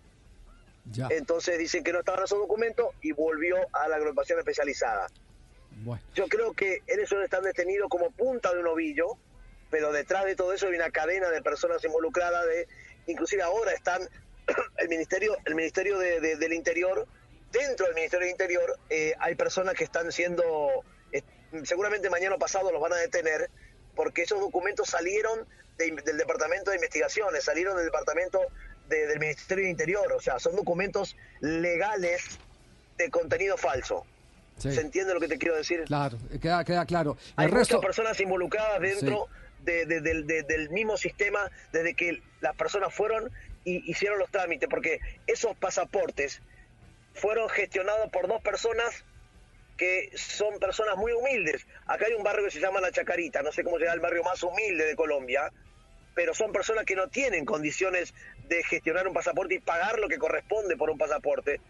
[0.92, 1.08] Ya.
[1.10, 5.06] Entonces dicen que no estaban esos documentos y volvió a la agrupación especializada.
[5.84, 6.02] Bueno.
[6.14, 9.16] Yo creo que ellos están detenidos como punta de un ovillo,
[9.70, 12.44] pero detrás de todo eso hay una cadena de personas involucradas.
[12.46, 12.68] De,
[13.06, 14.02] inclusive ahora están
[14.78, 17.06] el ministerio, el ministerio de- de- del Interior,
[17.52, 20.44] dentro del ministerio del Interior eh, hay personas que están siendo,
[21.12, 21.22] eh,
[21.64, 23.50] seguramente mañana o pasado los van a detener,
[23.94, 25.46] porque esos documentos salieron
[25.78, 28.40] de- del departamento de investigaciones, salieron del departamento
[28.88, 32.38] de- del ministerio del Interior, o sea, son documentos legales
[32.98, 34.06] de contenido falso.
[34.58, 34.72] Sí.
[34.72, 35.84] ¿Se entiende lo que te quiero decir?
[35.84, 37.16] Claro, queda, queda claro.
[37.36, 39.28] Hay resto, muchas personas involucradas dentro
[39.66, 43.30] de- de- del- de- del mismo sistema desde que las personas fueron
[43.64, 46.40] y hicieron los trámites, porque esos pasaportes
[47.14, 49.04] fueron gestionados por dos personas
[49.76, 51.66] que son personas muy humildes.
[51.86, 54.00] Acá hay un barrio que se llama La Chacarita, no sé cómo se llama el
[54.00, 55.52] barrio más humilde de Colombia,
[56.14, 58.14] pero son personas que no tienen condiciones
[58.48, 61.60] de gestionar un pasaporte y pagar lo que corresponde por un pasaporte.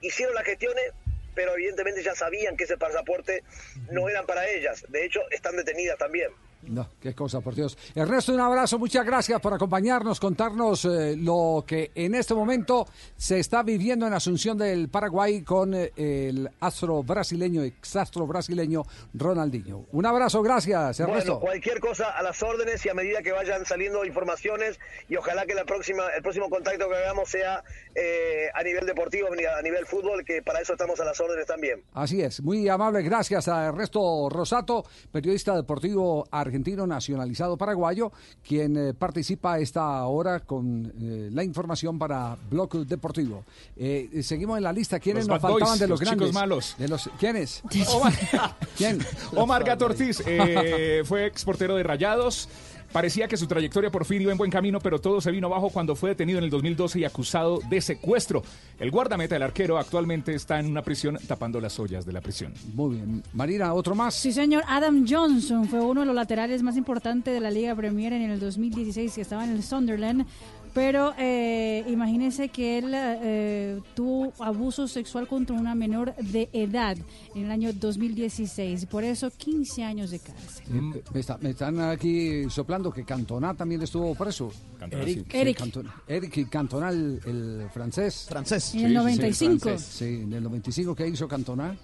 [0.00, 0.92] Hicieron las gestiones,
[1.34, 3.42] pero evidentemente ya sabían que ese pasaporte
[3.90, 4.84] no eran para ellas.
[4.88, 6.30] De hecho, están detenidas también.
[6.68, 7.76] No, qué cosa, por Dios.
[7.94, 12.86] Ernesto, un abrazo, muchas gracias por acompañarnos, contarnos eh, lo que en este momento
[13.16, 19.86] se está viviendo en Asunción del Paraguay con eh, el astro brasileño, exastro brasileño Ronaldinho.
[19.90, 21.32] Un abrazo, gracias, Ernesto.
[21.32, 24.78] Bueno, cualquier cosa a las órdenes y a medida que vayan saliendo informaciones
[25.08, 27.64] y ojalá que la próxima, el próximo contacto que hagamos sea
[27.96, 31.82] eh, a nivel deportivo, a nivel fútbol, que para eso estamos a las órdenes también.
[31.92, 36.51] Así es, muy amable, gracias a Ernesto Rosato, periodista deportivo argentino
[36.86, 38.12] nacionalizado paraguayo,
[38.46, 43.44] quien eh, participa a esta hora con eh, la información para Bloque Deportivo.
[43.76, 46.34] Eh, seguimos en la lista, ¿quiénes Los nos boys, faltaban de los, los chicos grandes?
[46.34, 46.74] malos.
[46.78, 47.62] De los, ¿Quiénes?
[47.94, 48.12] Omar,
[48.76, 48.98] ¿Quién?
[49.36, 52.48] Omar Gato Ortiz eh, fue exportero de Rayados.
[52.92, 55.70] Parecía que su trayectoria por fin iba en buen camino, pero todo se vino abajo
[55.70, 58.42] cuando fue detenido en el 2012 y acusado de secuestro.
[58.78, 62.52] El guardameta, el arquero, actualmente está en una prisión tapando las ollas de la prisión.
[62.74, 63.22] Muy bien.
[63.32, 64.14] Marina, ¿otro más?
[64.14, 64.62] Sí, señor.
[64.68, 68.38] Adam Johnson fue uno de los laterales más importantes de la Liga Premier en el
[68.38, 70.26] 2016, que estaba en el Sunderland.
[70.74, 76.96] Pero eh, imagínense que él eh, tuvo abuso sexual contra una menor de edad
[77.34, 78.86] en el año 2016.
[78.86, 80.64] Por eso 15 años de cárcel.
[80.72, 84.50] Eh, Me, está- me están aquí soplando que Cantona también estuvo preso.
[84.78, 85.24] Cantona, Eric, sí.
[85.30, 85.58] sí, Eric.
[85.58, 88.26] Cantona, Eric Cantona, el, el francés.
[88.28, 88.74] Francés.
[88.74, 89.78] En el 95.
[89.78, 91.76] Sí, en el 95 que hizo Cantona.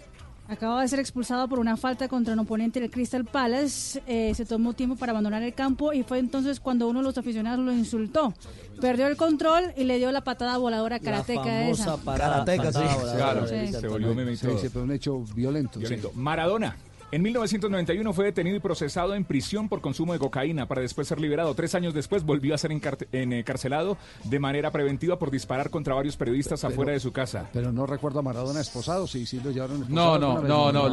[0.49, 4.03] Acaba de ser expulsado por una falta contra un oponente del Crystal Palace.
[4.07, 7.19] Eh, se tomó tiempo para abandonar el campo y fue entonces cuando uno de los
[7.19, 8.33] aficionados lo insultó.
[8.81, 11.99] Perdió el control y le dio la patada voladora karateca esa.
[12.03, 12.79] Karateca, sí.
[13.16, 13.69] Claro, Sí.
[13.73, 15.75] se volvió Sí, sí, pero un hecho violento.
[15.75, 15.81] sí.
[15.81, 16.12] Violento.
[16.15, 16.77] Maradona.
[17.10, 21.18] En 1991 fue detenido y procesado en prisión por consumo de cocaína para después ser
[21.18, 21.55] liberado.
[21.55, 26.18] Tres años después volvió a ser en- encarcelado de manera preventiva por disparar contra varios
[26.18, 27.48] periodistas afuera de su casa.
[27.55, 30.18] Pero no recuerdo a Maradona esposado, sí, sí lo llevaron No, esposado.
[30.18, 30.89] no, no, no,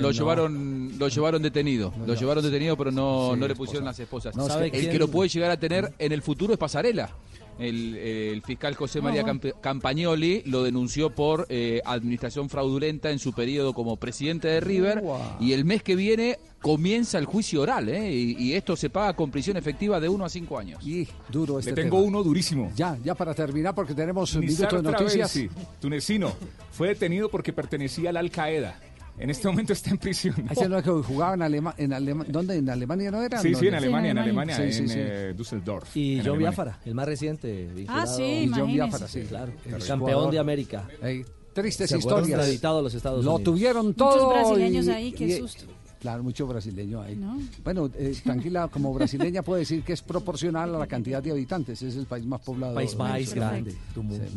[0.00, 3.58] lo, llevaron, lo llevaron detenido, lo llevaron detenido, pero no, Sí, no le esposa.
[3.58, 4.34] pusieron las esposas.
[4.34, 7.10] No, es el que- lo puede llegar a tener en el futuro es Pasarela.
[7.58, 9.22] El, el fiscal José María.
[9.24, 15.02] Camp- Campagnoli lo denunció por eh, administración fraudulenta en su periodo como presidente de River
[15.40, 18.12] y el mes que viene comienza el juicio oral ¿eh?
[18.12, 20.86] y, y esto se paga con prisión efectiva de 1 a 5 años.
[20.86, 22.08] Y duro este Le tengo tema.
[22.08, 22.72] uno durísimo.
[22.76, 25.32] Ya, ya para terminar, porque tenemos un Nizar minuto de noticias.
[25.32, 25.50] Travesi,
[25.80, 26.32] tunecino,
[26.70, 28.78] fue detenido porque pertenecía a la Al-Qaeda.
[29.18, 30.34] En este momento está en prisión.
[30.50, 31.76] Ese no es que jugaba en Alemania.
[31.84, 32.56] En Alema- ¿Dónde?
[32.56, 33.40] ¿En Alemania no era?
[33.40, 33.58] Sí, ¿No?
[33.58, 34.56] sí, en Alemania, en Alemania.
[34.56, 34.94] Alemania, Sí, sí, en sí.
[34.98, 35.96] eh, Düsseldorf.
[35.96, 36.38] Y en John.
[36.38, 37.68] Biafara, el más reciente.
[37.88, 38.72] Ah, sí, Y John imagínese.
[38.72, 39.20] Biafara, sí.
[39.22, 40.32] Claro, El campeón jugador.
[40.32, 40.88] de América.
[41.02, 42.38] Ey, tristes Se historias.
[42.38, 42.48] los
[42.94, 43.44] Estados Lo Unidos.
[43.44, 44.30] tuvieron todo.
[44.30, 45.64] brasileños y- ahí, qué y- susto.
[46.02, 47.14] Claro, mucho brasileño ahí.
[47.14, 47.38] ¿No?
[47.62, 51.80] Bueno, eh, tranquila, como brasileña puede decir que es proporcional a la cantidad de habitantes.
[51.80, 52.74] Es el país más poblado.
[52.74, 53.70] País más grande.
[53.70, 53.78] Sí.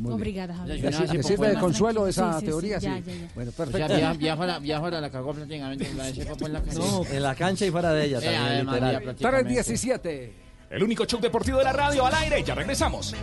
[0.07, 0.77] Obrigada, Javier.
[0.79, 2.77] Ya, ya, ¿Le ya, sirve de consuelo Sí, esa sí, sí, teoría?
[2.77, 3.03] ya, sí.
[3.07, 3.31] ya, ya.
[3.33, 4.19] Bueno, O sea, perfecto.
[4.61, 5.91] vieja, la, la cagó prácticamente.
[5.95, 6.77] La por la calle.
[6.77, 9.03] No, en la cancha y fuera de ella Eh, también, literal.
[9.03, 9.23] prácticamente.
[9.53, 10.33] 317.
[10.69, 12.43] El único show deportivo de la radio al aire.
[12.43, 13.15] Ya regresamos.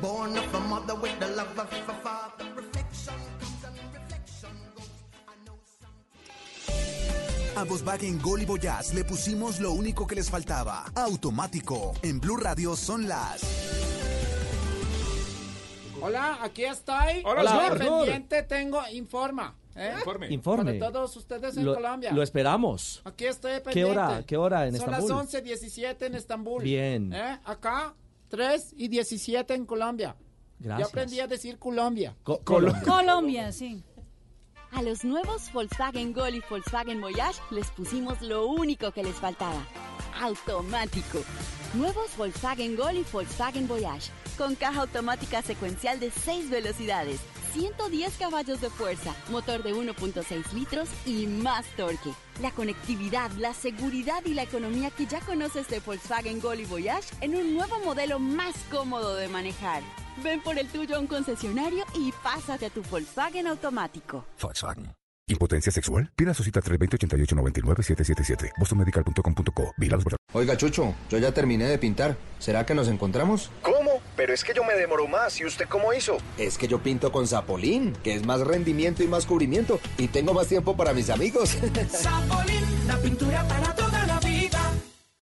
[0.00, 0.32] Born
[7.56, 10.84] A Volkswagen Gol y Voyage le pusimos lo único que les faltaba.
[10.94, 11.92] Automático.
[12.02, 13.42] En Blue Radio son las...
[16.00, 17.22] Hola, aquí estoy.
[17.24, 17.98] Hola, Estoy señor.
[18.04, 19.54] pendiente, tengo informa.
[19.76, 19.92] ¿eh?
[19.98, 20.28] Informe.
[20.32, 20.74] Informe.
[20.74, 22.10] Para todos ustedes en Lo, Colombia.
[22.12, 23.00] lo esperamos.
[23.04, 23.72] Aquí estoy pendiente.
[23.72, 24.22] ¿Qué hora?
[24.26, 25.10] ¿Qué hora en Son Estambul?
[25.10, 26.62] las 11.17 en Estambul.
[26.64, 27.12] Bien.
[27.12, 27.38] ¿Eh?
[27.44, 27.94] Acá,
[28.28, 30.16] 3 y 17 en Colombia.
[30.58, 30.88] Gracias.
[30.88, 32.16] Yo aprendí a decir Colombia.
[32.24, 32.82] Co- Colombia.
[32.82, 33.84] Colombia, sí.
[34.74, 39.66] A los nuevos Volkswagen Gol y Volkswagen Voyage les pusimos lo único que les faltaba.
[40.18, 41.22] Automático.
[41.74, 44.10] Nuevos Volkswagen Gol y Volkswagen Voyage.
[44.38, 47.20] Con caja automática secuencial de 6 velocidades,
[47.52, 52.10] 110 caballos de fuerza, motor de 1.6 litros y más torque.
[52.40, 57.14] La conectividad, la seguridad y la economía que ya conoces de Volkswagen Gol y Voyage
[57.20, 59.82] en un nuevo modelo más cómodo de manejar.
[60.22, 64.24] Ven por el tuyo a un concesionario y pásate a tu Volkswagen automático.
[64.40, 64.94] Volkswagen.
[65.28, 66.10] ¿Impotencia sexual?
[66.16, 68.52] Pida su cita 320-8899-777.
[68.58, 69.72] bostonmedical.com.co.
[70.34, 72.16] Oiga, Chucho, yo ya terminé de pintar.
[72.38, 73.50] ¿Será que nos encontramos?
[73.62, 73.81] ¿Cómo?
[74.16, 75.40] Pero es que yo me demoro más.
[75.40, 76.18] ¿Y usted cómo hizo?
[76.38, 79.80] Es que yo pinto con Zapolín, que es más rendimiento y más cubrimiento.
[79.98, 81.50] Y tengo más tiempo para mis amigos.
[81.90, 84.60] Zapolín, la pintura para toda la vida.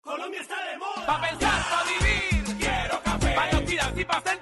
[0.01, 1.07] Colombia está de moda.
[1.07, 2.59] Pa' pensar, pa' vivir.
[2.59, 3.35] Quiero café.
[3.35, 4.42] Pa' y pa'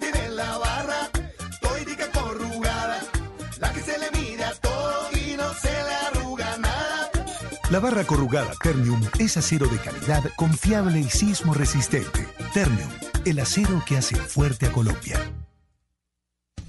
[7.71, 12.27] La barra corrugada Ternium es acero de calidad, confiable y sismo resistente.
[12.53, 12.89] Ternium,
[13.23, 15.17] el acero que hace fuerte a Colombia.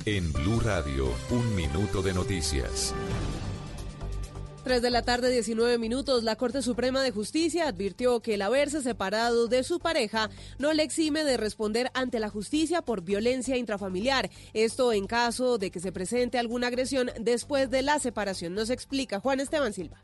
[0.05, 2.95] En Blue Radio, un minuto de noticias.
[4.63, 6.23] 3 de la tarde, 19 minutos.
[6.23, 10.31] La Corte Suprema de Justicia advirtió que el haberse separado de su pareja
[10.61, 14.31] no le exime de responder ante la justicia por violencia intrafamiliar.
[14.53, 18.55] Esto en caso de que se presente alguna agresión después de la separación.
[18.55, 20.01] Nos explica Juan Esteban Silva.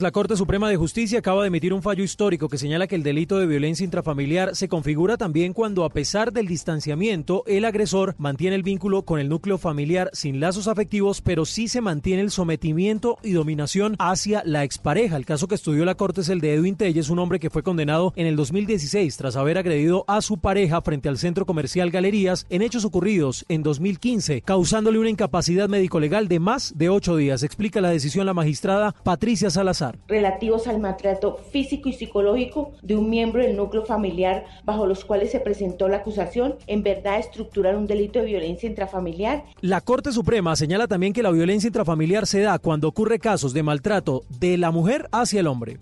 [0.00, 3.02] La Corte Suprema de Justicia acaba de emitir un fallo histórico que señala que el
[3.02, 8.54] delito de violencia intrafamiliar se configura también cuando, a pesar del distanciamiento, el agresor mantiene
[8.54, 13.18] el vínculo con el núcleo familiar sin lazos afectivos, pero sí se mantiene el sometimiento
[13.24, 15.16] y dominación hacia la expareja.
[15.16, 17.64] El caso que estudió la Corte es el de Edwin Telles, un hombre que fue
[17.64, 22.46] condenado en el 2016 tras haber agredido a su pareja frente al centro comercial Galerías
[22.50, 27.42] en hechos ocurridos en 2015, causándole una incapacidad médico-legal de más de ocho días.
[27.42, 33.10] Explica la decisión la magistrada Patricia Salazar relativos al maltrato físico y psicológico de un
[33.10, 37.86] miembro del núcleo familiar bajo los cuales se presentó la acusación, en verdad estructurar un
[37.86, 39.44] delito de violencia intrafamiliar.
[39.60, 43.62] La Corte Suprema señala también que la violencia intrafamiliar se da cuando ocurre casos de
[43.62, 45.78] maltrato de la mujer hacia el hombre.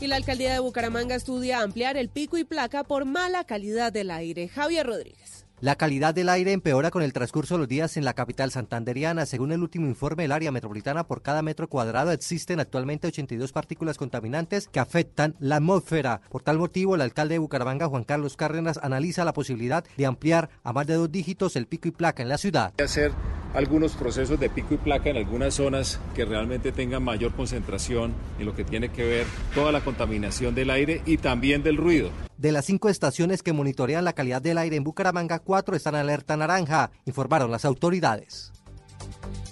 [0.00, 4.10] Y la alcaldía de Bucaramanga estudia ampliar el pico y placa por mala calidad del
[4.10, 4.48] aire.
[4.48, 5.45] Javier Rodríguez.
[5.58, 9.24] La calidad del aire empeora con el transcurso de los días en la capital santanderiana.
[9.24, 13.96] Según el último informe del área metropolitana, por cada metro cuadrado existen actualmente 82 partículas
[13.96, 16.20] contaminantes que afectan la atmósfera.
[16.28, 20.50] Por tal motivo, el alcalde de Bucaramanga, Juan Carlos Cárdenas, analiza la posibilidad de ampliar
[20.62, 22.74] a más de dos dígitos el pico y placa en la ciudad.
[22.78, 23.12] Hacer
[23.54, 28.44] algunos procesos de pico y placa en algunas zonas que realmente tengan mayor concentración en
[28.44, 32.10] lo que tiene que ver toda la contaminación del aire y también del ruido.
[32.38, 36.02] De las cinco estaciones que monitorean la calidad del aire en Bucaramanga, cuatro están en
[36.02, 38.52] alerta naranja, informaron las autoridades.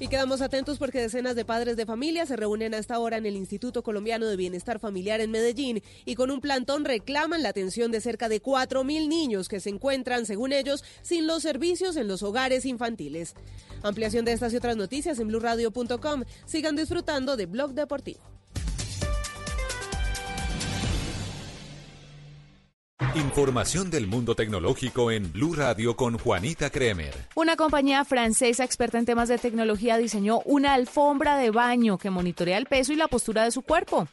[0.00, 3.26] Y quedamos atentos porque decenas de padres de familia se reúnen a esta hora en
[3.26, 7.90] el Instituto Colombiano de Bienestar Familiar en Medellín y con un plantón reclaman la atención
[7.90, 12.22] de cerca de 4.000 niños que se encuentran, según ellos, sin los servicios en los
[12.22, 13.34] hogares infantiles.
[13.82, 16.24] Ampliación de estas y otras noticias en blurradio.com.
[16.44, 18.33] Sigan disfrutando de Blog Deportivo.
[23.16, 27.12] Información del mundo tecnológico en Blue Radio con Juanita Kremer.
[27.34, 32.56] Una compañía francesa experta en temas de tecnología diseñó una alfombra de baño que monitorea
[32.56, 34.06] el peso y la postura de su cuerpo.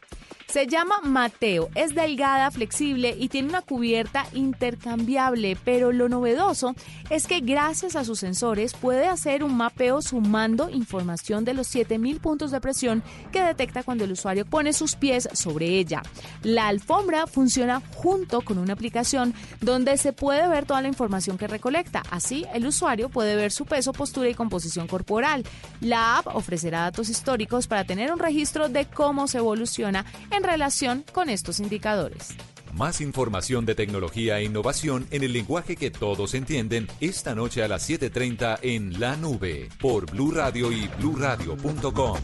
[0.52, 6.76] Se llama Mateo, es delgada, flexible y tiene una cubierta intercambiable, pero lo novedoso
[7.10, 12.19] es que gracias a sus sensores puede hacer un mapeo sumando información de los 7000
[12.19, 13.02] puntos de presión
[13.32, 16.02] que detecta cuando el usuario pone sus pies sobre ella.
[16.44, 21.48] La alfombra funciona junto con una aplicación donde se puede ver toda la información que
[21.48, 22.03] recolecta.
[22.11, 25.45] Así, el usuario puede ver su peso, postura y composición corporal.
[25.80, 31.06] La app ofrecerá datos históricos para tener un registro de cómo se evoluciona en relación
[31.14, 32.36] con estos indicadores.
[32.74, 37.68] Más información de tecnología e innovación en el lenguaje que todos entienden esta noche a
[37.68, 42.18] las 7:30 en La Nube por Blue Radio y bluradio.com.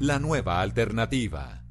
[0.00, 1.62] La nueva alternativa.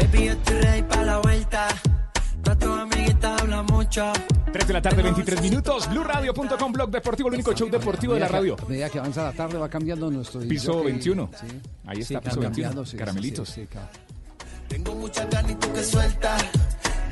[0.00, 1.68] Baby, yo estoy ready para la vuelta.
[2.44, 4.12] No tu amiguita habla mucho.
[4.56, 5.86] 3 de la tarde, 23 minutos.
[5.90, 8.56] BlueRadio.com, blog deportivo, el único show deportivo de la radio.
[8.58, 10.92] A medida que avanza la tarde va cambiando nuestro Piso jockey.
[10.92, 11.30] 21.
[11.38, 11.46] Sí.
[11.84, 12.50] Ahí Sí, está, piso cambia, 21.
[12.50, 13.54] cambiando, sí, sí, Caramelitos.
[14.68, 16.38] Tengo muchas ganas y tú que suelta.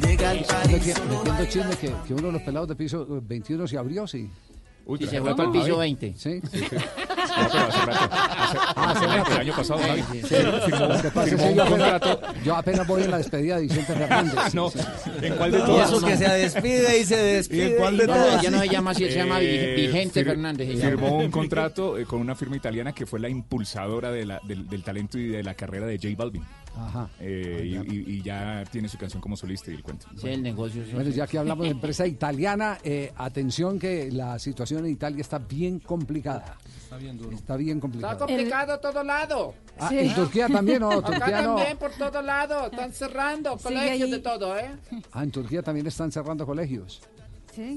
[0.01, 3.77] Llega al metiendo chisme que, que uno de los pelados de piso eh, 21 se
[3.77, 4.31] abrió, sí.
[4.87, 5.95] Uy, Sí, pero se fue para el piso Javi.
[5.97, 6.15] 20.
[6.17, 6.41] Sí.
[6.51, 6.77] Sí, sí.
[7.29, 8.15] No, pero hace rato.
[8.15, 8.59] Hace,
[8.99, 10.03] hace rato, el año pasado, Javi.
[10.13, 10.35] Sí, sí.
[10.35, 12.21] Firmó, que pasa un yo apenas, contrato.
[12.45, 14.35] yo apenas voy en la despedida de Vicente Fernández.
[14.37, 14.71] Ah, no.
[14.71, 15.11] Sí, sí.
[15.23, 15.91] ¿En cuál de Y todas?
[15.93, 17.69] eso que se despide y se despide.
[17.69, 18.43] ¿Y en cuál de todas?
[18.43, 20.81] ya no se llama así, se llama Eh, Vigente fir- Fernández.
[20.81, 24.69] Firmó un contrato eh, con una firma italiana que fue la impulsadora de la- del,
[24.69, 26.45] del talento y de la carrera de J Balvin.
[26.77, 27.09] Ajá.
[27.21, 30.07] Eh, y, y- y ya tiene su canción como solista y el cuento.
[30.21, 30.83] Sí, el negocio.
[30.93, 35.39] Bueno, ya que hablamos de empresa italiana, eh, atención que la situación en Italia está
[35.39, 36.57] bien complicada.
[36.85, 37.31] Está bien duro.
[37.35, 38.19] Está bien Está complicada.
[38.19, 39.55] complicado a todo lado.
[39.79, 41.57] Ah, ¿En Turquía también o Acá Turquía no?
[41.57, 42.67] también, por todo lado.
[42.67, 44.71] Están cerrando colegios de todo, ¿eh?
[45.13, 47.01] Ah, en Turquía también están cerrando colegios.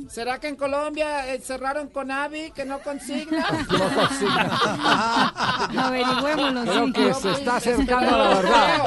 [0.10, 3.46] ¿Será que en Colombia eh, cerraron con Avi, que no consigna?
[5.78, 6.94] Averigüémoslo, Creo sí.
[6.94, 8.78] que se está acercando a la verdad.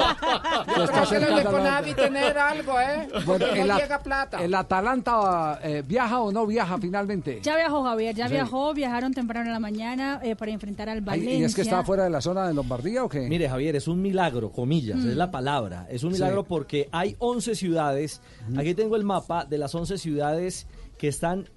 [0.67, 2.05] Se Yo está creo que los acercando de a la Conavi verdad.
[2.05, 3.09] tener algo, ¿eh?
[3.25, 4.43] Bueno, no el, At- llega plata.
[4.43, 7.41] el Atalanta eh, viaja o no viaja finalmente.
[7.43, 8.35] Ya viajó Javier, ya Sí.
[8.35, 11.35] viajó, viajaron temprano en la mañana eh, para enfrentar al Valencia.
[11.39, 13.21] ¿Y es que está fuera de la zona de Lombardía o qué?
[13.29, 15.11] Mire, Javier, es un milagro, comillas, Mm.
[15.11, 15.87] es la palabra.
[15.91, 16.15] Es un Sí.
[16.15, 18.21] milagro porque hay 11 ciudades.
[18.57, 20.67] Aquí tengo el mapa de las 11 ciudades
[21.01, 21.49] que están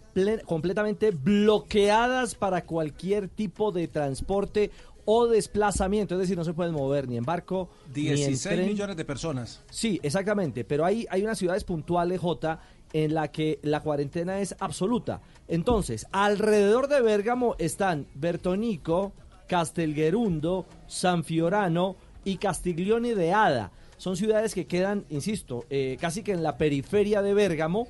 [0.45, 4.71] completamente bloqueadas para cualquier tipo de transporte
[5.03, 6.15] o desplazamiento.
[6.15, 8.67] Es decir, no se pueden mover ni en barco, ni en 16 tren.
[8.69, 9.61] millones de personas.
[9.69, 12.61] Sí, exactamente, pero hay, hay unas ciudades puntuales, J,
[12.93, 15.19] en la que la cuarentena es absoluta.
[15.49, 19.11] Entonces, alrededor de Bérgamo están Bertonico,
[19.49, 23.73] Castelgerundo, San Fiorano y Castiglione de Ada.
[23.97, 27.87] Son ciudades que quedan, insisto, eh, casi que en la periferia de Bérgamo.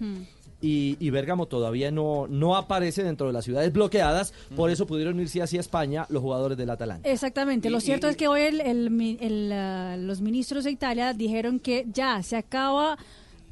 [0.63, 5.19] Y, y Bérgamo todavía no, no aparece dentro de las ciudades bloqueadas, por eso pudieron
[5.19, 7.09] irse hacia España los jugadores del Atalanta.
[7.09, 7.69] Exactamente.
[7.69, 10.71] Lo Y- cierto y- es que hoy el- el mi- el, ah, los ministros de
[10.71, 12.97] Italia dijeron que ya se acaba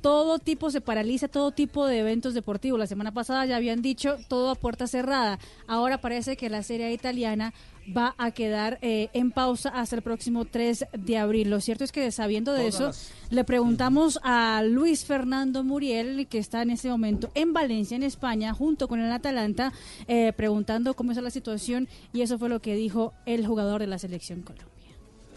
[0.02, 2.80] todo tipo, se paraliza todo tipo de eventos deportivos.
[2.80, 5.40] La semana pasada ya habían dicho todo a puerta cerrada.
[5.68, 7.54] Ahora parece que la Serie italiana
[7.96, 11.50] va a quedar eh, en pausa hasta el próximo 3 de abril.
[11.50, 16.38] Lo cierto es que sabiendo de Todas eso, le preguntamos a Luis Fernando Muriel, que
[16.38, 19.74] está en este momento en Valencia, en España, junto con el Atalanta,
[20.08, 23.88] eh, preguntando cómo está la situación y eso fue lo que dijo el jugador de
[23.88, 24.72] la selección Colombia.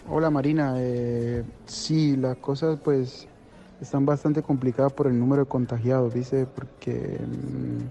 [0.09, 3.27] Hola Marina, eh, sí, las cosas pues
[3.85, 6.47] están bastante complicadas por el número de contagiados, ¿viste?
[6.47, 7.87] Porque mm,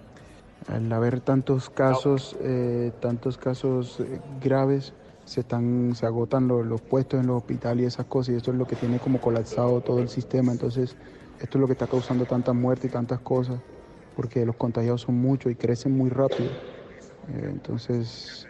[0.67, 4.95] al haber tantos casos, eh, tantos casos eh, graves,
[5.25, 8.51] se están, se agotan lo- los puestos en los hospitales y esas cosas, y esto
[8.51, 10.51] es lo que tiene como colapsado todo el sistema.
[10.51, 10.97] Entonces,
[11.37, 13.61] esto es lo que está causando tantas muertes y tantas cosas,
[14.13, 16.59] porque los contagiados son muchos y crecen muy rápido.
[17.27, 18.49] Eh, entonces,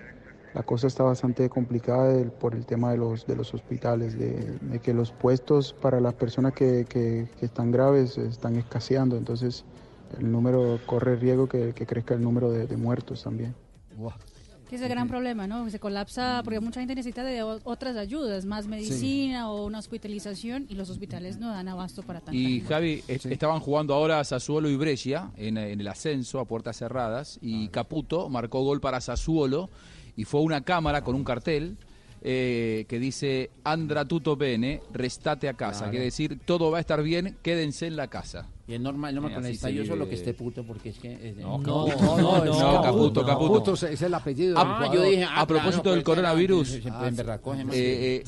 [0.54, 4.58] la cosa está bastante complicada del- por el tema de los, de los hospitales, de,
[4.62, 9.66] de que los puestos para las personas que, que- que están graves están escaseando, entonces
[10.20, 13.56] el número corre riesgo que, que crezca el número de, de muertos también.
[14.70, 15.70] Que es el gran problema, ¿no?
[15.70, 20.74] Se colapsa porque mucha gente necesita de otras ayudas, más medicina o una hospitalización y
[20.74, 22.68] los hospitales no dan abasto para tanta Y gente.
[22.74, 27.38] Javi, est- estaban jugando ahora Sassuolo y Brescia en, en el ascenso a puertas cerradas
[27.42, 29.70] y Caputo marcó gol para Sassuolo
[30.16, 31.78] y fue una cámara con un cartel
[32.26, 35.80] eh, que dice Andra tutto bene, restate a casa.
[35.80, 35.92] Claro.
[35.92, 38.48] Quiere decir, todo va a estar bien, quédense en la casa.
[38.66, 40.64] Y es normal, no me Eh, con el así se estadio solo que esté puto
[40.64, 41.12] porque es que...
[41.30, 42.18] es- No, No, Caputo.
[42.22, 43.26] no, no, Caputo, Caputo, Caputo.
[43.26, 46.82] Caputo es el apellido Ah, yo dije, ah, a propósito claro, del coronavirus, eh,
[47.74, 48.24] eh,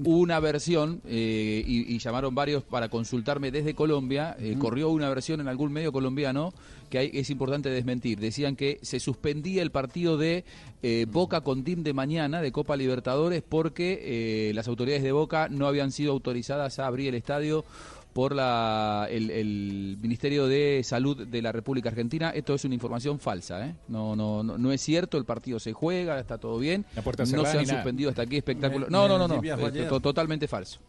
[0.00, 4.36] hubo una versión eh, y, y llamaron varios para consultarme desde Colombia.
[4.40, 6.52] eh, Corrió una versión en algún medio colombiano
[6.88, 8.18] que hay, es importante desmentir.
[8.20, 10.44] Decían que se suspendía el partido de
[10.82, 15.48] eh, Boca con Team de mañana de Copa Libertadores porque eh, las autoridades de Boca
[15.48, 17.64] no habían sido autorizadas a abrir el estadio
[18.12, 22.30] por la, el, el Ministerio de Salud de la República Argentina.
[22.30, 23.74] Esto es una información falsa, ¿eh?
[23.86, 26.84] No, no, no, no es cierto, el partido se juega, está todo bien.
[26.96, 28.86] La puerta no se han suspendido hasta aquí espectáculo.
[28.90, 30.80] No, no, no, no, totalmente falso.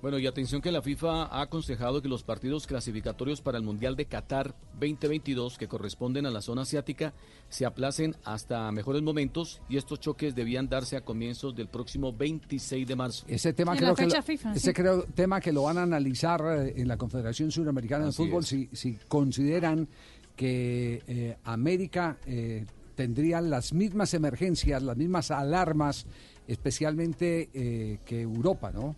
[0.00, 3.96] Bueno, y atención que la FIFA ha aconsejado que los partidos clasificatorios para el Mundial
[3.96, 7.14] de Qatar 2022, que corresponden a la zona asiática,
[7.48, 12.86] se aplacen hasta mejores momentos y estos choques debían darse a comienzos del próximo 26
[12.86, 13.24] de marzo.
[13.26, 14.72] Ese tema creo que lo, FIFA, ese sí.
[14.72, 18.68] creo tema que lo van a analizar eh, en la Confederación Suramericana de Fútbol si,
[18.72, 19.88] si consideran
[20.36, 22.64] que eh, América eh,
[22.94, 26.06] tendría las mismas emergencias, las mismas alarmas,
[26.48, 28.96] especialmente eh, que Europa, ¿no?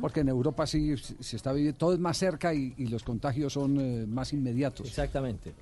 [0.00, 3.52] Porque en Europa sí se está viviendo, todo es más cerca y, y los contagios
[3.52, 4.86] son eh, más inmediatos.
[4.86, 5.52] Exactamente.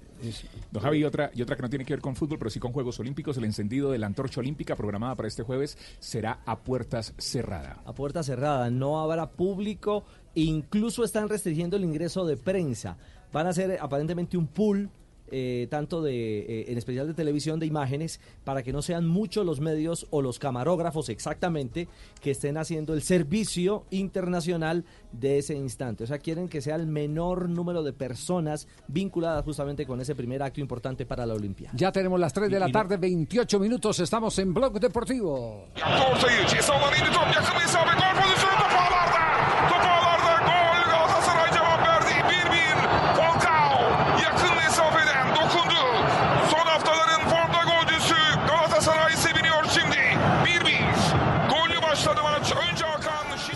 [0.71, 2.61] Don Javi, y otra, y otra que no tiene que ver con fútbol, pero sí
[2.61, 6.59] con Juegos Olímpicos, el encendido de la antorcha olímpica programada para este jueves será a
[6.59, 7.79] puertas cerradas.
[7.87, 10.05] a puerta cerrada, no habrá público,
[10.35, 12.99] incluso están restringiendo el ingreso de prensa.
[13.33, 14.91] Van a hacer aparentemente un pool,
[15.31, 19.47] eh, tanto de, eh, en especial de televisión, de imágenes, para que no sean muchos
[19.47, 21.89] los medios o los camarógrafos exactamente
[22.21, 26.05] que estén haciendo el servicio internacional de ese instante.
[26.05, 30.43] O sea, quieren que sea el menor número de personas vinculadas justamente con ese primer
[30.43, 31.77] acto importante para la Olimpiada.
[31.77, 35.69] Ya tenemos las 3 de la tarde, 28 minutos, estamos en Blog Deportivo.
[35.75, 36.27] 14,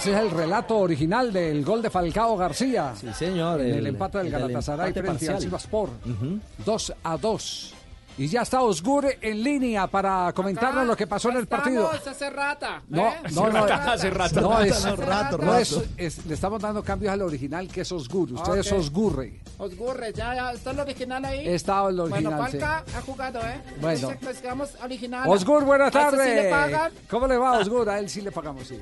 [0.05, 2.93] Ese es el relato original del gol de Falcao García.
[2.95, 3.59] Sí, señor.
[3.63, 5.41] En el, el- empate del el del Galatasaray empate frente al parcial.
[5.41, 5.89] Sivaspor.
[6.63, 7.75] 2 a 2.
[8.19, 11.85] Y ya está Osgur en línea para comentarnos lo que pasó en el partido.
[11.91, 12.83] Estamos hace rata.
[12.89, 13.15] No, ¿eh?
[13.33, 14.41] no, no, Hace rata.
[14.43, 17.91] no, es, Hace rato, no es- es- le estamos dando cambios al original que es
[17.91, 18.31] Osgur.
[18.31, 18.79] Usted es Ok.
[18.81, 19.41] Osgurre.
[19.57, 21.49] Osgurre, ya, ya está el original ahí.
[21.49, 23.61] Está el original, Bueno, Falca ha jugado, ¿eh?
[23.81, 24.11] Bueno.
[24.11, 25.27] Ese, pues, digamos, original.
[25.31, 26.43] Osgur, buenas sí tardes.
[26.45, 26.93] le pagan.
[27.09, 27.89] ¿Cómo le va, Osgur?
[27.89, 28.79] A él sí le pagamos, sí.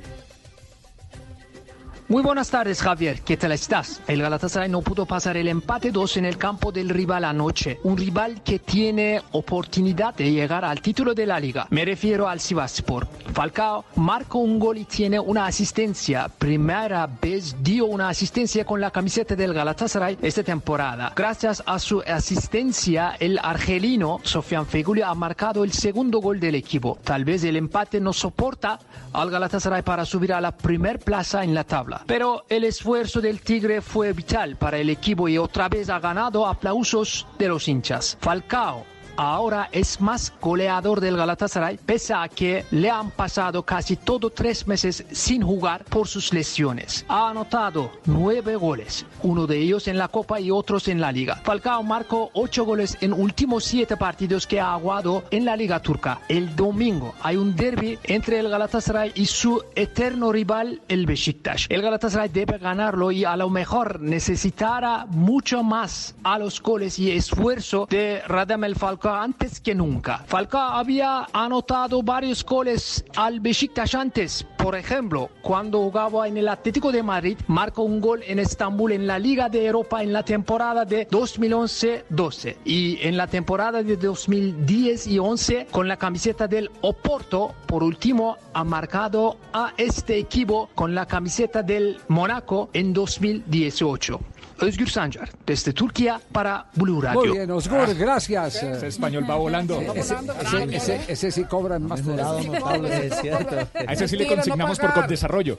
[2.13, 3.23] Muy buenas tardes, Javier.
[3.23, 4.03] ¿Qué tal estás?
[4.07, 7.81] El Galatasaray no pudo pasar el empate 2 en el campo del rival anoche.
[7.85, 11.67] Un rival que tiene oportunidad de llegar al título de la liga.
[11.71, 13.09] Me refiero al Sivaspor.
[13.33, 16.29] Falcao marcó un gol y tiene una asistencia.
[16.29, 21.15] Primera vez dio una asistencia con la camiseta del Galatasaray esta temporada.
[21.17, 26.99] Gracias a su asistencia, el argelino Sofian Feguli ha marcado el segundo gol del equipo.
[27.03, 28.79] Tal vez el empate no soporta
[29.15, 32.02] al Galatasaray para subir a la primer plaza en la tabla.
[32.07, 36.47] Pero el esfuerzo del Tigre fue vital para el equipo y otra vez ha ganado
[36.47, 38.17] aplausos de los hinchas.
[38.21, 44.31] Falcao ahora es más goleador del Galatasaray, pese a que le han pasado casi todo
[44.31, 47.05] tres meses sin jugar por sus lesiones.
[47.09, 51.37] Ha anotado nueve goles, uno de ellos en la Copa y otros en la Liga.
[51.45, 56.21] Falcao marcó ocho goles en últimos siete partidos que ha aguado en la Liga Turca.
[56.29, 61.67] El domingo hay un derby entre el Galatasaray y su eterno rival, el Besiktas.
[61.69, 67.11] El Galatasaray debe ganarlo y a lo mejor necesitará mucho más a los goles y
[67.11, 70.19] esfuerzo de Radamel Falcao antes que nunca.
[70.27, 74.47] Falcao había anotado varios goles al Besiktas antes.
[74.57, 79.07] Por ejemplo, cuando jugaba en el Atlético de Madrid, marcó un gol en Estambul en
[79.07, 85.07] la Liga de Europa en la temporada de 2011-12 y en la temporada de 2010
[85.07, 87.55] y 11 con la camiseta del Oporto.
[87.67, 94.21] Por último, ha marcado a este equipo con la camiseta del Monaco en 2018.
[94.63, 97.21] Özgür Sancar, desde Turquía para Blue Radio.
[97.21, 98.63] Muy bien, Osgur, gracias.
[98.63, 99.81] Ese español va volando.
[99.81, 103.57] Ese, ese- ese- ese sí cobra en más notable, es cierto.
[103.87, 105.59] A ese sí le consignamos por desarrollo.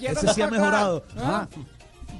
[0.00, 1.04] Ese sí ha mejorado.
[1.18, 1.46] ¿Ah?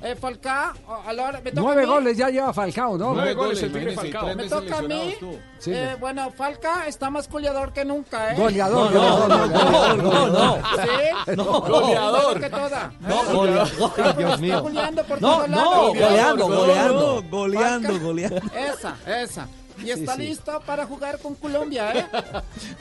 [0.06, 0.72] Eh, Falcao,
[1.06, 1.88] a la hora- me toca a Nueve mí.
[1.88, 3.14] goles ya lleva Falcao, ¿no?
[3.14, 4.34] Nueve goles el Tigre Falcao.
[4.34, 5.14] Me toca a mí.
[5.58, 5.72] Sí.
[5.72, 8.36] Eh, bueno, Falca está más goleador que nunca, ¿eh?
[8.36, 10.60] Goleador, No, goleador, goleador, goleador.
[10.82, 11.34] ¿Sí?
[11.36, 11.44] No.
[11.62, 12.40] Goleador.
[12.40, 12.92] que toda.
[13.00, 14.62] No, goleador, Dios mío.
[14.62, 15.86] goleando por No, todos no, lados.
[15.88, 17.22] goleando, goleando.
[17.22, 18.40] No, goleando, Falca, goleando.
[18.54, 19.48] Esa, esa.
[19.84, 20.22] Y está sí.
[20.22, 22.06] listo para jugar con Colombia, ¿eh?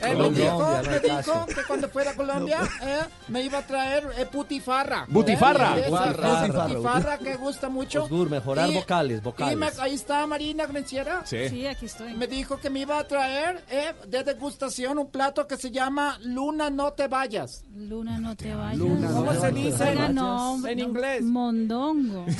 [0.00, 3.66] Él me Colombia, dijo, me dijo que cuando fuera a Colombia eh, me iba a
[3.66, 5.06] traer eh, putifarra.
[5.08, 5.78] Butifarra.
[5.78, 5.88] ¿Eh?
[5.90, 6.46] Butifarra.
[6.46, 8.04] esa Butifarra que gusta mucho.
[8.04, 9.78] Osgur, mejorar Y- vocales, Y me- vocales.
[9.78, 11.22] ahí está Marina Grenciera.
[11.24, 11.48] Sí.
[11.48, 12.14] Sí, aquí estoy.
[12.14, 16.18] Me dijo que me iba a traer eh, de degustación un plato que se llama
[16.22, 17.64] Luna no te vayas.
[17.74, 18.78] Luna, no te vayas.
[18.78, 19.54] Luna, ¿Cómo se vayas.
[19.54, 19.84] dice?
[19.90, 21.22] Oiga, no, En no, inglés.
[21.22, 22.24] Mondongo.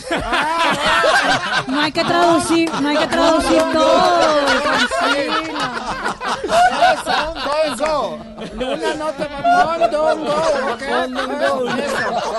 [1.68, 4.53] No hay que traducir, no hay que traducir todo.
[7.64, 8.18] Eso.
[8.54, 9.66] Luna no te vayas.
[9.66, 10.34] Mondongo.
[11.70, 12.32] Eso.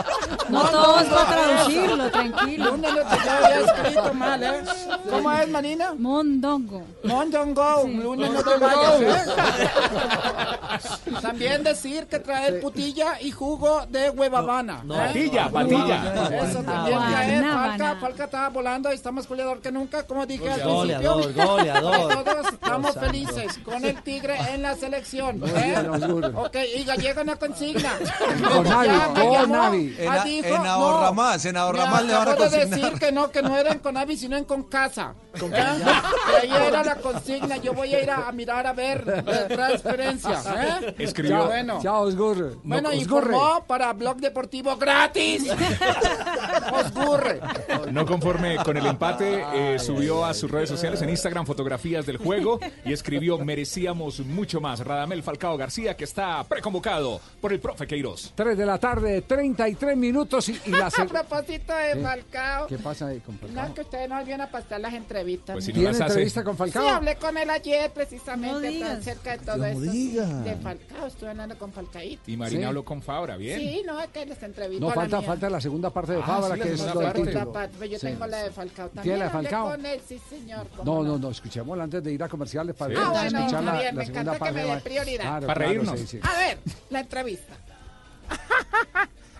[0.49, 2.71] No todo es para traducirlo, tranquilo.
[2.71, 4.63] Luna no te ya había escrito mal, ¿eh?
[5.09, 5.93] ¿Cómo es, Marina?
[5.97, 6.83] Mondongo.
[7.03, 7.83] Mondongo.
[7.87, 9.15] Luna no te vayas, ¿eh?
[11.21, 14.83] También decir que traer putilla y jugo de huevabana.
[14.83, 14.87] ¿eh?
[14.87, 16.29] Patilla, patilla.
[16.43, 16.99] Eso también.
[17.51, 21.45] Falca, Falca estaba volando y está más goleador que nunca, como dije al Goleador, principio.
[21.47, 22.04] goleador.
[22.09, 25.41] Todos estamos felices con el Tigre en la selección.
[25.45, 25.75] ¿eh?
[26.35, 27.91] Ok, y Gallego no consigna.
[28.47, 29.97] Con Navi, con Navi.
[30.09, 32.69] ah, dijo, en ahorramás, en me ahorramás le van a de consignar.
[32.69, 35.13] decir que no, que no era en Conavi, sino en Concasa.
[35.51, 35.75] ¿Ya?
[35.75, 37.57] Que ahí era la consigna.
[37.57, 40.45] Yo voy a ir a, a mirar a ver eh, transferencias.
[40.47, 40.95] ¿eh?
[40.99, 41.79] Escribió- Ya, bueno.
[41.81, 42.57] Chao, Osgur.
[42.63, 43.33] Bueno, Osgurre.
[43.35, 45.43] informó para Blog Deportivo gratis.
[46.73, 47.39] Osgurre.
[47.91, 52.17] No conforme con el empate, eh, subió a sus redes sociales en Instagram fotografías del
[52.17, 54.79] juego y escribió merecíamos mucho más.
[54.79, 58.33] Radamel Falcao García, que está preconvocado por el profe Queiroz.
[58.35, 62.01] 3 de la tarde, 33 minutos y, y la A propósito de.
[62.01, 62.67] Falcao.
[62.67, 63.67] ¿Qué pasa ahí con Falcao?
[63.67, 65.53] No, que ustedes no volvieron a pasar las entrevistas.
[65.53, 65.75] Pues si ¿no?
[65.77, 66.83] no ¿Tiene las hace- entrevista con Falcao?
[66.83, 69.03] Sí, hablé con él ayer precisamente No tan digas.
[69.03, 69.79] cerca de todo No esto.
[69.81, 70.25] diga.
[70.41, 72.23] De Falcao, estuve hablando con Falcaíto.
[72.31, 72.65] Y Marina Sí.
[72.65, 73.59] habló con Fabra, bien.
[73.59, 76.25] Sí, no, es que les entrevistó No, a falta, falta la segunda parte de Ah,
[76.25, 76.79] Fábara, sí, que es.
[76.81, 77.51] La título.
[77.51, 78.07] parte, pero yo Sí.
[78.07, 79.03] tengo la de Falcao también.
[79.03, 79.69] ¿Tiene la de hablé Falcao?
[79.71, 80.67] con él, sí, señor.
[80.83, 81.33] No, no, no,
[81.83, 84.45] antes de ir a comerciales para Ah, bueno, escuchar la, bien, la me segunda encanta
[84.45, 85.23] que me dé prioridad.
[85.23, 85.99] Claro, Para claro, reírnos.
[85.99, 86.19] sí, sí.
[86.23, 87.53] A ver, la entrevista.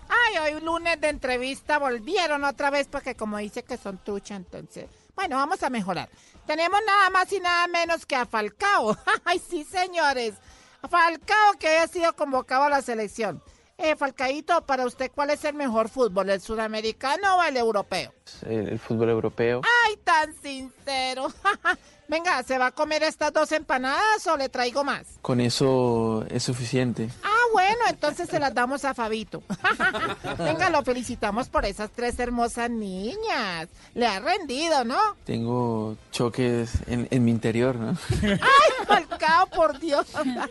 [0.08, 4.86] Ay, hoy lunes de entrevista volvieron otra vez porque como dice que son trucha, entonces...
[5.16, 6.08] Bueno, vamos a mejorar.
[6.46, 8.96] Tenemos nada más y nada menos que a Falcao.
[9.24, 10.34] Ay, sí, señores.
[10.82, 13.42] A Falcao que ha sido convocado a la selección.
[13.78, 18.12] Eh, Falcaito, para usted, ¿cuál es el mejor fútbol, el sudamericano o el europeo?
[18.46, 19.62] El, el fútbol europeo.
[19.86, 21.28] Ay, tan sincero.
[22.08, 25.04] Venga, ¿se va a comer estas dos empanadas o le traigo más?
[25.22, 27.08] Con eso es suficiente.
[27.24, 29.42] Ah, bueno, entonces se las damos a Fabito.
[30.38, 33.68] Venga, lo felicitamos por esas tres hermosas niñas.
[33.94, 34.98] Le ha rendido, ¿no?
[35.24, 37.96] Tengo choques en, en mi interior, ¿no?
[38.22, 40.06] ¡Ay, Falcao, por Dios!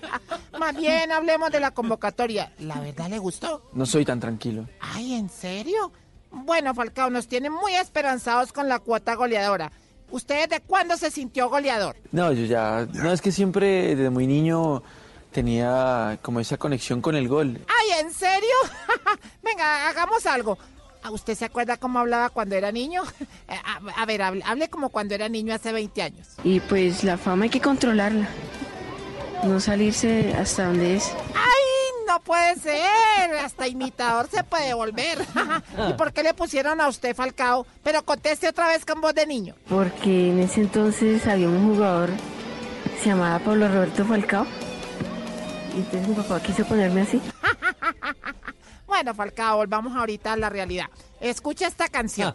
[0.60, 2.52] Más bien, hablemos de la convocatoria.
[2.60, 3.70] ¿La verdad le gustó?
[3.74, 4.68] No soy tan tranquilo.
[4.82, 5.92] Ay, ¿en serio?
[6.32, 9.72] Bueno, Falcao, nos tiene muy esperanzados con la cuota goleadora.
[10.12, 11.96] ¿Usted de cuándo se sintió goleador?
[12.12, 12.88] No, yo ya...
[12.94, 14.84] No, es que siempre desde muy niño
[15.32, 17.60] tenía como esa conexión con el gol.
[17.68, 18.56] Ay, ¿en serio?
[19.44, 20.58] Venga, hagamos algo.
[21.04, 23.04] ¿A ¿Usted se acuerda cómo hablaba cuando era niño?
[23.48, 26.28] Eh, A, a ver, hable, hable como cuando era niño hace 20 años.
[26.44, 28.28] Y pues la fama hay que controlarla.
[29.44, 31.12] No salirse hasta donde es.
[31.36, 33.36] ¡Ay, no puede ser!
[33.44, 35.18] Hasta imitador se puede volver.
[35.90, 37.66] ¿Y por qué le pusieron a usted Falcao?
[37.84, 39.56] Pero conteste otra vez con voz de niño.
[39.68, 42.10] Porque en ese entonces había un jugador,
[43.02, 44.46] se llamaba Pablo Roberto Falcao.
[45.74, 47.22] Y entonces mi papá quiso ponerme así.
[48.88, 50.86] Bueno, Falcao, volvamos ahorita a la realidad.
[51.20, 52.34] Escucha esta canción.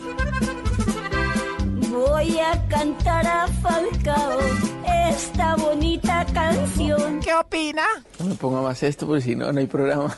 [1.91, 4.39] Voy a cantar a Falcao
[5.09, 7.19] esta bonita canción.
[7.19, 7.83] ¿Qué opina?
[8.21, 10.07] No me ponga más esto porque si no, no hay programa.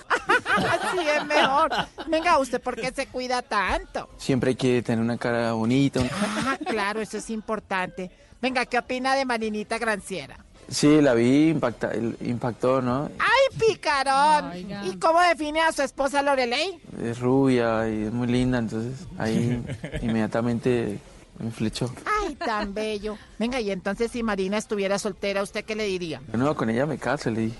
[0.54, 1.70] Así es mejor.
[2.08, 4.10] Venga, ¿usted por qué se cuida tanto?
[4.18, 6.00] Siempre hay que tener una cara bonita.
[6.12, 8.10] Ah, claro, eso es importante.
[8.42, 10.36] Venga, ¿qué opina de Marinita Granciera?
[10.68, 11.90] Sí, la vi, impacta,
[12.20, 13.10] impactó, ¿no?
[13.18, 14.52] ¡Ay, picarón!
[14.84, 16.80] ¿Y cómo define a su esposa Lorelei?
[17.02, 19.62] Es rubia y es muy linda, entonces ahí
[20.02, 20.98] inmediatamente
[21.42, 21.92] me flechó.
[22.22, 23.18] ¡Ay, tan bello!
[23.38, 26.22] Venga, y entonces si Marina estuviera soltera, ¿usted qué le diría?
[26.32, 27.58] No, con ella me caso, le dije.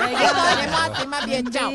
[0.00, 1.70] ¡Ay, no, le mate, más bien, chao!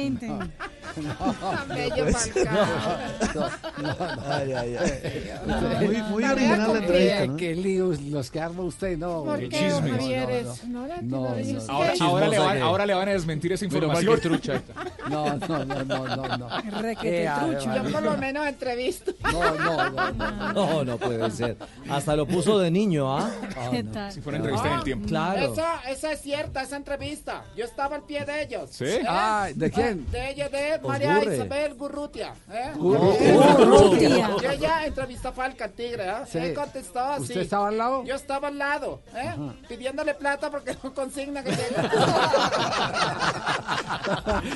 [6.10, 7.38] Muy- original la entrevista.
[7.38, 9.24] Qué líos los que arma usted, no.
[9.24, 10.64] ¿Por Qué chismes.
[11.04, 11.28] No.
[12.00, 14.20] Ahora, le van, a desmentir esa información.
[14.22, 14.62] trucha.
[15.10, 16.48] No, no, no, no, no,
[17.04, 17.30] Eh.
[17.64, 19.14] Yo por lo menos entrevisto.
[19.32, 20.54] No, no, no, no.
[20.54, 21.58] No, no puede ser.
[21.90, 23.30] Hasta lo puso de niño, ¿ah?
[23.72, 24.12] ¿Qué tal?
[24.12, 25.08] Si fuera entrevista en el tiempo.
[25.08, 25.54] Claro.
[25.54, 27.44] Esa, esa es cierta, esa entrevista.
[27.56, 28.70] Yo estaba al pie de ellos.
[28.72, 28.86] ¿Sí?
[28.86, 29.04] ¿Eh?
[29.06, 30.10] Ah, ¿de quién?
[30.10, 31.22] De ella, de María.
[31.22, 32.34] Isabel Gurrutia.
[32.50, 32.72] ¿eh?
[32.74, 33.30] Gurrutia.
[33.30, 34.30] Eh, Gurrutia.
[34.42, 36.24] Y ella entrevistó a Falca, el tigre, ¿eh?
[36.26, 36.38] Sí.
[36.38, 37.24] Él contestó así.
[37.24, 38.06] ¿Usted estaba al lado?
[38.06, 39.36] Yo estaba al lado, ¿eh?
[39.68, 41.92] Pidiéndole plata porque no consigna que llega.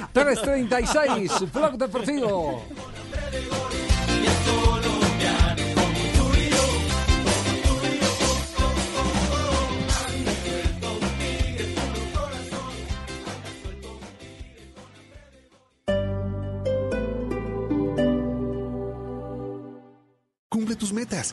[0.14, 2.64] 336, Blog Deportivo.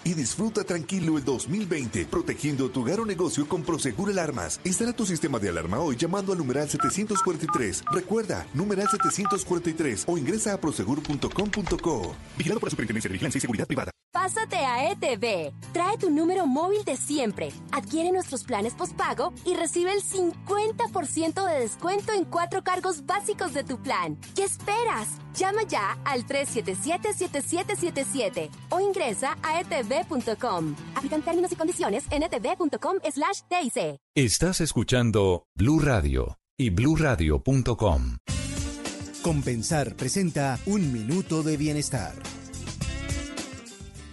[0.05, 4.61] Y disfruta tranquilo el 2020, protegiendo tu hogar o negocio con Prosegur Alarmas.
[4.65, 7.85] Instala tu sistema de alarma hoy llamando al numeral 743.
[7.93, 12.17] Recuerda, numeral 743 o ingresa a prosegur.com.co.
[12.37, 13.91] Vigilado por la Superintendencia de Vigilancia y Seguridad Privada.
[14.17, 15.53] Pásate a ETV.
[15.75, 17.53] Trae tu número móvil de siempre.
[17.71, 23.63] Adquiere nuestros planes postpago y recibe el 50% de descuento en cuatro cargos básicos de
[23.63, 24.17] tu plan.
[24.35, 25.19] ¿Qué esperas?
[25.35, 30.75] Llama ya al 377-7777 o ingresa a etv.com.
[30.95, 33.99] Aplican términos y condiciones en etv.com slash TIC.
[34.15, 38.17] Estás escuchando Blue Radio y bluradio.com.
[39.23, 42.15] Compensar presenta Un Minuto de Bienestar.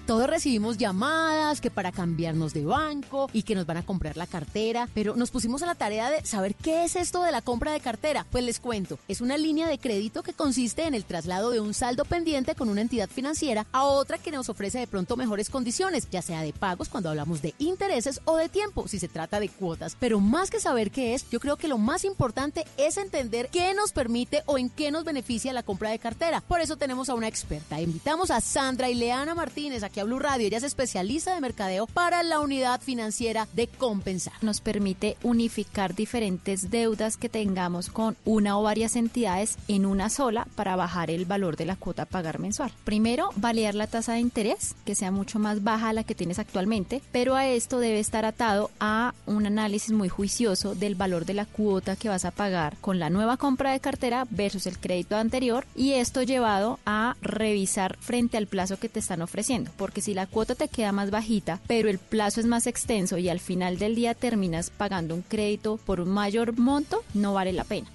[0.06, 4.28] Todos recibimos llamadas que para cambiarnos de banco y que nos van a comprar la
[4.28, 7.72] cartera, pero nos pusimos a la tarea de saber qué es esto de la compra
[7.72, 8.26] de cartera.
[8.30, 11.74] Pues les cuento, es una línea de crédito que consiste en el traslado de un
[11.74, 16.10] saldo pendiente con una entidad financiera a otra que nos ofrece de pronto mejores condiciones,
[16.12, 19.48] ya sea de pagos cuando hablamos de intereses o de tiempo si se trata de
[19.48, 19.96] cuotas.
[20.02, 23.74] Pero más que saber qué es, yo creo que lo más importante es entender qué
[23.74, 26.42] nos permite o en qué nos beneficia la compra de cartera.
[26.42, 27.80] Por eso tenemos a una experta.
[27.80, 30.48] Invitamos a Sandra Ileana Martínez aquí a Blue Radio.
[30.48, 34.34] Ella es especialista de mercadeo para la unidad financiera de Compensar.
[34.42, 40.48] Nos permite unificar diferentes deudas que tengamos con una o varias entidades en una sola
[40.56, 42.72] para bajar el valor de la cuota a pagar mensual.
[42.84, 46.40] Primero, validar la tasa de interés, que sea mucho más baja a la que tienes
[46.40, 51.36] actualmente, pero a esto debe estar atado a un análisis muy juicioso del valor de
[51.36, 55.18] la cuota que vas a pagar con la nueva compra de cartera versus el crédito
[55.18, 60.14] anterior y esto llevado a revisar frente al plazo que te están ofreciendo, porque si
[60.14, 63.78] la cuota te queda más bajita, pero el plazo es más extenso y al final
[63.78, 67.90] del día terminas pagando un crédito por un mayor monto, no vale la pena.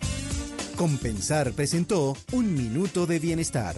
[0.77, 3.75] Compensar presentó Un Minuto de Bienestar.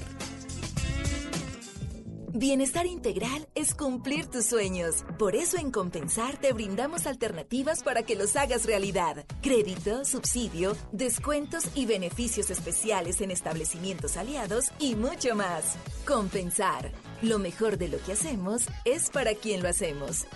[2.32, 5.04] Bienestar integral es cumplir tus sueños.
[5.16, 9.24] Por eso en Compensar te brindamos alternativas para que los hagas realidad.
[9.40, 15.76] Crédito, subsidio, descuentos y beneficios especiales en establecimientos aliados y mucho más.
[16.04, 16.90] Compensar.
[17.22, 20.26] Lo mejor de lo que hacemos es para quien lo hacemos.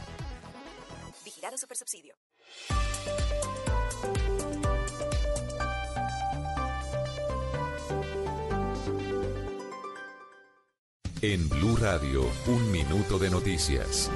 [1.25, 2.15] Vigilado Supersubsidio.
[11.23, 14.11] En Blue Radio, un minuto de noticias.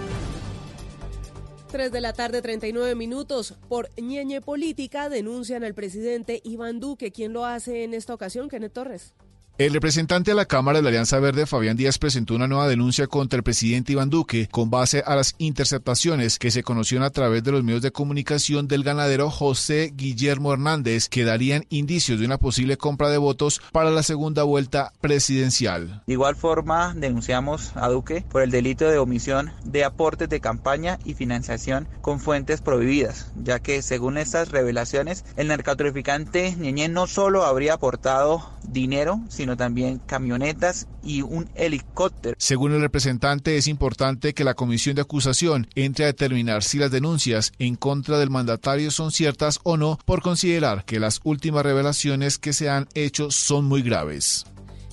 [1.70, 3.54] 3 de la tarde, 39 minutos.
[3.70, 7.12] Por ñeñe política denuncian al presidente Iván Duque.
[7.12, 8.50] ¿Quién lo hace en esta ocasión?
[8.50, 9.14] Kenneth Torres.
[9.58, 13.08] El representante de la Cámara de la Alianza Verde, Fabián Díaz, presentó una nueva denuncia
[13.08, 17.42] contra el presidente Iván Duque con base a las interceptaciones que se conocieron a través
[17.42, 22.38] de los medios de comunicación del ganadero José Guillermo Hernández, que darían indicios de una
[22.38, 26.04] posible compra de votos para la segunda vuelta presidencial.
[26.06, 31.00] De igual forma, denunciamos a Duque por el delito de omisión de aportes de campaña
[31.04, 37.44] y financiación con fuentes prohibidas, ya que según estas revelaciones, el narcotraficante Ñeñé no solo
[37.44, 42.36] habría aportado dinero, sino también camionetas y un helicóptero.
[42.38, 46.90] Según el representante, es importante que la comisión de acusación entre a determinar si las
[46.90, 52.38] denuncias en contra del mandatario son ciertas o no, por considerar que las últimas revelaciones
[52.38, 54.44] que se han hecho son muy graves.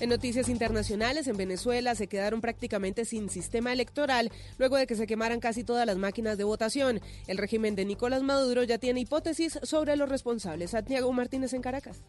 [0.02, 5.08] En noticias internacionales, en Venezuela se quedaron prácticamente sin sistema electoral luego de que se
[5.08, 7.00] quemaran casi todas las máquinas de votación.
[7.28, 10.72] El régimen de Nicolás Maduro ya tiene hipótesis sobre los responsables.
[10.72, 12.02] Santiago Martínez en Caracas.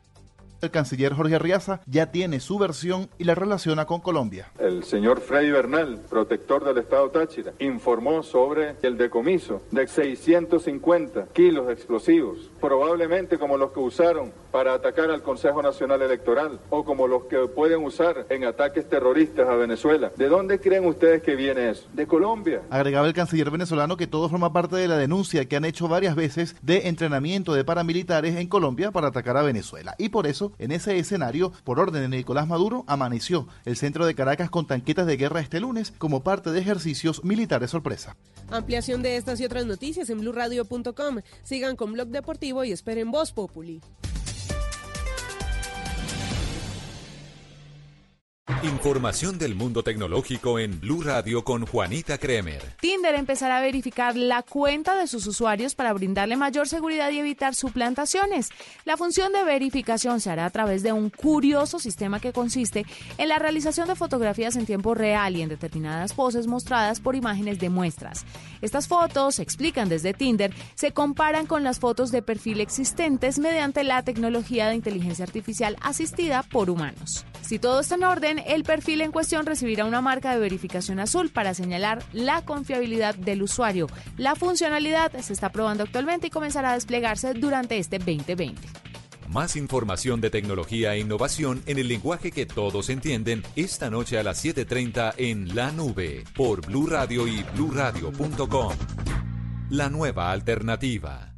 [0.63, 4.51] El canciller Jorge Arriaza ya tiene su versión y la relaciona con Colombia.
[4.59, 11.67] El señor Freddy Bernal, protector del Estado Táchira, informó sobre el decomiso de 650 kilos
[11.67, 17.07] de explosivos, probablemente como los que usaron para atacar al Consejo Nacional Electoral o como
[17.07, 20.11] los que pueden usar en ataques terroristas a Venezuela.
[20.17, 21.87] ¿De dónde creen ustedes que viene eso?
[21.93, 22.63] De Colombia.
[22.71, 26.15] Agregaba el canciller venezolano que todo forma parte de la denuncia que han hecho varias
[26.15, 29.95] veces de entrenamiento de paramilitares en Colombia para atacar a Venezuela.
[29.99, 34.15] Y por eso, en ese escenario, por orden de Nicolás Maduro, amaneció el centro de
[34.15, 38.17] Caracas con tanquetas de guerra este lunes como parte de ejercicios militares sorpresa.
[38.51, 41.21] Ampliación de estas y otras noticias en blurradio.com.
[41.43, 43.81] Sigan con Blog Deportivo y esperen Voz Populi.
[48.63, 52.63] Información del mundo tecnológico en Blue Radio con Juanita Kremer.
[52.81, 57.57] Tinder empezará a verificar la cuenta de sus usuarios para brindarle mayor seguridad y evitar
[57.57, 58.51] suplantaciones.
[58.85, 62.87] La función de verificación se hará a través de un curioso sistema que consiste
[63.19, 67.59] en la realización de fotografías en tiempo real y en determinadas poses mostradas por imágenes
[67.59, 68.25] de muestras.
[68.63, 74.05] Estas fotos, explican desde Tinder, se comparan con las fotos de perfil existentes mediante la
[74.05, 77.27] tecnología de inteligencia artificial asistida por humanos.
[77.43, 81.31] Si todo está en orden, el perfil en cuestión recibirá una marca de verificación azul
[81.31, 83.87] para señalar la confiabilidad del usuario.
[84.17, 88.61] La funcionalidad se está probando actualmente y comenzará a desplegarse durante este 2020.
[89.29, 94.23] Más información de tecnología e innovación en el lenguaje que todos entienden esta noche a
[94.23, 98.73] las 7:30 en La Nube por Blue Radio y bluradio.com.
[99.71, 101.36] La nueva alternativa.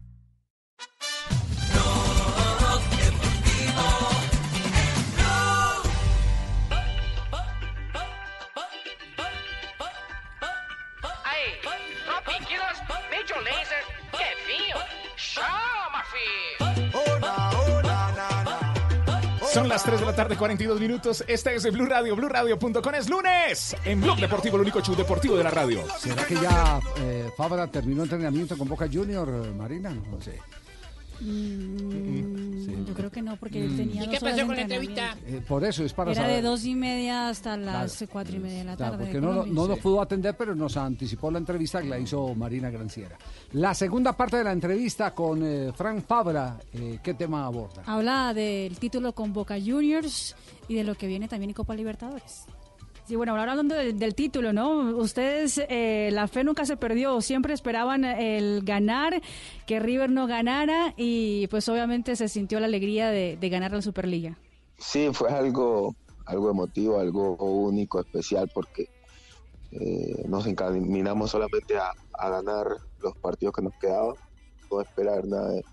[19.52, 21.24] Son las 3 de la tarde, 42 minutos.
[21.26, 22.94] Este es el Blue Radio, BlueRadio.com.
[22.94, 25.82] Es lunes en Blog Deportivo, el único show deportivo de la radio.
[25.98, 29.90] ¿Será que ya eh, Fabra terminó entrenamiento con Boca Junior, Marina?
[29.90, 30.38] No sé.
[31.20, 34.56] Mm, Yo creo que no, porque él tenía ¿Y dos qué horas pasó de con
[34.56, 35.16] la entrevista?
[35.26, 36.36] Eh, por eso es para Era saber.
[36.36, 39.04] de dos y media hasta las cuatro y media de la Claro, tarde.
[39.06, 42.70] porque no, no nos pudo atender, pero nos anticipó la entrevista que la hizo Marina
[42.70, 43.18] Granciera.
[43.52, 47.82] La segunda parte de la entrevista con eh, Frank Fabra, eh, ¿qué tema aborda?
[47.86, 50.36] Habla del título con Boca Juniors
[50.68, 52.44] y de lo que viene también en Copa Libertadores.
[53.08, 54.94] Sí, bueno, ahora hablando del, título, ¿no?
[54.98, 59.22] Ustedes, eh, la fe nunca se perdió, siempre esperaban el ganar,
[59.66, 64.36] que River no ganara y pues obviamente se sintió la alegría de, ganar la Superliga.
[64.76, 68.84] Sí, fue algo, algo emotivo, algo único, especial, porque
[69.70, 71.90] eh, nos encaminamos solamente a,
[72.28, 72.66] ganar
[72.98, 74.16] los partidos que nos quedaban,
[74.70, 75.64] no esperar nada de-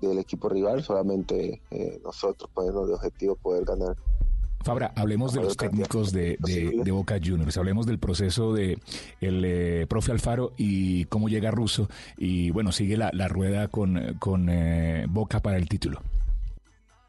[0.00, 3.94] del equipo rival, solamente eh, nosotros ponernos de objetivo poder ganar.
[4.66, 8.78] Fabra, hablemos de los técnicos de, de- de Boca Juniors, hablemos del proceso de
[9.20, 14.16] el eh, profe Alfaro y cómo llega Russo y bueno, sigue la, la rueda con,
[14.18, 16.00] con eh, Boca para el título.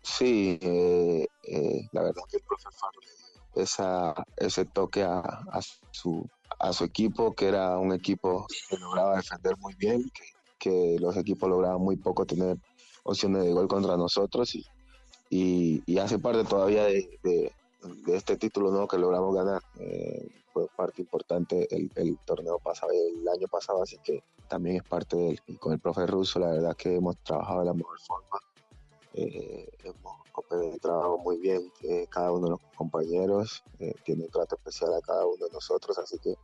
[0.03, 3.07] Sí, eh, eh, la verdad que el profe Alfaro le
[3.55, 5.59] dio esa, ese toque a, a
[5.91, 6.29] su,
[6.59, 10.23] a su equipo, que era un equipo que lograba defender muy bien, que,
[10.59, 12.55] que los equipos lograban muy poco tener
[13.03, 14.63] opciones de gol contra nosotros y,
[15.29, 17.51] y, hace parte todavía de,
[18.07, 19.61] este título nuevo que logramos ganar.
[19.79, 25.15] Eh, fue parte importante el, torneo pasado, el año pasado, así que también es parte
[25.15, 25.41] de él.
[25.47, 28.39] Y con el profe Russo, la verdad que hemos trabajado de la mejor forma.
[29.13, 31.71] Eh, hemos trabajado muy bien
[32.09, 35.97] cada uno de los compañeros, eh, tiene un trato especial a cada uno de nosotros,
[35.97, 36.35] así que,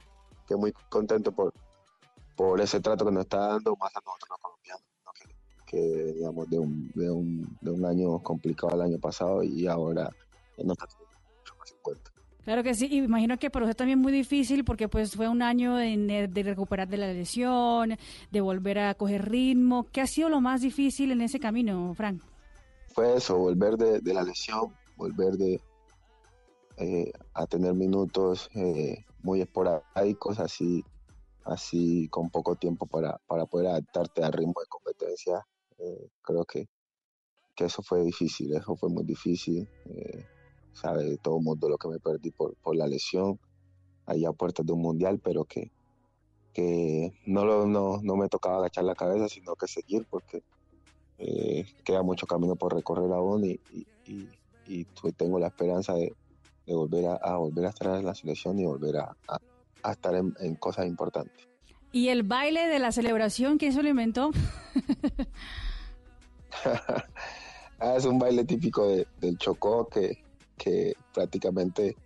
[0.48, 1.54] que muy contento por,
[2.36, 4.93] por ese trato que nos está dando, más a nosotros los colombianos, ¿no?
[5.66, 10.10] Que, veníamos de un, de, un, de un año complicado el año pasado y ahora
[10.58, 12.12] nos está teniendo mucho más en cuenta.
[12.44, 15.30] Claro que sí, y me imagino que para usted también muy difícil porque pues fue
[15.30, 17.98] un año de, de recuperar de la lesión,
[18.32, 19.88] de volver a coger ritmo.
[19.92, 22.22] ¿Qué ha sido lo más difícil en ese camino, Frank?
[22.94, 25.60] fue eso, volver de, de la lesión, volver de
[26.78, 30.84] eh, a tener minutos eh, muy esporádicos, así,
[31.44, 35.46] así con poco tiempo para, para poder adaptarte al ritmo de competencia.
[35.86, 36.66] Eh, creo que,
[37.56, 39.68] que eso fue difícil, eso fue muy difícil.
[39.86, 40.26] Eh,
[40.72, 43.40] sabe todo el mundo lo que me perdí por, por la lesión,
[44.06, 45.72] allá a puertas de un mundial, pero que,
[46.54, 50.42] que no, lo, no, no me tocaba agachar la cabeza, sino que seguir, porque
[51.18, 54.30] eh, queda mucho camino por recorrer aún y, y, y,
[54.66, 54.86] y
[55.16, 56.16] tengo la esperanza de,
[56.66, 60.16] de volver a, a volver a estar en la selección y volver a, a- estar
[60.16, 61.46] en, en cosas importantes.
[61.92, 64.32] ¿Y el baile de la celebración, quién se lo inventó?
[67.80, 70.24] Ah, es un baile típico de- del Chocó que,
[70.58, 71.98] que prácticamente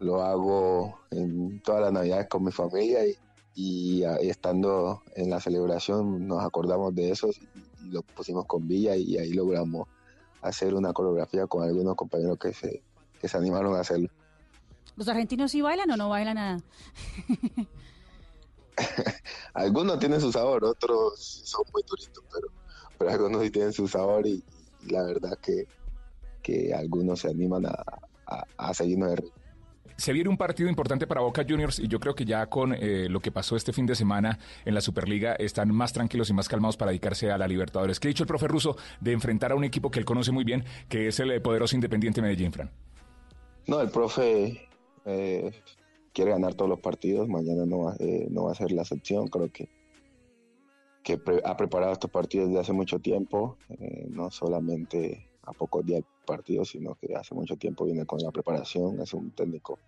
[0.00, 3.16] lo hago en todas las navidades con mi familia y,
[3.54, 7.48] y, ah, y estando en la celebración nos acordamos de eso y,
[7.86, 9.86] y lo pusimos con Villa y ahí logramos
[10.40, 12.82] hacer una coreografía con algunos compañeros que se,
[13.20, 14.08] que se animaron a hacerlo.
[14.96, 16.58] ¿Los argentinos sí bailan o no bailan nada?
[19.54, 21.14] Algunos tienen su sabor, otros
[21.44, 22.48] son muy turistas, pero,
[23.02, 24.42] pero algunos sí tienen su sabor y,
[24.86, 25.66] y la verdad que,
[26.42, 27.82] que algunos se animan a,
[28.26, 29.32] a, a seguirnos de ritmo.
[29.96, 33.08] Se viene un partido importante para Boca Juniors y yo creo que ya con eh,
[33.08, 36.48] lo que pasó este fin de semana en la Superliga están más tranquilos y más
[36.48, 38.00] calmados para dedicarse a la Libertadores.
[38.00, 40.44] ¿Qué ha dicho el profe ruso de enfrentar a un equipo que él conoce muy
[40.44, 42.70] bien, que es el eh, poderoso Independiente Medellín, Fran?
[43.66, 44.68] No, el profe
[45.04, 45.52] eh,
[46.12, 49.28] quiere ganar todos los partidos, mañana no va, eh, no va a ser la excepción,
[49.28, 49.68] creo que,
[51.02, 55.84] que pre- ha preparado estos partidos desde hace mucho tiempo, eh, no solamente a pocos
[55.84, 59.78] días del partido, sino que hace mucho tiempo viene con la preparación, es un técnico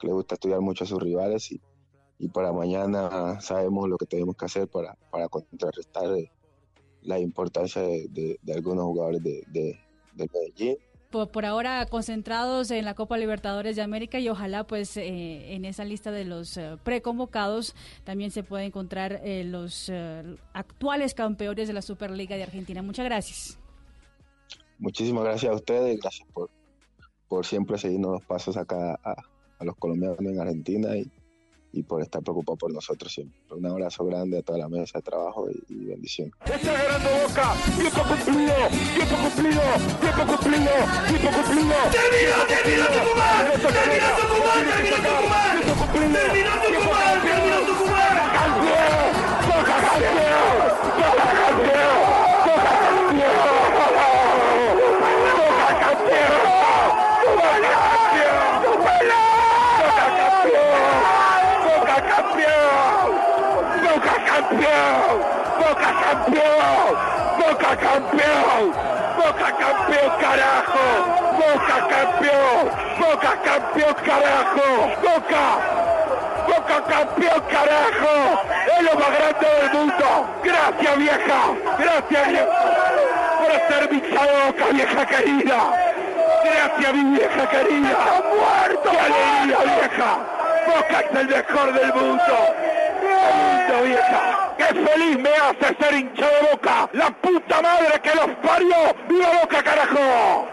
[0.00, 1.60] que le gusta estudiar mucho a sus rivales y,
[2.18, 6.30] y para mañana sabemos lo que tenemos que hacer para, para contrarrestar eh,
[7.02, 9.78] la importancia de, de- de algunos jugadores de, de,
[10.14, 10.76] del Medellín.
[11.14, 15.84] Por, ahora concentrados en la Copa Libertadores de América y ojalá pues eh, en esa
[15.84, 19.92] lista de los eh, preconvocados también se pueda encontrar eh, los
[20.52, 22.82] actuales campeones de la Superliga de Argentina.
[22.82, 23.58] Muchas gracias.
[24.80, 26.50] Muchísimas gracias a ustedes, gracias por,
[27.28, 29.14] por siempre seguirnos los pasos acá a,
[29.60, 31.08] a los colombianos en Argentina y,
[31.74, 33.38] y por estar preocupados por nosotros siempre.
[33.50, 36.30] Un abrazo grande a toda la mesa de trabajo y, y bendición.
[36.44, 37.54] Está ganando Boca.
[37.76, 38.54] Tiempo cumplido.
[38.94, 39.62] Tiempo cumplido.
[40.00, 40.72] Tiempo cumplido.
[41.08, 41.74] Tiempo cumplido.
[41.90, 43.42] Terminó, terminó Tucumán.
[43.60, 44.62] Terminó Tucumán.
[44.64, 45.54] Terminó Tucumán.
[45.92, 47.16] Terminó Tucumán.
[47.24, 48.14] Terminó Tucumán.
[48.34, 49.10] Campeón.
[49.48, 50.54] Boca campeón.
[50.94, 51.98] Boca campeón.
[52.44, 53.04] Boca campeón.
[53.04, 53.32] Boca
[55.84, 56.14] campeón.
[56.14, 56.54] Boca campeón.
[61.64, 62.04] Boca campeón.
[62.04, 63.12] Boca campeón.
[63.84, 64.14] Boca
[64.64, 65.34] campeón.
[65.58, 66.94] Boca campeón.
[67.38, 68.72] Boca campeón.
[69.16, 70.84] Boca campeón, carajo.
[71.38, 72.70] Boca campeón.
[72.98, 74.68] Boca campeón, carajo.
[75.02, 75.44] Boca.
[76.46, 78.14] Boca campeón, carajo.
[78.76, 80.06] Es lo más grande del mundo.
[80.42, 81.40] Gracias, vieja.
[81.78, 82.46] Gracias, vieja.
[83.38, 85.60] Por ser mi boca, vieja querida.
[86.44, 87.90] Gracias, mi vieja querida.
[87.90, 88.90] ¡Está muerto!
[88.90, 90.18] ¡Qué alegría, vieja!
[90.66, 92.54] Boca es el mejor del mundo.
[93.74, 94.54] ¡Qué lindo, vieja!
[94.56, 96.88] ¡Qué feliz me hace ser hincha de Boca!
[96.92, 98.76] ¡La puta madre que los parió!
[99.08, 100.48] ¡Viva Boca, carajo!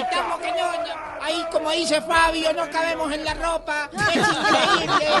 [0.00, 3.90] Estamos, que no- ahí como dice Fabio, no cabemos en la ropa.
[3.92, 5.10] Es increíble.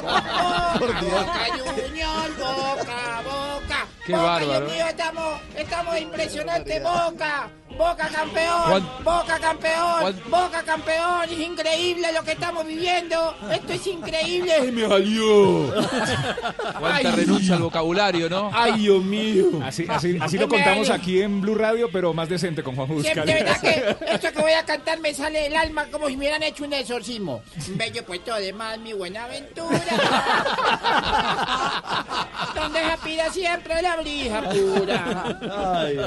[0.80, 3.79] Boca Junior, Boca, Boca.
[4.10, 4.60] Qué Boca, bárbaro.
[4.66, 7.48] Dios mío, estamos, estamos impresionantes, Boca.
[7.78, 11.22] Boca campeón, Boca campeón, Boca campeón.
[11.30, 13.34] Es increíble lo que estamos viviendo.
[13.50, 14.70] Esto es increíble.
[14.72, 15.72] Me salió.
[15.80, 16.74] Ay.
[16.78, 18.50] Cuánta renuncia al vocabulario, ¿no?
[18.52, 19.46] Ay, Dios mío.
[19.64, 22.88] Así, así, así lo Me contamos aquí en Blue Radio, pero más decente con Juan
[22.88, 23.26] Siempre, Buscal.
[23.26, 26.24] de verdad que esto que voy a cantar me sale del alma como si me
[26.24, 27.42] hubieran hecho un exorcismo.
[27.68, 29.80] Bello puesto de más mi buena aventura.
[32.54, 35.78] Donde se aspira siempre la pura.
[35.78, 35.98] Ay,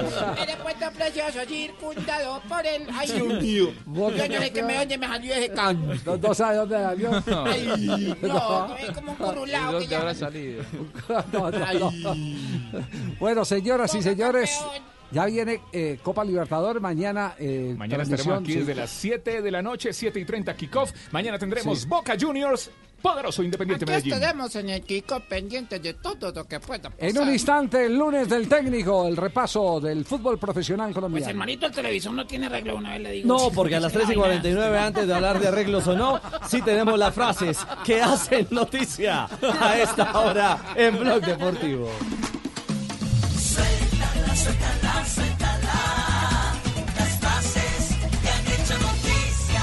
[0.41, 2.87] Eres puesto precioso circundado por el...
[2.93, 3.73] Ay, Dios mío.
[3.87, 5.99] Yo no sé qué me oye, me salió ese can.
[6.05, 7.11] No, no sabe dónde salió.
[7.45, 9.99] Ay, no, es como un curulao que ¿Dónde ya...
[9.99, 10.63] habrá salido?
[11.31, 12.15] No, no, no.
[13.19, 14.51] Bueno, señoras y señores,
[15.11, 16.81] ya viene eh, Copa Libertadores.
[16.81, 18.59] Mañana, eh, Mañana estaremos aquí sí.
[18.59, 20.91] desde las 7 de la noche, 7 y 30 kickoff.
[21.11, 22.71] Mañana tendremos Boca Juniors,
[23.03, 24.13] poderoso Independiente Aquí Medellín.
[24.13, 27.07] estaremos en el Kiko pendientes de todo lo que pueda pasar.
[27.09, 31.29] En un instante, el lunes del técnico, el repaso del fútbol profesional Pues colombiano.
[31.29, 33.27] hermanito, el televisor no tiene arreglo una vez le digo.
[33.27, 36.61] No, porque a las 3 y 49, antes de hablar de arreglos o no, sí
[36.61, 39.27] tenemos las frases que hacen noticia
[39.59, 41.89] a esta hora en Blog Deportivo.
[43.37, 46.53] Suéltala, suéltala, suéltala.
[46.97, 49.61] Las frases que han hecho noticia.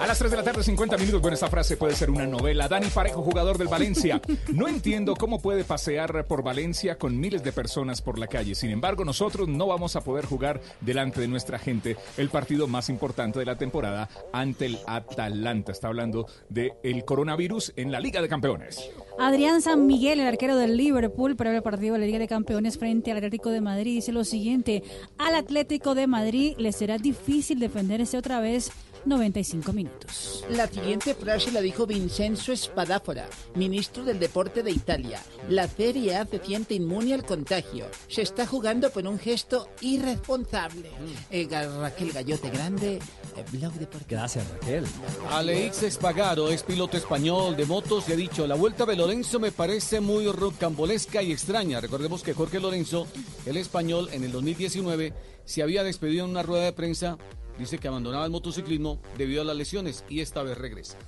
[0.00, 1.20] A las 3 de la tarde, 50 minutos.
[1.20, 2.68] Bueno, esta frase puede ser una novela.
[2.68, 4.22] Dani Parejo, jugador del Valencia.
[4.50, 8.54] No entiendo cómo puede pasear por Valencia con miles de personas por la calle.
[8.54, 12.88] Sin embargo, nosotros no vamos a poder jugar delante de nuestra gente el partido más
[12.88, 15.70] importante de la temporada ante el Atalanta.
[15.72, 18.90] Está hablando del coronavirus en la Liga de Campeones.
[19.18, 22.78] Adrián San Miguel, el arquero del Liverpool, previo al partido de la Liga de Campeones
[22.78, 24.82] frente al Atlético de Madrid, dice lo siguiente:
[25.18, 28.72] al Atlético de Madrid le será difícil defenderse otra vez
[29.04, 30.44] 95 minutos.
[30.50, 35.22] La siguiente frase la dijo Vincenzo Spadafora, ministro del Deporte de Italia.
[35.48, 37.86] La Serie A se siente inmune al contagio.
[38.08, 40.90] Se está jugando por un gesto irresponsable.
[41.30, 44.06] Eh, Ga- Raquel Gallote Grande, eh, Blog Deportivo.
[44.20, 44.84] Gracias, Raquel.
[45.30, 49.52] Alex Espagaro es piloto español de motos y ha dicho, la vuelta de Lorenzo me
[49.52, 51.80] parece muy rocambolesca y extraña.
[51.80, 53.06] Recordemos que Jorge Lorenzo,
[53.46, 55.12] el español, en el 2019
[55.44, 57.18] se había despedido en una rueda de prensa,
[57.60, 60.98] dice que abandonaba el motociclismo debido a las lesiones y esta vez regresa.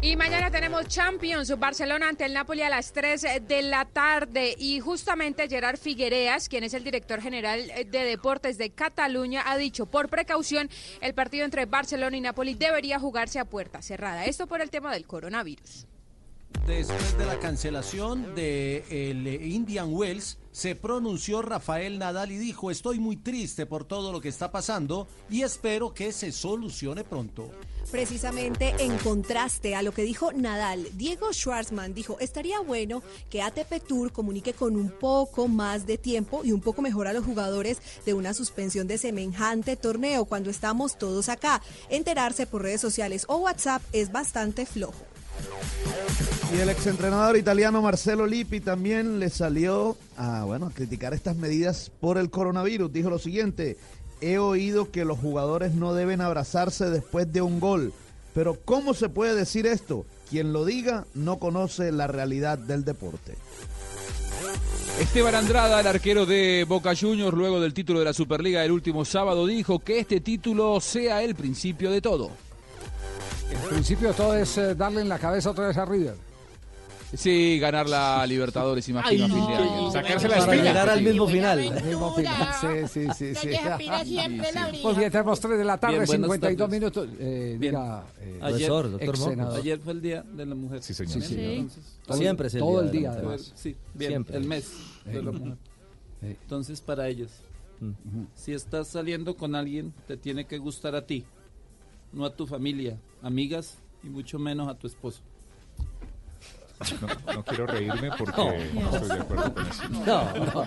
[0.00, 4.54] Y mañana tenemos Champions, Barcelona ante el Napoli a las 3 de la tarde.
[4.58, 9.86] Y justamente Gerard Figuereas, quien es el director general de deportes de Cataluña, ha dicho,
[9.86, 10.70] por precaución,
[11.00, 14.26] el partido entre Barcelona y Napoli debería jugarse a puerta cerrada.
[14.26, 15.86] Esto por el tema del coronavirus.
[16.66, 23.00] Después de la cancelación de el Indian Wells, se pronunció Rafael Nadal y dijo, estoy
[23.00, 27.50] muy triste por todo lo que está pasando y espero que se solucione pronto.
[27.90, 33.84] Precisamente en contraste a lo que dijo Nadal, Diego Schwartzman dijo, estaría bueno que ATP
[33.84, 37.78] Tour comunique con un poco más de tiempo y un poco mejor a los jugadores
[38.06, 41.62] de una suspensión de semejante torneo cuando estamos todos acá.
[41.88, 45.04] Enterarse por redes sociales o WhatsApp es bastante flojo.
[46.54, 51.90] Y el exentrenador italiano Marcelo Lippi también le salió a, bueno, a criticar estas medidas
[52.00, 52.92] por el coronavirus.
[52.92, 53.76] Dijo lo siguiente,
[54.20, 57.92] he oído que los jugadores no deben abrazarse después de un gol,
[58.34, 60.06] pero ¿cómo se puede decir esto?
[60.30, 63.34] Quien lo diga no conoce la realidad del deporte.
[65.00, 69.04] Esteban Andrada, el arquero de Boca Juniors, luego del título de la Superliga el último
[69.04, 72.30] sábado, dijo que este título sea el principio de todo.
[73.62, 76.14] El principio todo es eh, darle en la cabeza otra vez a River.
[77.16, 79.72] Sí, ganar la Libertadores, imagino, Ay, a fin de no.
[79.82, 79.92] año.
[79.92, 80.62] Sacarse la espina.
[80.64, 81.58] llegar al mismo final.
[81.60, 82.48] Al mismo final.
[82.60, 83.34] Sí, sí, sí.
[84.04, 84.70] siempre la.
[84.82, 86.80] Pues bien, tenemos 3 de la tarde, Bien, buenas 52 tardes.
[86.80, 87.08] minutos.
[87.20, 87.72] Eh, Bien.
[87.74, 89.58] diga, eh, ayer, profesor, doctor senador.
[89.60, 90.82] ayer fue el Día de la Mujer.
[90.82, 91.12] Sí, señor.
[91.12, 91.34] Sí, sí.
[91.40, 93.24] Entonces, Todo- Siempre es el todo Día el de la día, Mujer.
[93.28, 93.52] además.
[93.54, 94.36] Sí, bien, Siempre.
[94.36, 94.70] el mes
[95.04, 95.56] de la Eh, mujer.
[96.22, 96.36] eh.
[96.42, 97.30] Entonces, para ellos,
[98.34, 101.24] si estás saliendo con alguien, te tiene que gustar a ti,
[102.14, 105.20] no a tu familia, amigas y mucho menos a tu esposo.
[107.00, 108.52] No, no quiero reírme porque No.
[108.52, 109.88] estoy de acuerdo con eso.
[109.88, 110.64] No, no.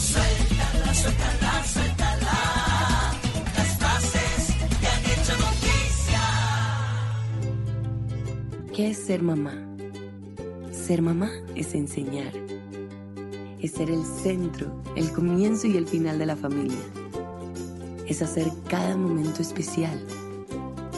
[0.00, 2.36] Suéltala, suéltala, suéltala.
[3.56, 6.22] Las frases que han hecho noticia.
[8.74, 9.54] ¿Qué es ser mamá?
[10.72, 12.32] Ser mamá es enseñar.
[13.60, 16.78] Es ser el centro, el comienzo y el final de la familia.
[18.06, 20.04] Es hacer cada momento especial.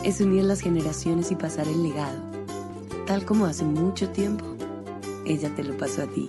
[0.02, 2.18] Es unir las generaciones y pasar el legado.
[3.06, 4.44] Tal como hace mucho tiempo,
[5.26, 6.26] ella te lo pasó a ti.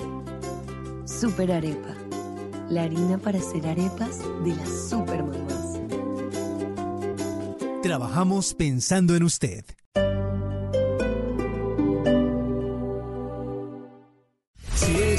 [1.05, 1.95] Super Arepa.
[2.69, 5.79] La harina para hacer arepas de las super mamás.
[7.81, 9.63] Trabajamos pensando en usted.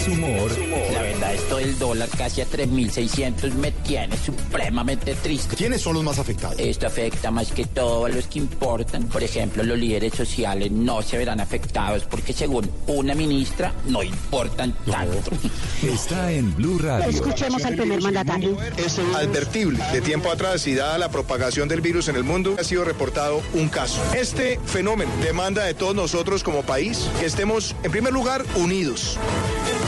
[0.09, 0.51] Humor,
[0.93, 5.57] La verdad, esto del dólar casi a 3.600 me tiene supremamente triste.
[5.57, 6.59] ¿Quiénes son los más afectados?
[6.59, 9.05] Esto afecta más que todo a los que importan.
[9.05, 14.75] Por ejemplo, los líderes sociales no se verán afectados porque según una ministra no importan
[14.91, 15.31] tanto.
[15.83, 17.09] está en Blue Radio.
[17.09, 18.57] Escuchemos al primer mandatario.
[18.77, 19.83] Es advertible.
[19.93, 23.43] De tiempo atrás y dada la propagación del virus en el mundo, ha sido reportado
[23.55, 24.03] un caso.
[24.15, 29.19] Este fenómeno demanda de todos nosotros como país que estemos, en primer lugar, unidos.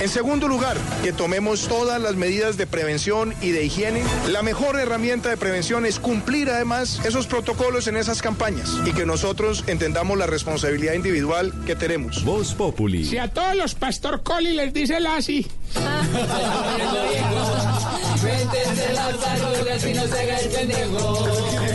[0.00, 4.04] En segundo lugar, que tomemos todas las medidas de prevención y de higiene.
[4.28, 9.04] La mejor herramienta de prevención es cumplir además esos protocolos en esas campañas y que
[9.04, 12.24] nosotros entendamos la responsabilidad individual que tenemos.
[12.24, 13.04] Voz Populi.
[13.04, 15.46] Si a todos los pastor coli les dice la así.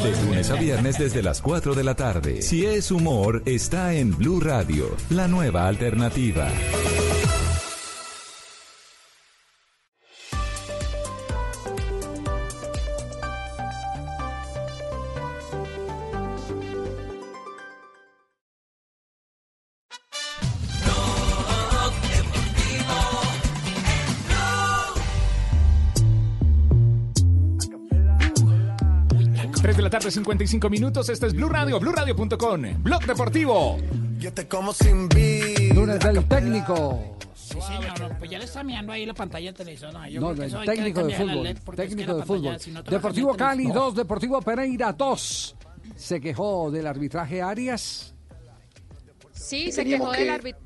[0.01, 2.41] De lunes a viernes desde las 4 de la tarde.
[2.41, 6.49] Si es humor, está en Blue Radio, la nueva alternativa.
[30.13, 31.09] 55 minutos.
[31.09, 32.61] Este es Blue Radio, BlueRadio.com.
[32.83, 33.77] Blog Deportivo.
[34.19, 35.73] Yo te como sin vida.
[35.73, 37.17] Lunes del técnico.
[37.35, 38.15] Sí, señor.
[38.19, 39.91] Pues ya le está mirando ahí la pantalla del televisor.
[39.93, 41.55] No, yo No, creo que técnico de fútbol.
[41.65, 42.59] Porque es que Técnico de fútbol.
[42.59, 43.83] si no Deportivo el Cali televisor.
[43.85, 45.55] 2, Deportivo Pereira 2.
[45.95, 48.13] Se quejó del arbitraje Arias.
[49.31, 50.61] Sí, se quejó que- del árbitro.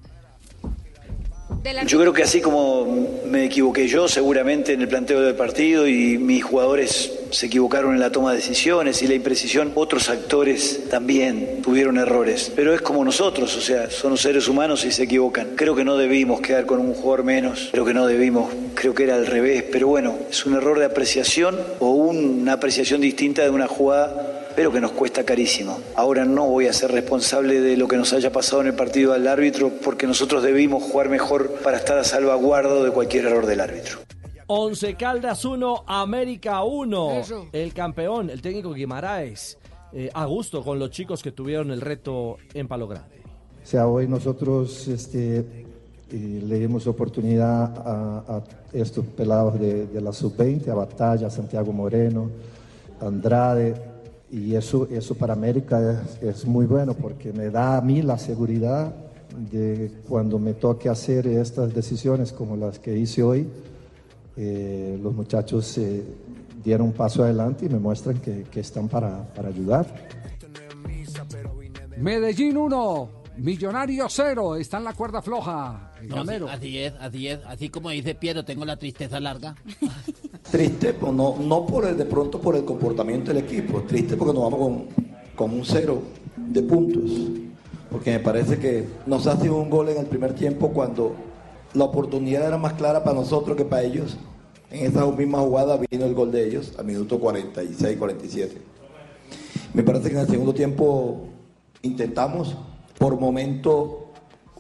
[1.85, 6.17] Yo creo que así como me equivoqué yo seguramente en el planteo del partido y
[6.17, 11.61] mis jugadores se equivocaron en la toma de decisiones y la imprecisión, otros actores también
[11.61, 12.51] tuvieron errores.
[12.55, 15.55] Pero es como nosotros, o sea, son seres humanos y se equivocan.
[15.55, 19.03] Creo que no debimos quedar con un jugador menos, creo que no debimos, creo que
[19.03, 23.49] era al revés, pero bueno, es un error de apreciación o una apreciación distinta de
[23.49, 25.77] una jugada pero que nos cuesta carísimo.
[25.95, 29.13] Ahora no voy a ser responsable de lo que nos haya pasado en el partido
[29.13, 33.61] al árbitro porque nosotros debimos jugar mejor para estar a salvaguardo de cualquier error del
[33.61, 33.99] árbitro.
[34.47, 37.11] Once Caldas 1, América 1.
[37.19, 37.45] Eso.
[37.51, 39.59] El campeón, el técnico Guimaraes,
[39.93, 43.21] eh, a gusto con los chicos que tuvieron el reto en Palo Grande.
[43.63, 48.43] O sea, hoy nosotros este, eh, le dimos oportunidad a, a
[48.73, 52.31] estos pelados de, de la sub-20, a Batalla, a Santiago Moreno,
[52.99, 53.96] a Andrade,
[54.31, 58.17] y eso, eso para América es, es muy bueno porque me da a mí la
[58.17, 58.93] seguridad
[59.51, 63.47] de cuando me toque hacer estas decisiones como las que hice hoy,
[64.35, 66.03] eh, los muchachos eh,
[66.63, 69.85] dieron un paso adelante y me muestran que, que están para, para ayudar.
[71.97, 74.55] Medellín 1, Millonario 0.
[74.57, 75.86] Está en la cuerda floja.
[76.03, 77.39] No, así es, así es.
[77.45, 79.55] Así como dice Piero, tengo la tristeza larga.
[80.51, 84.33] Triste, pues no, no por el, de pronto por el comportamiento del equipo, triste porque
[84.33, 85.05] nos vamos con,
[85.35, 86.01] con un cero
[86.37, 87.11] de puntos.
[87.91, 91.15] Porque me parece que nos hace un gol en el primer tiempo cuando
[91.73, 94.17] la oportunidad era más clara para nosotros que para ellos.
[94.71, 98.61] En esa misma jugada vino el gol de ellos a minuto 46, 47.
[99.73, 101.27] Me parece que en el segundo tiempo
[101.81, 102.55] intentamos,
[102.97, 104.06] por momento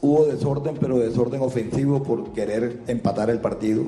[0.01, 3.83] hubo desorden, pero desorden ofensivo por querer empatar el partido.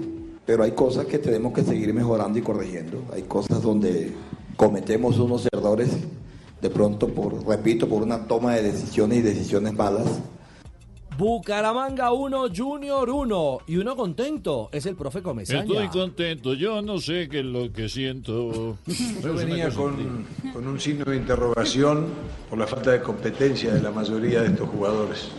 [0.45, 3.03] Pero hay cosas que tenemos que seguir mejorando y corrigiendo.
[3.14, 4.14] Hay cosas donde
[4.56, 5.90] cometemos unos errores,
[6.61, 10.19] de pronto, por, repito, por una toma de decisiones y decisiones malas.
[11.19, 13.60] Bucaramanga 1, Junior 1.
[13.68, 15.61] Y uno contento es el profe Comesaña.
[15.61, 18.77] Estoy contento, yo no sé qué es lo que siento.
[19.22, 22.07] Yo venía con, con un signo de interrogación
[22.49, 25.30] por la falta de competencia de la mayoría de estos jugadores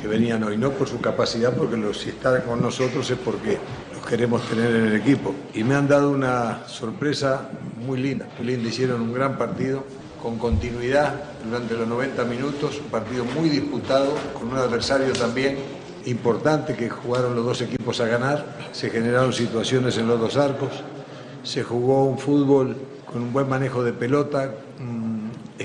[0.00, 3.58] que venían hoy, no por su capacidad, porque los, si están con nosotros es porque
[3.94, 5.34] los queremos tener en el equipo.
[5.54, 7.48] Y me han dado una sorpresa
[7.86, 9.84] muy linda, muy linda, hicieron un gran partido
[10.22, 11.14] con continuidad
[11.44, 15.56] durante los 90 minutos, un partido muy disputado, con un adversario también
[16.06, 20.70] importante que jugaron los dos equipos a ganar, se generaron situaciones en los dos arcos,
[21.42, 22.76] se jugó un fútbol
[23.06, 24.99] con un buen manejo de pelota, mm,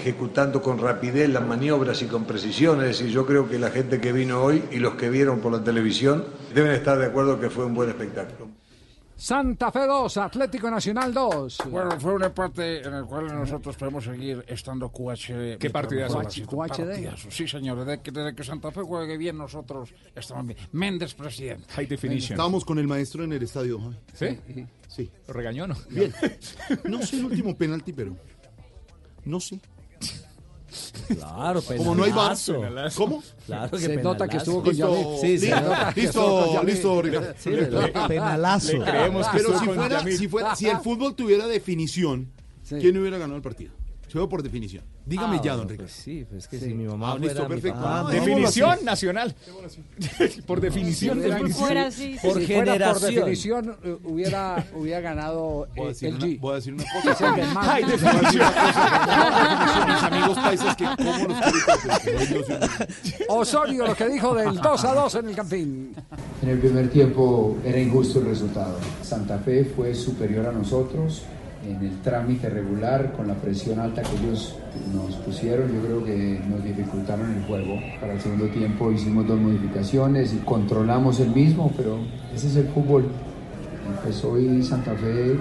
[0.06, 4.00] ejecutando con rapidez las maniobras y con precisión, es decir, yo creo que la gente
[4.00, 6.24] que vino hoy y los que vieron por la televisión
[6.54, 8.48] deben estar de acuerdo que fue un buen espectáculo.
[9.16, 11.58] Santa Fe 2, Atlético Nacional 2.
[11.72, 15.58] Bueno, fue un empate en el cual nosotros podemos seguir estando QHD.
[15.58, 16.22] ¿Qué partidazo?
[16.22, 17.30] QHD.
[17.30, 17.84] Sí, señor.
[17.84, 20.60] Desde que, desde que Santa Fe juegue bien, nosotros estamos bien.
[20.74, 21.66] Méndez, presidente.
[21.70, 22.34] High definition.
[22.34, 23.80] Estábamos con el maestro en el estadio.
[24.20, 24.38] ¿eh?
[24.46, 24.66] ¿Sí?
[24.88, 25.10] Sí.
[25.28, 25.76] ¿Lo regañó no?
[25.90, 26.14] Bien.
[26.84, 28.16] No sé el último penalti, pero.
[29.24, 29.60] No sé.
[31.16, 32.36] Claro, Como no hay bar.
[32.36, 32.62] penalazo.
[32.98, 33.24] ¿Cómo?
[33.46, 34.38] Claro que Se nota que penalazo.
[34.38, 35.18] estuvo con Listo.
[35.22, 35.56] Sí, se
[35.96, 37.34] listo, listo, Ricardo.
[37.38, 37.50] Sí,
[38.08, 38.74] Penalazo.
[38.74, 42.32] Le creemos que Pero si fuera, si fuera, si el fútbol tuviera definición,
[42.64, 42.76] Sí.
[42.82, 43.74] ¿quién hubiera ganado el partido?
[44.16, 44.86] Juego por definición.
[45.06, 45.94] Dígame Ah, ya, don pues Ricardo.
[45.94, 47.78] sí, pues es que si mi mamá Ah, listo, fuera mi perfecto.
[47.84, 48.12] papá, Ah.
[48.14, 49.36] Definición nacional.
[50.48, 51.18] por definición.
[51.18, 51.60] Si definición.
[51.68, 53.14] fuera sí, Por si fuera por generación.
[53.16, 56.40] definición, eh, hubiera, hubiera ganado eh, el una- G.
[56.40, 57.34] voy a decir una cosa.
[57.60, 58.08] Ay, Voy a decir
[58.42, 59.86] una cosa.
[59.86, 61.38] Mis amigos paisas que como los.
[63.28, 65.94] Osorio, lo que dijo del 2 a 2 en el Campín.
[66.42, 68.78] En el primer tiempo era injusto el resultado.
[69.02, 71.24] Santa Fe fue superior a nosotros
[71.68, 74.56] en el trámite regular, con la presión alta que ellos
[74.94, 77.80] nos pusieron, yo creo que nos dificultaron el juego.
[78.00, 81.98] Para el segundo tiempo hicimos dos modificaciones y controlamos el mismo, pero
[82.34, 83.06] ese es el fútbol.
[83.88, 85.38] Empezó y Santa Fe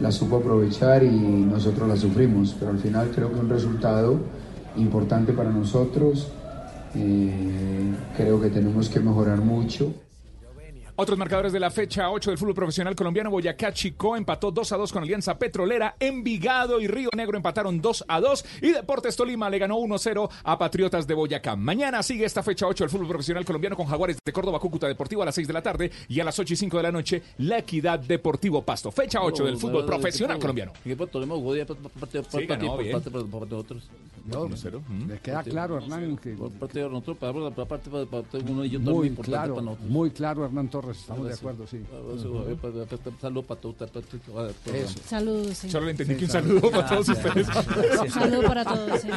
[0.00, 4.20] la supo aprovechar y nosotros la sufrimos, pero al final creo que un resultado
[4.76, 6.28] importante para nosotros.
[6.94, 9.92] Eh, creo que tenemos que mejorar mucho.
[11.00, 14.76] Otros marcadores de la fecha 8 del fútbol profesional colombiano, Boyacá Chico empató 2 a
[14.78, 19.48] 2 con Alianza Petrolera, Envigado y Río Negro empataron 2 a 2 y Deportes Tolima
[19.48, 21.54] le ganó 1 a 0 a Patriotas de Boyacá.
[21.54, 25.22] Mañana sigue esta fecha 8 del fútbol profesional colombiano con Jaguares de Córdoba, Cúcuta Deportivo
[25.22, 27.22] a las 6 de la tarde y a las 8 y 5 de la noche
[27.36, 28.90] La Equidad Deportivo Pasto.
[28.90, 30.72] Fecha 8 del fútbol profesional colombiano.
[32.40, 32.90] Sí, ganó bien.
[34.26, 35.06] No, 1-0.
[35.06, 36.16] Le queda claro, Hernán.
[36.16, 36.36] Que...
[36.58, 37.32] Parte de nosotros, para
[37.66, 37.88] parte
[38.38, 39.88] de uno y yo Muy claro, nosotros.
[39.88, 40.87] muy claro, Hernán Torres.
[40.96, 41.82] Estamos de acuerdo, sí.
[43.20, 43.76] Saludos para todos.
[45.04, 45.70] Saludos, sí.
[45.70, 47.46] Solo le entendí que un saludo para todos ustedes.
[48.12, 49.00] Saludo para todos.
[49.00, 49.08] sí.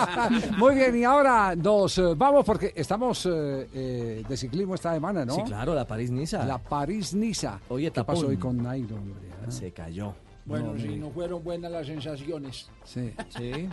[0.58, 5.24] Muy bien, y ahora nos eh, vamos porque estamos eh, eh, de ciclismo esta semana,
[5.24, 5.34] ¿no?
[5.34, 6.44] Sí, claro, la París-Niza.
[6.44, 7.60] La París-Niza.
[7.68, 9.28] Oye, ¿Qué pasó hoy con Nairo, hombre?
[9.46, 9.50] ah?
[9.50, 10.14] Se cayó.
[10.44, 12.68] Bueno, No, si no fueron buenas las sensaciones.
[12.84, 13.12] Sí.
[13.36, 13.68] Sí.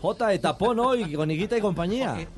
[0.00, 2.20] J de tapón hoy con Higuita y compañía.
[2.20, 2.28] Eh,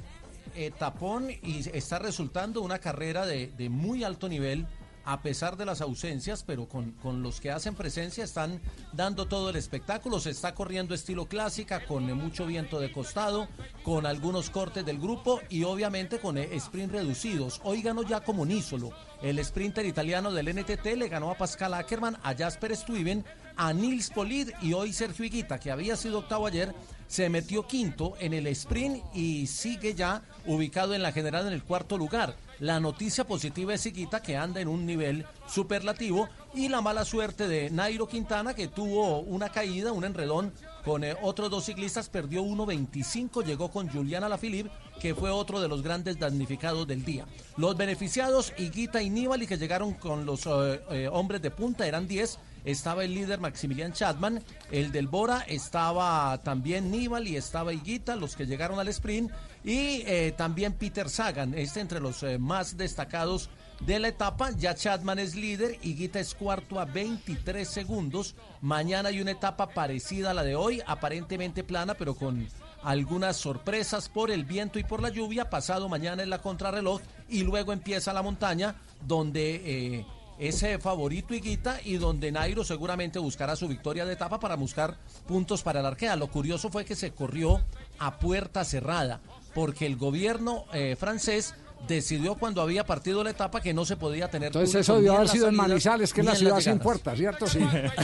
[0.55, 4.67] eh, tapón y está resultando una carrera de, muy alto nivel
[5.05, 8.61] a pesar de las ausencias, pero con, los que hacen presencia están
[8.93, 10.21] dando todo el espectáculo.
[10.21, 13.49] Se está corriendo estilo clásica, con eh, mucho viento de costado,
[13.83, 17.61] con algunos cortes del grupo y obviamente con eh, sprint reducidos.
[17.65, 18.91] Hoy ganó Giacomo Nisolo,
[19.23, 23.25] el sprinter italiano del NTT, le ganó a Pascal Ackermann, a Jasper Stuyven,
[23.57, 26.75] a Nils Polid y hoy Sergio Higuita, que había sido octavo ayer,
[27.11, 31.65] se metió quinto en el sprint y sigue ya ubicado en la general en el
[31.65, 32.37] cuarto lugar.
[32.61, 37.49] La noticia positiva es Higuita que anda en un nivel superlativo y la mala suerte
[37.49, 40.53] de Nairo Quintana que tuvo una caída, un enredón
[40.85, 44.71] con eh, otros dos ciclistas, perdió 1.25, llegó con Juliana Lafilippe
[45.01, 47.27] que fue otro de los grandes damnificados del día.
[47.57, 52.07] Los beneficiados, Higuita y Nibali que llegaron con los eh, eh, hombres de punta, eran
[52.07, 58.37] 10, estaba el líder Maximilian Chapman, el del Bora estaba también Nibali, estaba Higuita, los
[58.37, 59.31] que llegaron al sprint,
[59.65, 63.51] y eh, también Peter Sagan, este entre los eh, más destacados
[63.81, 64.51] de la etapa.
[64.53, 68.35] Ya Chapman es líder, Higuita es cuarto a 23 segundos.
[68.61, 72.49] Mañana hay una etapa parecida a la de hoy, aparentemente plana, pero con
[72.83, 75.51] algunas sorpresas por el viento y por la lluvia.
[75.51, 78.77] Pasado mañana es la contrarreloj y luego empieza la montaña,
[79.07, 80.07] donde eh,
[80.41, 84.97] es eh, favorito Higuita y donde Nairo seguramente buscará su victoria de etapa para buscar
[85.29, 86.17] puntos para el Arkea.
[86.17, 87.61] Lo curioso fue que se corrió
[87.99, 89.21] a puerta cerrada,
[89.55, 91.55] porque el gobierno eh, francés
[91.87, 95.15] decidió cuando había partido la etapa que no se podía tener Entonces público eso debió
[95.17, 97.47] haber sido en Manizales, que es la ciudad sin puertas, ¿cierto?
[97.47, 97.61] Sí.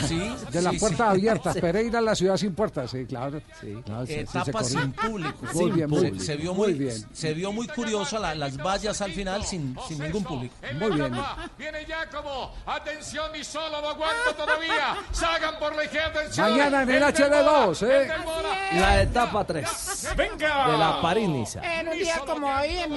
[0.08, 1.12] Sí, De las sí, puertas sí.
[1.18, 1.56] abiertas.
[1.56, 3.40] Pereira, la ciudad sin puertas, sí, claro.
[4.06, 5.38] Se etapa sin público.
[5.54, 6.20] Muy bien, muy se, bien.
[6.24, 7.06] se vio Muy muy, bien.
[7.12, 10.54] se vio muy curioso la- las vallas al final sin, sin ningún público.
[10.78, 11.12] Muy bien.
[11.58, 12.52] Viene Giacomo.
[12.66, 14.96] Atención, y solo no aguanta todavía.
[15.12, 16.08] Sagan por la izquierda.
[16.20, 16.50] atención.
[16.50, 17.12] Mañana en el del
[17.44, 18.08] Bora, HD2, ¿eh?
[18.74, 20.72] La etapa 3 Venga.
[20.72, 21.80] de la París-Niza.
[21.80, 22.92] En un día como hoy, en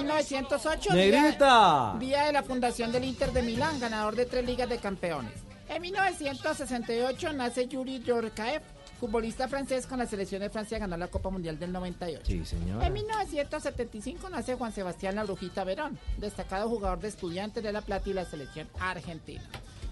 [0.70, 1.96] 1908, Negrita.
[2.00, 5.34] Día, día de la fundación del Inter de Milán, ganador de tres ligas de campeones.
[5.68, 8.62] En 1968 nace Yuri Yorkaev,
[9.00, 12.24] futbolista francés con la selección de Francia, ganó la Copa Mundial del 98.
[12.26, 12.84] Sí, señor.
[12.84, 18.10] En 1975 nace Juan Sebastián La Brujita Verón, destacado jugador de estudiantes de La Plata
[18.10, 19.44] y la selección argentina.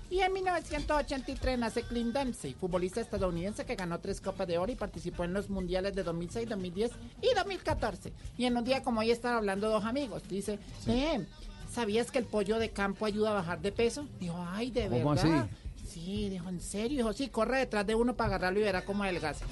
[0.10, 4.76] Y en 1983 nace Clint Dempsey, futbolista estadounidense que ganó tres Copas de Oro y
[4.76, 8.14] participó en los mundiales de 2006, 2010 y 2014.
[8.38, 10.24] Y en un día como hoy estaban hablando dos amigos.
[10.30, 11.26] Dice, eh,
[11.70, 14.08] ¿sabías que el pollo de campo ayuda a bajar de peso?
[14.20, 15.42] Dijo, ay, de ¿Cómo verdad.
[15.42, 15.50] así?
[15.98, 16.98] Sí, dijo, ¿en serio?
[16.98, 19.46] Dijo, sí, corre detrás de uno para agarrarlo y verá cómo adelgaza.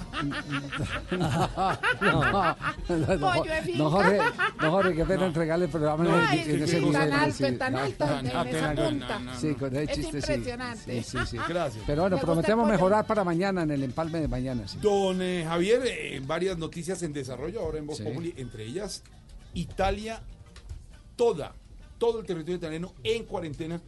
[3.18, 3.78] Pollo de finca.
[3.78, 4.18] No, Jorge,
[4.60, 7.12] no, Jorge, qué pena entregarle el programa en- Ay, en, ese tan nivel.
[7.12, 7.56] alto, sí.
[7.56, 9.20] tan alto, en esa punta.
[9.38, 10.32] Sí, con ese Es chiste sí.
[10.32, 11.02] impresionante.
[11.02, 11.36] Sí, sí, sí.
[11.48, 11.84] Gracias.
[11.86, 14.66] Pero bueno, prometemos mejorar para mañana en el empalme de mañana.
[14.68, 14.78] sí.
[14.80, 18.04] Don eh, Javier, eh, varias noticias en desarrollo ahora en Voz Sí.
[18.04, 19.02] Populi, entre ellas
[19.54, 20.20] Italia,
[21.16, 21.52] toda,
[21.98, 23.80] todo el territorio italiano en cuarentena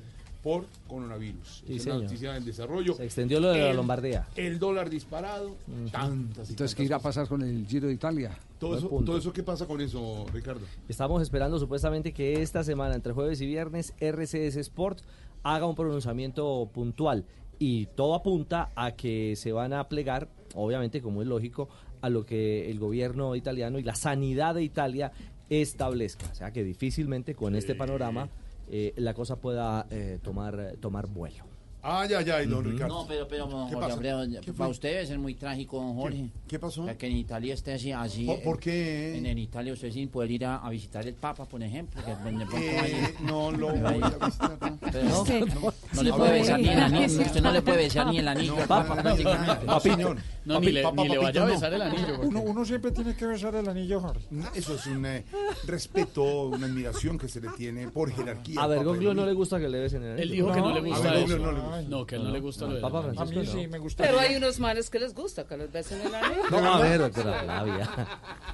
[0.48, 1.62] por coronavirus.
[1.66, 2.94] Sí, es una noticia en desarrollo.
[2.94, 4.26] Se extendió lo de la Lombardía.
[4.34, 5.56] El dólar disparado,
[5.92, 8.34] tantas y Entonces, ¿qué irá a pasar con el Giro de Italia?
[8.58, 10.62] Todo eso, todo eso, ¿qué pasa con eso, Ricardo?
[10.88, 15.00] Estamos esperando supuestamente que esta semana, entre jueves y viernes, RCS Sport
[15.42, 17.26] haga un pronunciamiento puntual.
[17.58, 21.68] Y todo apunta a que se van a plegar, obviamente, como es lógico,
[22.00, 25.12] a lo que el gobierno italiano y la sanidad de Italia
[25.50, 26.24] establezca.
[26.32, 28.30] O sea que difícilmente con este panorama
[28.70, 31.47] eh, la cosa pueda eh, tomar, tomar vuelo.
[31.90, 32.70] Ay, ay, ay, don Ujú.
[32.70, 32.94] Ricardo.
[33.02, 36.28] No, pero, pero, don ¿Qué Jorge, para usted debe ser muy trágico, don Jorge.
[36.47, 36.86] ¿Qué pasó?
[36.98, 37.93] Que en Italia esté así.
[37.93, 39.16] así ¿Por- por qué?
[39.16, 42.02] En, en Italia usted sin poder ir a, a visitar el Papa, por ejemplo.
[42.05, 42.12] Que
[42.59, 44.59] Eh, no lo voy a visitar.
[44.60, 44.78] ¿no?
[44.93, 45.40] Pero no, Sí.
[45.40, 47.23] no, Sí no le puede besar ni el anillo.
[47.23, 49.66] Usted no le puede besar ni el anillo No, al Papa no, prácticamente.
[49.66, 50.16] no, señor.
[50.44, 53.15] No, ni le- ni le vaya a besar el anillo, porque- Uno, uno siempre tiene
[53.15, 54.24] que besar el anillo, Jorge.
[54.55, 55.24] Eso es un eh,
[55.66, 58.60] respeto, una admiración que se le tiene por jerarquía.
[58.62, 60.81] A Bergoglio no le gusta que le besen en el Él dijo que no le
[60.81, 61.77] gusta eso.
[61.82, 61.88] No.
[61.98, 63.59] No, que a él no le gusta lo al de Papa la- A mí Francisco,
[63.59, 63.70] sí no.
[63.70, 64.05] me gusta.
[64.05, 66.42] Pero hay unos manes que les gusta que les besen el anillo.
[66.50, 67.90] No, a ver, doctora Flavia.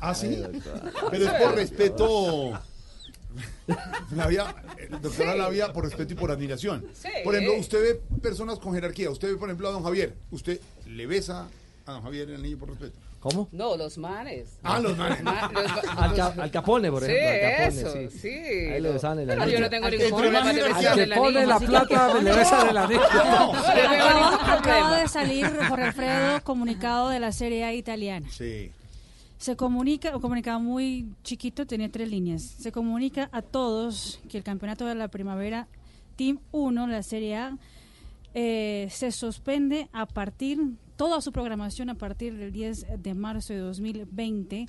[0.00, 0.42] ¿Ah, sí?
[1.10, 2.60] Pero es por respeto.
[4.10, 6.84] Flavia, eh, doctora Flavia, por respeto y por admiración.
[6.94, 7.08] Sí.
[7.24, 9.10] Por ejemplo, usted ve personas con jerarquía.
[9.10, 10.14] Usted ve, por ejemplo, a don Javier.
[10.30, 11.48] Usted le besa
[11.86, 12.96] a don Javier el anillo por respeto.
[13.24, 13.48] ¿Cómo?
[13.52, 14.58] No, los manes.
[14.62, 15.22] Ah, los manes.
[15.22, 15.64] Ma- los
[15.94, 17.46] ma- Al, Ca- al Capone, por Sí, ejemplo.
[17.48, 18.18] al Capone, eso, sí.
[18.18, 18.28] sí.
[18.28, 19.56] Ahí le besaban el Pero anillo.
[19.58, 21.46] yo no tengo ningún problema de al besar que el pone anillo.
[21.46, 23.00] la plata, le besan el anillo.
[23.00, 28.28] No, no tengo Acaba, de salir, Jorge Alfredo, comunicado de la Serie A italiana.
[28.30, 28.70] Sí.
[29.38, 32.42] Se comunica, un comunicado muy chiquito, tenía tres líneas.
[32.42, 35.66] Se comunica a todos que el campeonato de la primavera,
[36.16, 37.56] Team 1, la Serie A,
[38.34, 40.58] eh, se suspende a partir,
[40.96, 44.66] toda su programación a partir del 10 de marzo de 2020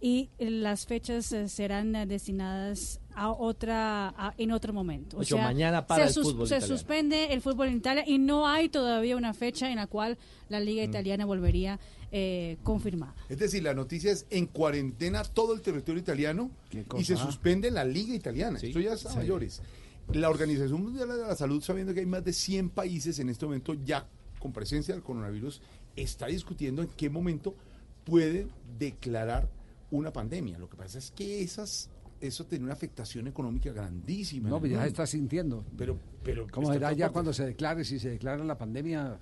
[0.00, 5.16] y las fechas eh, serán eh, destinadas a otra a- en otro momento.
[5.18, 6.76] Ocho, mañana para se, el sus- fútbol se italiano.
[6.78, 10.18] suspende el fútbol en Italia y no hay todavía una fecha en la cual
[10.50, 10.90] la liga Mm.
[10.90, 11.78] italiana volvería
[12.16, 13.14] eh, confirmada.
[13.28, 16.50] Es decir, la noticia es en cuarentena todo el territorio italiano
[16.98, 18.58] y se suspende la liga italiana.
[18.62, 19.16] Esto ya es a Sí.
[19.16, 19.62] mayores.
[20.12, 23.46] La Organización Mundial de la Salud, sabiendo que hay más de 100 países en este
[23.46, 24.06] momento ya
[24.44, 25.62] con presencia del coronavirus,
[25.96, 27.54] está discutiendo en qué momento
[28.04, 28.46] puede
[28.78, 29.48] declarar
[29.90, 30.58] una pandemia.
[30.58, 31.88] Lo que pasa es que esas
[32.20, 34.50] eso tiene una afectación económica grandísima.
[34.50, 35.64] No, en pues ya se está sintiendo.
[35.78, 37.86] Pero, pero ¿Cómo será ya cuando se declare?
[37.86, 39.18] Si se declara la pandemia,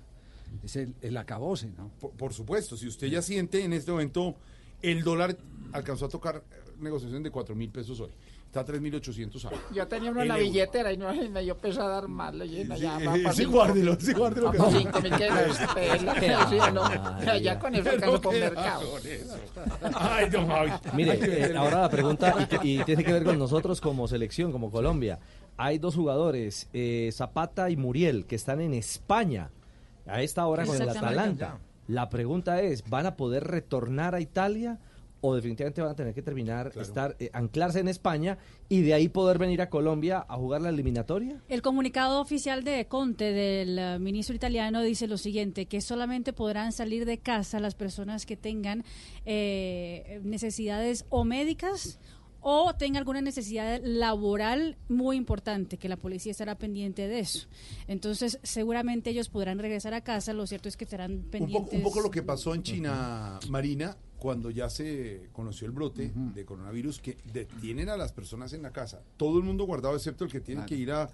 [0.61, 1.89] es el, el acabose, ¿no?
[2.01, 4.35] Por, por supuesto, si usted ya siente en este momento,
[4.81, 5.37] el dólar
[5.71, 6.43] alcanzó a tocar
[6.81, 8.11] negociación de 4 mil pesos hoy.
[8.53, 9.59] Está a 3.800 algo.
[9.73, 10.45] Yo tenía uno en la euro.
[10.45, 12.77] billetera y no me dio peso a dar más leyenda.
[12.77, 15.01] Ya, Sí, sí, guárdelo, sí, guárdelo que mil que
[16.49, 17.39] sí, no.
[17.39, 18.91] Ya con eso alcanzo mercado.
[18.91, 19.37] con eso.
[19.95, 20.71] Ay, don Javi.
[20.93, 25.17] Mire, eh, ahora la pregunta, y, tiene que ver con nosotros como selección, como Colombia.
[25.57, 29.49] Hay dos jugadores, eh, Zapata y Muriel, que están en España
[30.05, 30.89] a esta hora con el.
[30.89, 31.57] Atalanta.
[31.87, 34.77] La pregunta es, ¿van a poder retornar a Italia
[35.25, 38.37] o definitivamente van a tener que terminar, estar, eh, anclarse en España
[38.67, 41.41] y de ahí poder venir a Colombia a jugar la eliminatoria?
[41.47, 46.73] El comunicado oficial de Conte, del eh, ministro italiano, dice lo siguiente, que solamente podrán
[46.73, 48.83] salir de casa las personas que tengan
[49.25, 51.99] eh, necesidades o médicas
[52.43, 57.47] o tengan alguna necesidad laboral muy importante, que la policía estará pendiente de eso.
[57.87, 61.73] Entonces, seguramente ellos podrán regresar a casa, lo cierto es que estarán Un poco, pendientes.
[61.73, 66.45] un poco lo que pasó en China, Marina, cuando ya se conoció el brote de
[66.45, 69.01] coronavirus, que detienen a las personas en la casa.
[69.17, 71.09] Todo el mundo guardado, excepto el que tiene que ir a,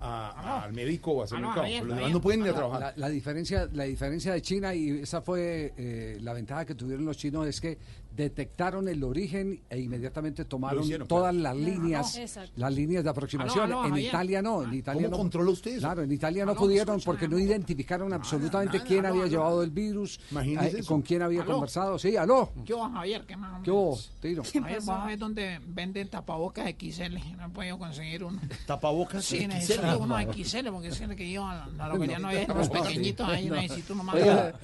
[0.00, 1.66] a- al médico o a hacer Ah, no, mercado.
[1.66, 2.80] bien, Pero los demás no pueden ir a trabajar.
[2.80, 7.04] La, la diferencia, la diferencia de China, y esa fue eh, la ventaja que tuvieron
[7.04, 7.78] los chinos, es que
[8.16, 11.56] detectaron el origen e inmediatamente tomaron hicieron, todas claro.
[11.58, 13.64] las líneas, las líneas de aproximación.
[13.64, 14.08] Aló, en Javier.
[14.08, 15.22] Italia no, en Italia ¿Cómo no.
[15.22, 15.80] controla usted eso?
[15.80, 19.30] Claro, en Italia no Aló, pudieron porque no identificaron absolutamente nada, quién aló, había aló.
[19.30, 21.52] llevado el virus, Imagínese eh, con quién había Aló.
[21.52, 21.98] conversado.
[21.98, 22.52] Sí, aló.
[22.64, 23.24] ¿Qué hubo, Javier?
[23.26, 23.62] ¿Qué más?
[23.62, 24.42] ¿Qué hubo, Tiro?
[24.44, 27.16] Javier, vamos a ver dónde venden tapabocas XL.
[27.36, 28.40] No he podido conseguir uno.
[28.66, 29.24] ¿Tapabocas?
[29.24, 29.48] Sí, XL?
[29.48, 33.28] necesito uno XL porque es el que yo a la localidad no había los pequeñitos
[33.28, 33.56] ahí, No.
[33.56, 34.16] necesito uno más.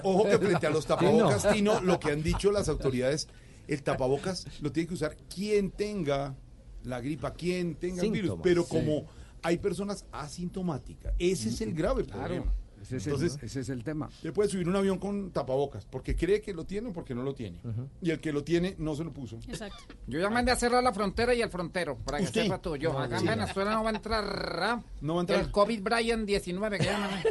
[0.03, 3.27] Ojo que frente a los tapabocas, Tino, lo que han dicho las autoridades,
[3.73, 6.35] el tapabocas lo tiene que usar quien tenga
[6.83, 8.39] la gripa, quien tenga el virus.
[8.43, 8.69] Pero sí.
[8.69, 9.05] como
[9.41, 12.19] hay personas asintomáticas, ese es el grave Claro.
[12.21, 12.53] problema.
[12.97, 14.09] Ese es, el, Entonces, ese es el tema.
[14.23, 17.23] le puede subir un avión con tapabocas, porque cree que lo tiene o porque no
[17.23, 17.57] lo tiene.
[18.01, 19.37] Y el que lo tiene no se lo puso.
[19.47, 19.83] Exacto.
[20.07, 22.43] Yo ya mandé a cerrar la frontera y el frontero, para que ¿Usted?
[22.43, 22.75] sepa tú.
[22.75, 23.27] Yo, No, acá sí.
[23.27, 24.59] en Venezuela no va a entrar.
[24.63, 24.81] ¿ah?
[25.01, 25.39] No va a entrar.
[25.41, 27.23] El COVID Brian 19, que llaman.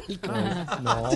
[0.82, 1.11] No,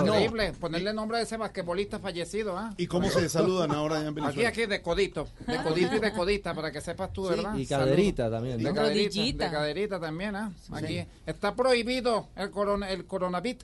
[0.00, 2.72] Increíble, ponerle nombre a ese basquetbolista fallecido, ¿ah?
[2.76, 4.48] ¿Y cómo se saludan ahora allá en Aquí, Venezuela?
[4.48, 5.28] aquí, de codito.
[5.46, 7.54] De codito y de codita, para que sepas tú, Sí, ¿verdad?
[7.56, 8.74] y caderita también, De ¿no?
[8.74, 10.52] caderita, de caderita también, ¿ah?
[10.72, 10.98] Aquí.
[11.00, 11.06] Sí.
[11.26, 13.62] Está prohibido el, corona, el coronavit.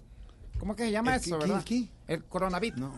[0.58, 1.64] ¿Cómo que se llama ¿El eso, qué, verdad?
[1.64, 2.74] qué, El coronavit.
[2.76, 2.92] No.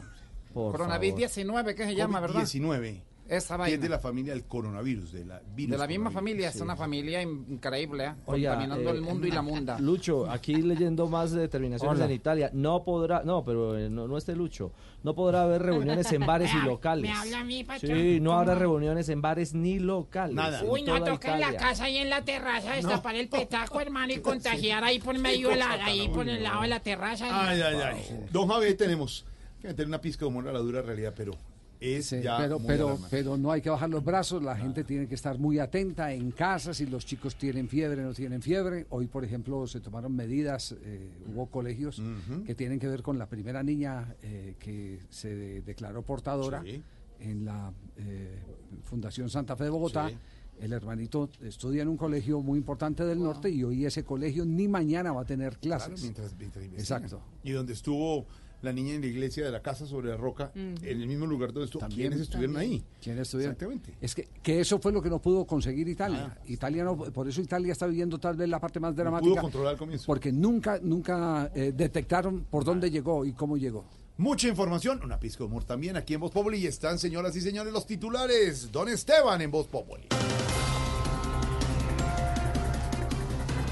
[0.52, 1.18] Por Coronavit favor.
[1.18, 2.40] 19, ¿qué se llama, verdad?
[2.40, 3.02] 19.
[3.30, 6.48] Esa Que es de la familia del coronavirus, de la virus De la misma familia,
[6.48, 8.14] es una familia in- increíble, ¿eh?
[8.26, 9.78] Oiga, Contaminando eh, el mundo y la munda.
[9.78, 12.06] Lucho, aquí leyendo más determinaciones Hola.
[12.06, 14.72] en Italia, no podrá, no, pero eh, no, no este Lucho,
[15.04, 17.08] no podrá haber reuniones en bares y locales.
[17.08, 17.96] me habla a mí, patrón.
[17.96, 20.34] Sí, no habrá reuniones en bares ni locales.
[20.34, 20.64] Nada.
[20.64, 24.18] Uy, no, toca en la casa y en la terraza destapar el petaco, hermano, y
[24.20, 27.26] contagiar ahí por medio de la, ahí por el lado de la terraza.
[27.48, 28.26] Ay, ay, ay.
[28.32, 29.24] Don Javier, tenemos
[29.62, 31.32] que meter una pizca de humor a la dura realidad, pero
[31.80, 34.84] es Sí, ya pero, muy pero, pero no hay que bajar los brazos, la gente
[34.84, 38.86] tiene que estar muy atenta en casa, si los chicos tienen fiebre, no tienen fiebre.
[38.90, 42.02] Hoy, por ejemplo, se tomaron medidas, eh, hubo colegios
[42.46, 46.82] que tienen que ver con la primera niña eh, que se de- declaró portadora Sí.
[47.20, 48.38] en la eh,
[48.82, 50.08] Fundación Santa Fe de Bogotá.
[50.08, 50.16] Sí.
[50.60, 54.68] El hermanito estudia en un colegio muy importante del norte y hoy ese colegio ni
[54.68, 55.88] mañana va a tener clases.
[55.88, 57.02] Claro, mientras, mientras investigan.
[57.04, 57.22] Exacto.
[57.42, 58.26] Y donde estuvo
[58.62, 61.52] la niña en la iglesia de la casa sobre la roca, en el mismo lugar
[61.52, 61.80] donde estuvo.
[61.80, 62.10] También.
[62.10, 62.82] ¿Quiénes estuvieron ahí?
[63.02, 63.52] ¿Quiénes estuvieron?
[63.52, 63.94] Exactamente.
[64.00, 66.36] Es que, que eso fue lo que no pudo conseguir Italia.
[66.36, 66.42] Ah.
[66.46, 69.32] Italia no, por eso Italia está viviendo tal vez la parte más No dramática.
[69.32, 70.06] pudo controlar al comienzo.
[70.06, 73.84] Porque nunca, nunca eh, detectaron por dónde llegó y cómo llegó.
[74.18, 76.58] Mucha información, una pizca de humor también aquí en Voz Populi.
[76.58, 78.70] Y están, señoras y señores, los titulares.
[78.70, 80.08] Don Esteban en Voz Populi.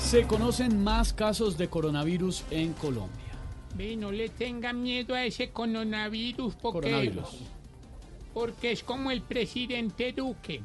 [0.01, 3.28] Se conocen más casos de coronavirus en Colombia.
[3.79, 7.29] Ve, no le tenga miedo a ese coronavirus porque, Coronavirus.
[8.35, 10.63] porque es como el presidente Duque.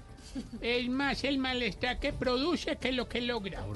[0.61, 3.63] Es más el malestar que produce que lo que logra.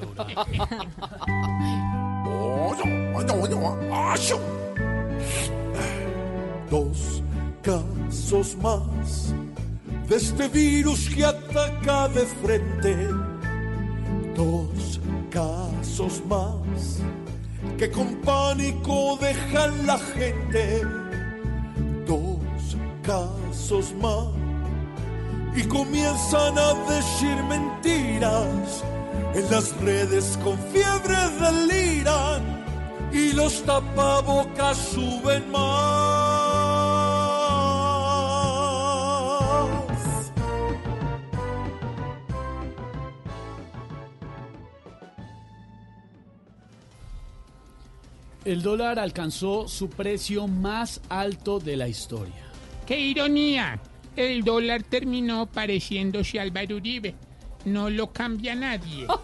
[6.72, 7.22] Dos
[7.62, 9.34] casos más
[10.10, 13.08] de este virus que ataca de frente.
[14.36, 15.00] Dos
[15.30, 17.02] casos más
[17.78, 20.82] que con pánico dejan la gente.
[22.06, 24.28] Dos casos más
[25.58, 28.84] y comienzan a decir mentiras.
[29.34, 32.64] En las redes con fiebre deliran
[33.12, 36.27] y los tapabocas suben más.
[48.48, 52.48] El dólar alcanzó su precio más alto de la historia.
[52.86, 53.78] ¡Qué ironía!
[54.16, 57.14] El dólar terminó pareciéndose a Álvaro Uribe.
[57.66, 59.06] No lo cambia nadie.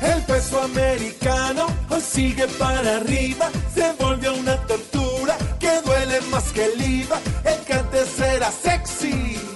[0.00, 6.64] El peso americano hoy sigue para arriba, se volvió una tortura que duele más que
[6.64, 7.20] el IVA.
[7.44, 9.47] El que antes era sexy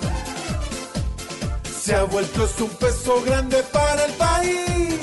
[1.83, 5.01] se ha vuelto es un peso grande para el país.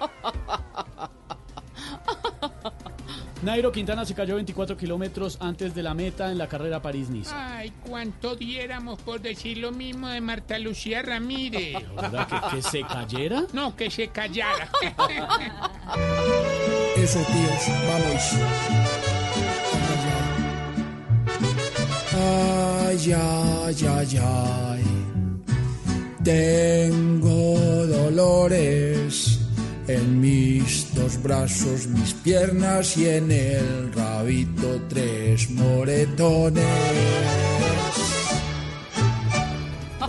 [3.42, 7.56] Nairo Quintana se cayó 24 kilómetros antes de la meta en la carrera París-Niza.
[7.56, 11.76] Ay, cuánto diéramos por decir lo mismo de Marta Lucía Ramírez.
[11.96, 13.44] ¿Verdad que, que se cayera?
[13.54, 14.70] No, que se callara.
[16.96, 18.34] Eso, tíos, vamos.
[23.00, 24.82] Ay, ay, ay.
[26.24, 29.38] Tengo dolores
[29.86, 36.64] en mis dos brazos, mis piernas y en el rabito tres moretones.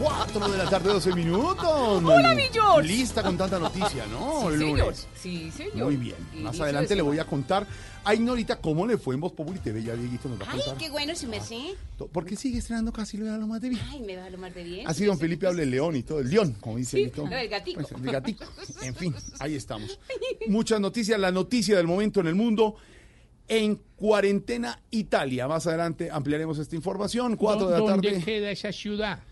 [0.01, 1.65] 4 de la tarde, 12 minutos.
[2.03, 2.87] Hola, mi George.
[2.87, 4.41] Lista con tanta noticia, ¿no?
[4.41, 4.79] Sí, El señor.
[4.79, 5.07] lunes.
[5.21, 5.75] Sí, señor.
[5.75, 6.15] Muy bien.
[6.41, 7.67] Más adelante de le voy a contar
[8.05, 9.83] a Ignorita cómo le fue en Voz Populi TV.
[9.83, 10.77] Ya Dieguito nos va a Ay, contar.
[10.77, 11.75] qué bueno, su merced.
[12.11, 13.81] ¿Por qué sigue estrenando casi lo de lo más de bien?
[13.89, 14.87] Ay, me va a lo más de bien.
[14.87, 17.23] Así don Felipe habla el león y todo, el león, como dice Sí, el Lito.
[17.27, 17.81] lo del gatico.
[17.81, 18.45] Pues, el gatico.
[18.83, 19.99] En fin, ahí estamos.
[20.47, 22.75] Muchas noticias, la noticia del momento en el mundo.
[23.51, 25.47] En cuarentena Italia.
[25.47, 27.35] Más adelante ampliaremos esta información.
[27.35, 28.23] 4 de la ¿Dónde tarde.
[28.23, 29.23] queda esa ciudad?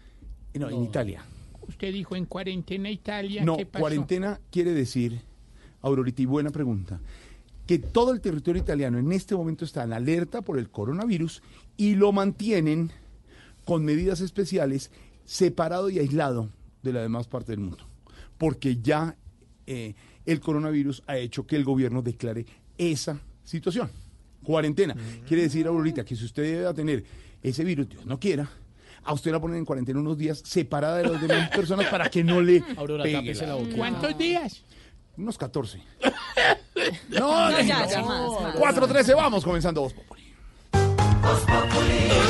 [0.59, 1.23] No, en Italia.
[1.67, 3.43] Usted dijo en cuarentena Italia.
[3.43, 3.81] No, ¿Qué pasó?
[3.81, 5.21] cuarentena quiere decir,
[5.81, 6.99] Aurorita, y buena pregunta,
[7.65, 11.43] que todo el territorio italiano en este momento está en alerta por el coronavirus
[11.75, 12.91] y lo mantienen
[13.65, 14.91] con medidas especiales
[15.25, 16.49] separado y aislado
[16.81, 17.85] de la demás parte del mundo.
[18.37, 19.17] Porque ya
[19.65, 19.93] eh,
[20.25, 22.45] el coronavirus ha hecho que el gobierno declare
[22.77, 23.89] esa situación.
[24.43, 24.95] Cuarentena.
[25.27, 27.03] Quiere decir, Aurorita, que si usted a tener
[27.43, 28.49] ese virus, Dios no quiera,
[29.07, 32.23] a usted la ponen en cuarentena unos días separada de las demás personas para que
[32.23, 33.69] no le Aurora, pegue la boca.
[33.75, 34.63] ¿Cuántos días?
[35.17, 35.81] Unos 14.
[37.09, 37.89] No, No, ya, no.
[37.89, 38.55] ya, más, más.
[38.55, 40.33] 4.13, vamos comenzando Voz Populi.
[40.73, 42.26] Vestida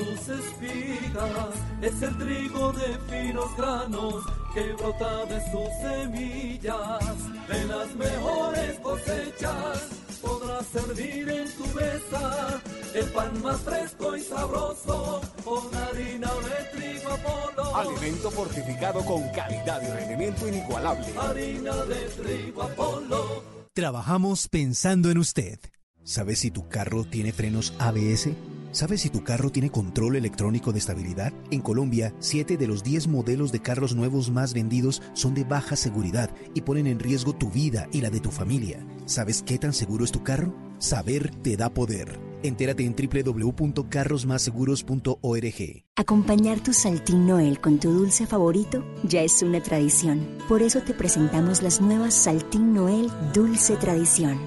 [0.00, 4.24] sus espigas es el trigo de finos granos
[4.54, 7.48] que brota de sus semillas.
[7.48, 9.88] De las mejores cosechas
[10.22, 12.60] podrás servir en tu mesa
[12.94, 17.76] el pan más fresco y sabroso con harina de trigo Apolo.
[17.76, 21.06] Alimento fortificado con calidad y rendimiento inigualable.
[21.18, 23.44] Harina de trigo Apolo.
[23.74, 25.60] Trabajamos pensando en usted.
[26.02, 28.30] ¿Sabes si tu carro tiene frenos ABS?
[28.72, 31.32] ¿Sabes si tu carro tiene control electrónico de estabilidad?
[31.50, 35.74] En Colombia, 7 de los 10 modelos de carros nuevos más vendidos son de baja
[35.74, 38.86] seguridad y ponen en riesgo tu vida y la de tu familia.
[39.06, 40.54] ¿Sabes qué tan seguro es tu carro?
[40.78, 42.20] Saber te da poder.
[42.44, 45.84] Entérate en www.carrosmásseguros.org.
[45.96, 50.38] Acompañar tu Saltín Noel con tu dulce favorito ya es una tradición.
[50.48, 54.38] Por eso te presentamos las nuevas Saltín Noel Dulce Tradición.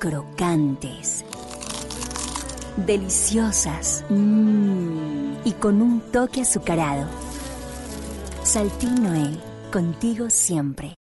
[0.00, 1.24] Crocantes.
[2.86, 4.04] Deliciosas.
[4.08, 7.06] mmm, y con un toque azucarado.
[8.42, 9.38] Saltín Noel,
[9.70, 10.97] contigo siempre.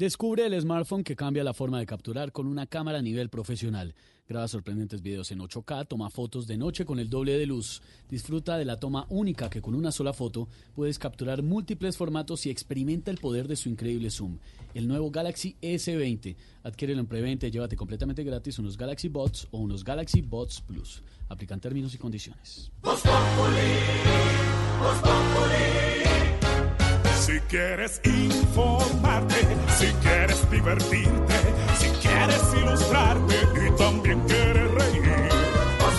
[0.00, 3.94] Descubre el smartphone que cambia la forma de capturar con una cámara a nivel profesional.
[4.26, 7.82] Graba sorprendentes videos en 8K, toma fotos de noche con el doble de luz.
[8.08, 12.50] Disfruta de la toma única que con una sola foto puedes capturar múltiples formatos y
[12.50, 14.38] experimenta el poder de su increíble zoom.
[14.72, 16.34] El nuevo Galaxy S20.
[16.62, 21.02] Adquiérelo en preventa y llévate completamente gratis unos Galaxy Bots o unos Galaxy Bots Plus.
[21.28, 22.72] Aplican términos y condiciones.
[27.30, 29.36] Si quieres informarte,
[29.78, 31.34] si quieres divertirte,
[31.78, 35.28] si quieres ilustrarte y también quieres reír.
[35.78, 35.94] Voz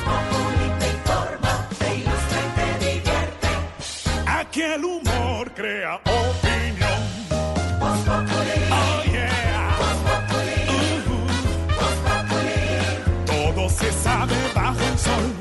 [0.77, 3.47] te informa, te ilustra y te divierte.
[4.27, 7.01] Aquí el humor crea opinión.
[7.79, 7.99] Voz.
[8.09, 9.77] Oh yeah.
[9.79, 9.99] Voz
[12.09, 12.51] Populi.
[13.25, 15.40] Todo se sabe bajo el sol.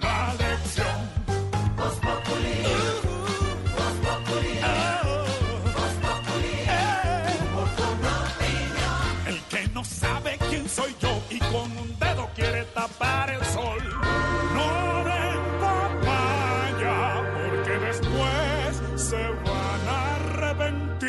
[0.00, 0.96] La lección.
[1.76, 2.58] Voz Populi.
[9.26, 13.78] El que no sabe quién soy yo y con un dedo quiere tapar el sol.
[14.54, 15.04] No
[15.60, 16.96] papaya
[17.34, 21.08] porque después se van a arrepentir.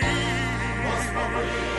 [0.86, 1.70] Voz Populi.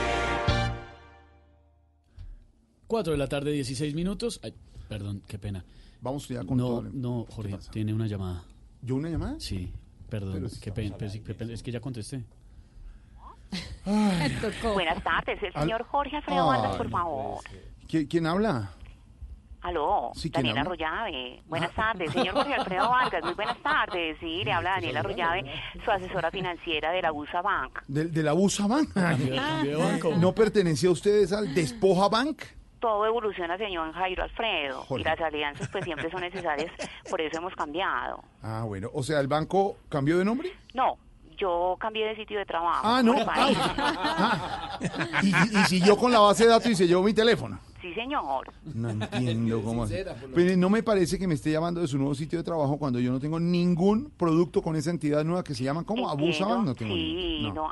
[2.87, 4.41] 4 de la tarde, 16 minutos.
[4.43, 4.55] Ay,
[4.91, 5.65] perdón, qué pena.
[6.03, 8.43] Vamos ya con No, todo el- no, Jorge, tiene una llamada.
[8.83, 9.37] ¿Yo una llamada?
[9.39, 9.73] Sí,
[10.09, 12.25] perdón, Pero si qué pena, pero sí, qué pena, es que ya contesté.
[14.75, 17.39] Buenas tardes, el señor Jorge Alfredo Vargas, por favor.
[17.89, 18.73] ¿Qui- ¿Quién habla?
[19.63, 20.63] Aló, Sí, ¿quién Daniela?
[20.63, 21.43] Arroyave.
[21.47, 23.23] Buenas tardes, señor Jorge Alfredo Vargas.
[23.23, 24.17] Muy buenas tardes.
[24.19, 25.45] Sí, le habla Daniela Arroyave,
[25.85, 27.81] su asesora financiera de la USA Bank.
[27.87, 28.89] ¿De, de la Busa Bank?
[30.19, 32.43] ¿No pertenecía a ustedes al Despoja Bank?
[32.81, 34.85] Todo evoluciona, señor Jairo Alfredo.
[34.97, 36.73] Y las alianzas pues siempre son necesarias,
[37.11, 38.23] por eso hemos cambiado.
[38.43, 38.89] Ah, bueno.
[38.95, 40.51] O sea, ¿el banco cambió de nombre?
[40.75, 40.97] No,
[41.37, 42.81] yo cambié de sitio de trabajo.
[42.83, 43.27] Ah, ¿cómo no.
[43.27, 43.61] parece?
[45.23, 47.59] Y, y- y siguió con la base de datos y se llevó mi teléfono.
[47.81, 48.53] Sí, señor.
[48.75, 51.97] No entiendo cómo sincera, lo Pero no me parece que me esté llamando de su
[51.99, 55.55] nuevo sitio de trabajo cuando yo no tengo ningún producto con esa entidad nueva que
[55.55, 56.09] se llama ¿cómo?
[56.09, 56.67] Abusa Entiendo, Bank.
[56.67, 57.71] No tengo Sí, no.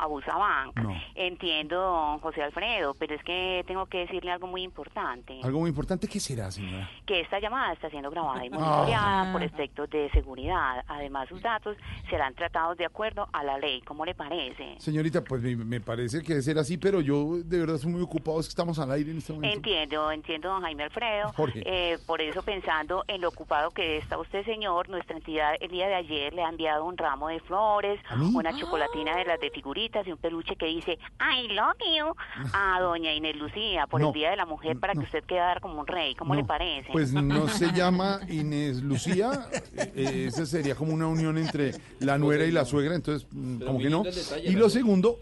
[0.76, 0.94] No.
[1.14, 5.40] Entiendo, don José Alfredo, pero es que tengo que decirle algo muy importante.
[5.42, 6.88] Algo muy importante, ¿qué será, señora?
[7.06, 9.32] Que esta llamada está siendo grabada y monitoreada Ah.
[9.32, 10.84] por efectos de seguridad.
[10.88, 11.76] Además, sus datos
[12.08, 13.80] serán tratados de acuerdo a la ley.
[13.82, 14.76] ¿Cómo le parece?
[14.78, 18.02] Señorita, pues me, me parece que debe ser así, pero yo de verdad soy muy
[18.02, 19.56] ocupado, es que estamos al aire en este momento.
[19.56, 21.32] Entiendo, entiendo, don Jaime Alfredo.
[21.70, 25.88] Eh, por eso, pensando en lo ocupado que está usted, señor, nuestra entidad el día
[25.88, 28.00] de ayer le ha enviado un ramo de flores,
[28.34, 32.14] una chocolatina de las de figuritas y un peluche que dice I love you
[32.52, 35.60] a doña Inés Lucía por No, el Día de la Mujer para que usted quedara
[35.60, 36.14] como un rey.
[36.14, 36.90] ¿Cómo le parece?
[36.92, 42.18] Pues no se llama Inés Lucía, eh, eh, esa sería como una unión entre la
[42.18, 44.04] nuera y la suegra, entonces mm, como que no.
[44.44, 45.18] Y lo segundo,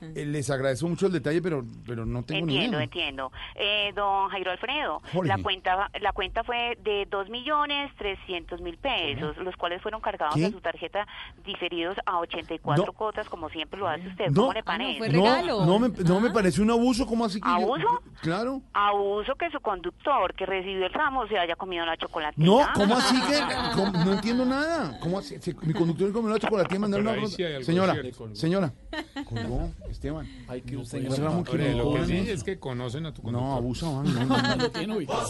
[0.00, 2.84] eh, les agradezco mucho el detalle, pero, pero no tengo ni Entiendo, idea.
[2.84, 3.32] entiendo.
[3.54, 5.28] Eh, don Jairo Alfredo, Jorge.
[5.28, 10.34] la cuenta la cuenta fue de dos millones trescientos mil pesos, los cuales fueron cargados
[10.34, 10.46] ¿Qué?
[10.46, 11.06] a su tarjeta
[11.44, 12.92] diferidos a 84 No.
[12.92, 14.26] cuotas, como siempre lo hace usted.
[14.30, 15.08] No, ¿Cómo le parece?
[15.10, 18.02] no, no me, no me parece un abuso, ¿cómo así que yo- ¿Abuso?
[18.20, 18.62] claro.
[18.72, 22.46] Abuso que su conductor que recibió el ramo se haya comido la chocolatina.
[22.46, 23.38] No, ¿cómo así que?
[23.74, 24.04] ¿Cómo?
[24.04, 24.98] No entiendo nada.
[25.00, 25.36] ¿Cómo así?
[25.40, 27.94] Si mi conductor comió la chocolate y mandaron una Señora,
[28.34, 28.72] señora.
[29.28, 30.26] Colgó, Esteban.
[30.48, 33.58] Hay que usar Hombre, no Lo que sí es que conocen a tu No, conductor.
[33.58, 34.14] abusaban.
[34.14, 34.56] No, no, no.
[34.62, 35.28] Lo tiene ubicado.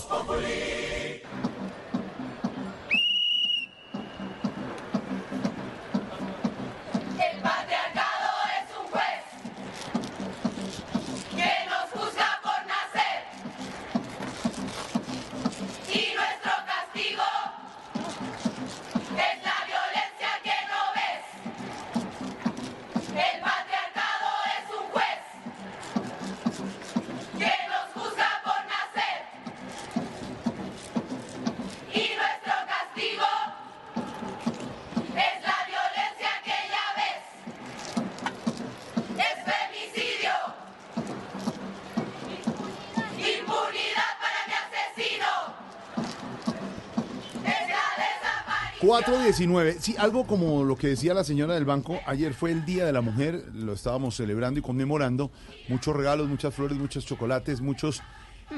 [49.32, 52.92] Sí, algo como lo que decía la señora del banco, ayer fue el Día de
[52.94, 55.30] la Mujer, lo estábamos celebrando y conmemorando.
[55.68, 58.00] Muchos regalos, muchas flores, muchos chocolates, muchos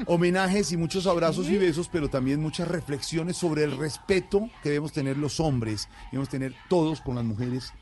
[0.05, 4.93] homenajes y muchos abrazos y besos, pero también muchas reflexiones sobre el respeto que debemos
[4.93, 7.73] tener los hombres, debemos tener todos con las mujeres,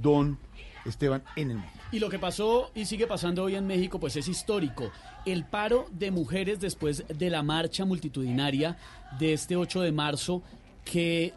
[0.00, 0.38] don
[0.86, 1.72] Esteban, en el mundo.
[1.92, 4.90] Y lo que pasó y sigue pasando hoy en México, pues es histórico.
[5.26, 8.78] El paro de mujeres después de la marcha multitudinaria
[9.18, 10.42] de este 8 de marzo
[10.84, 11.34] que...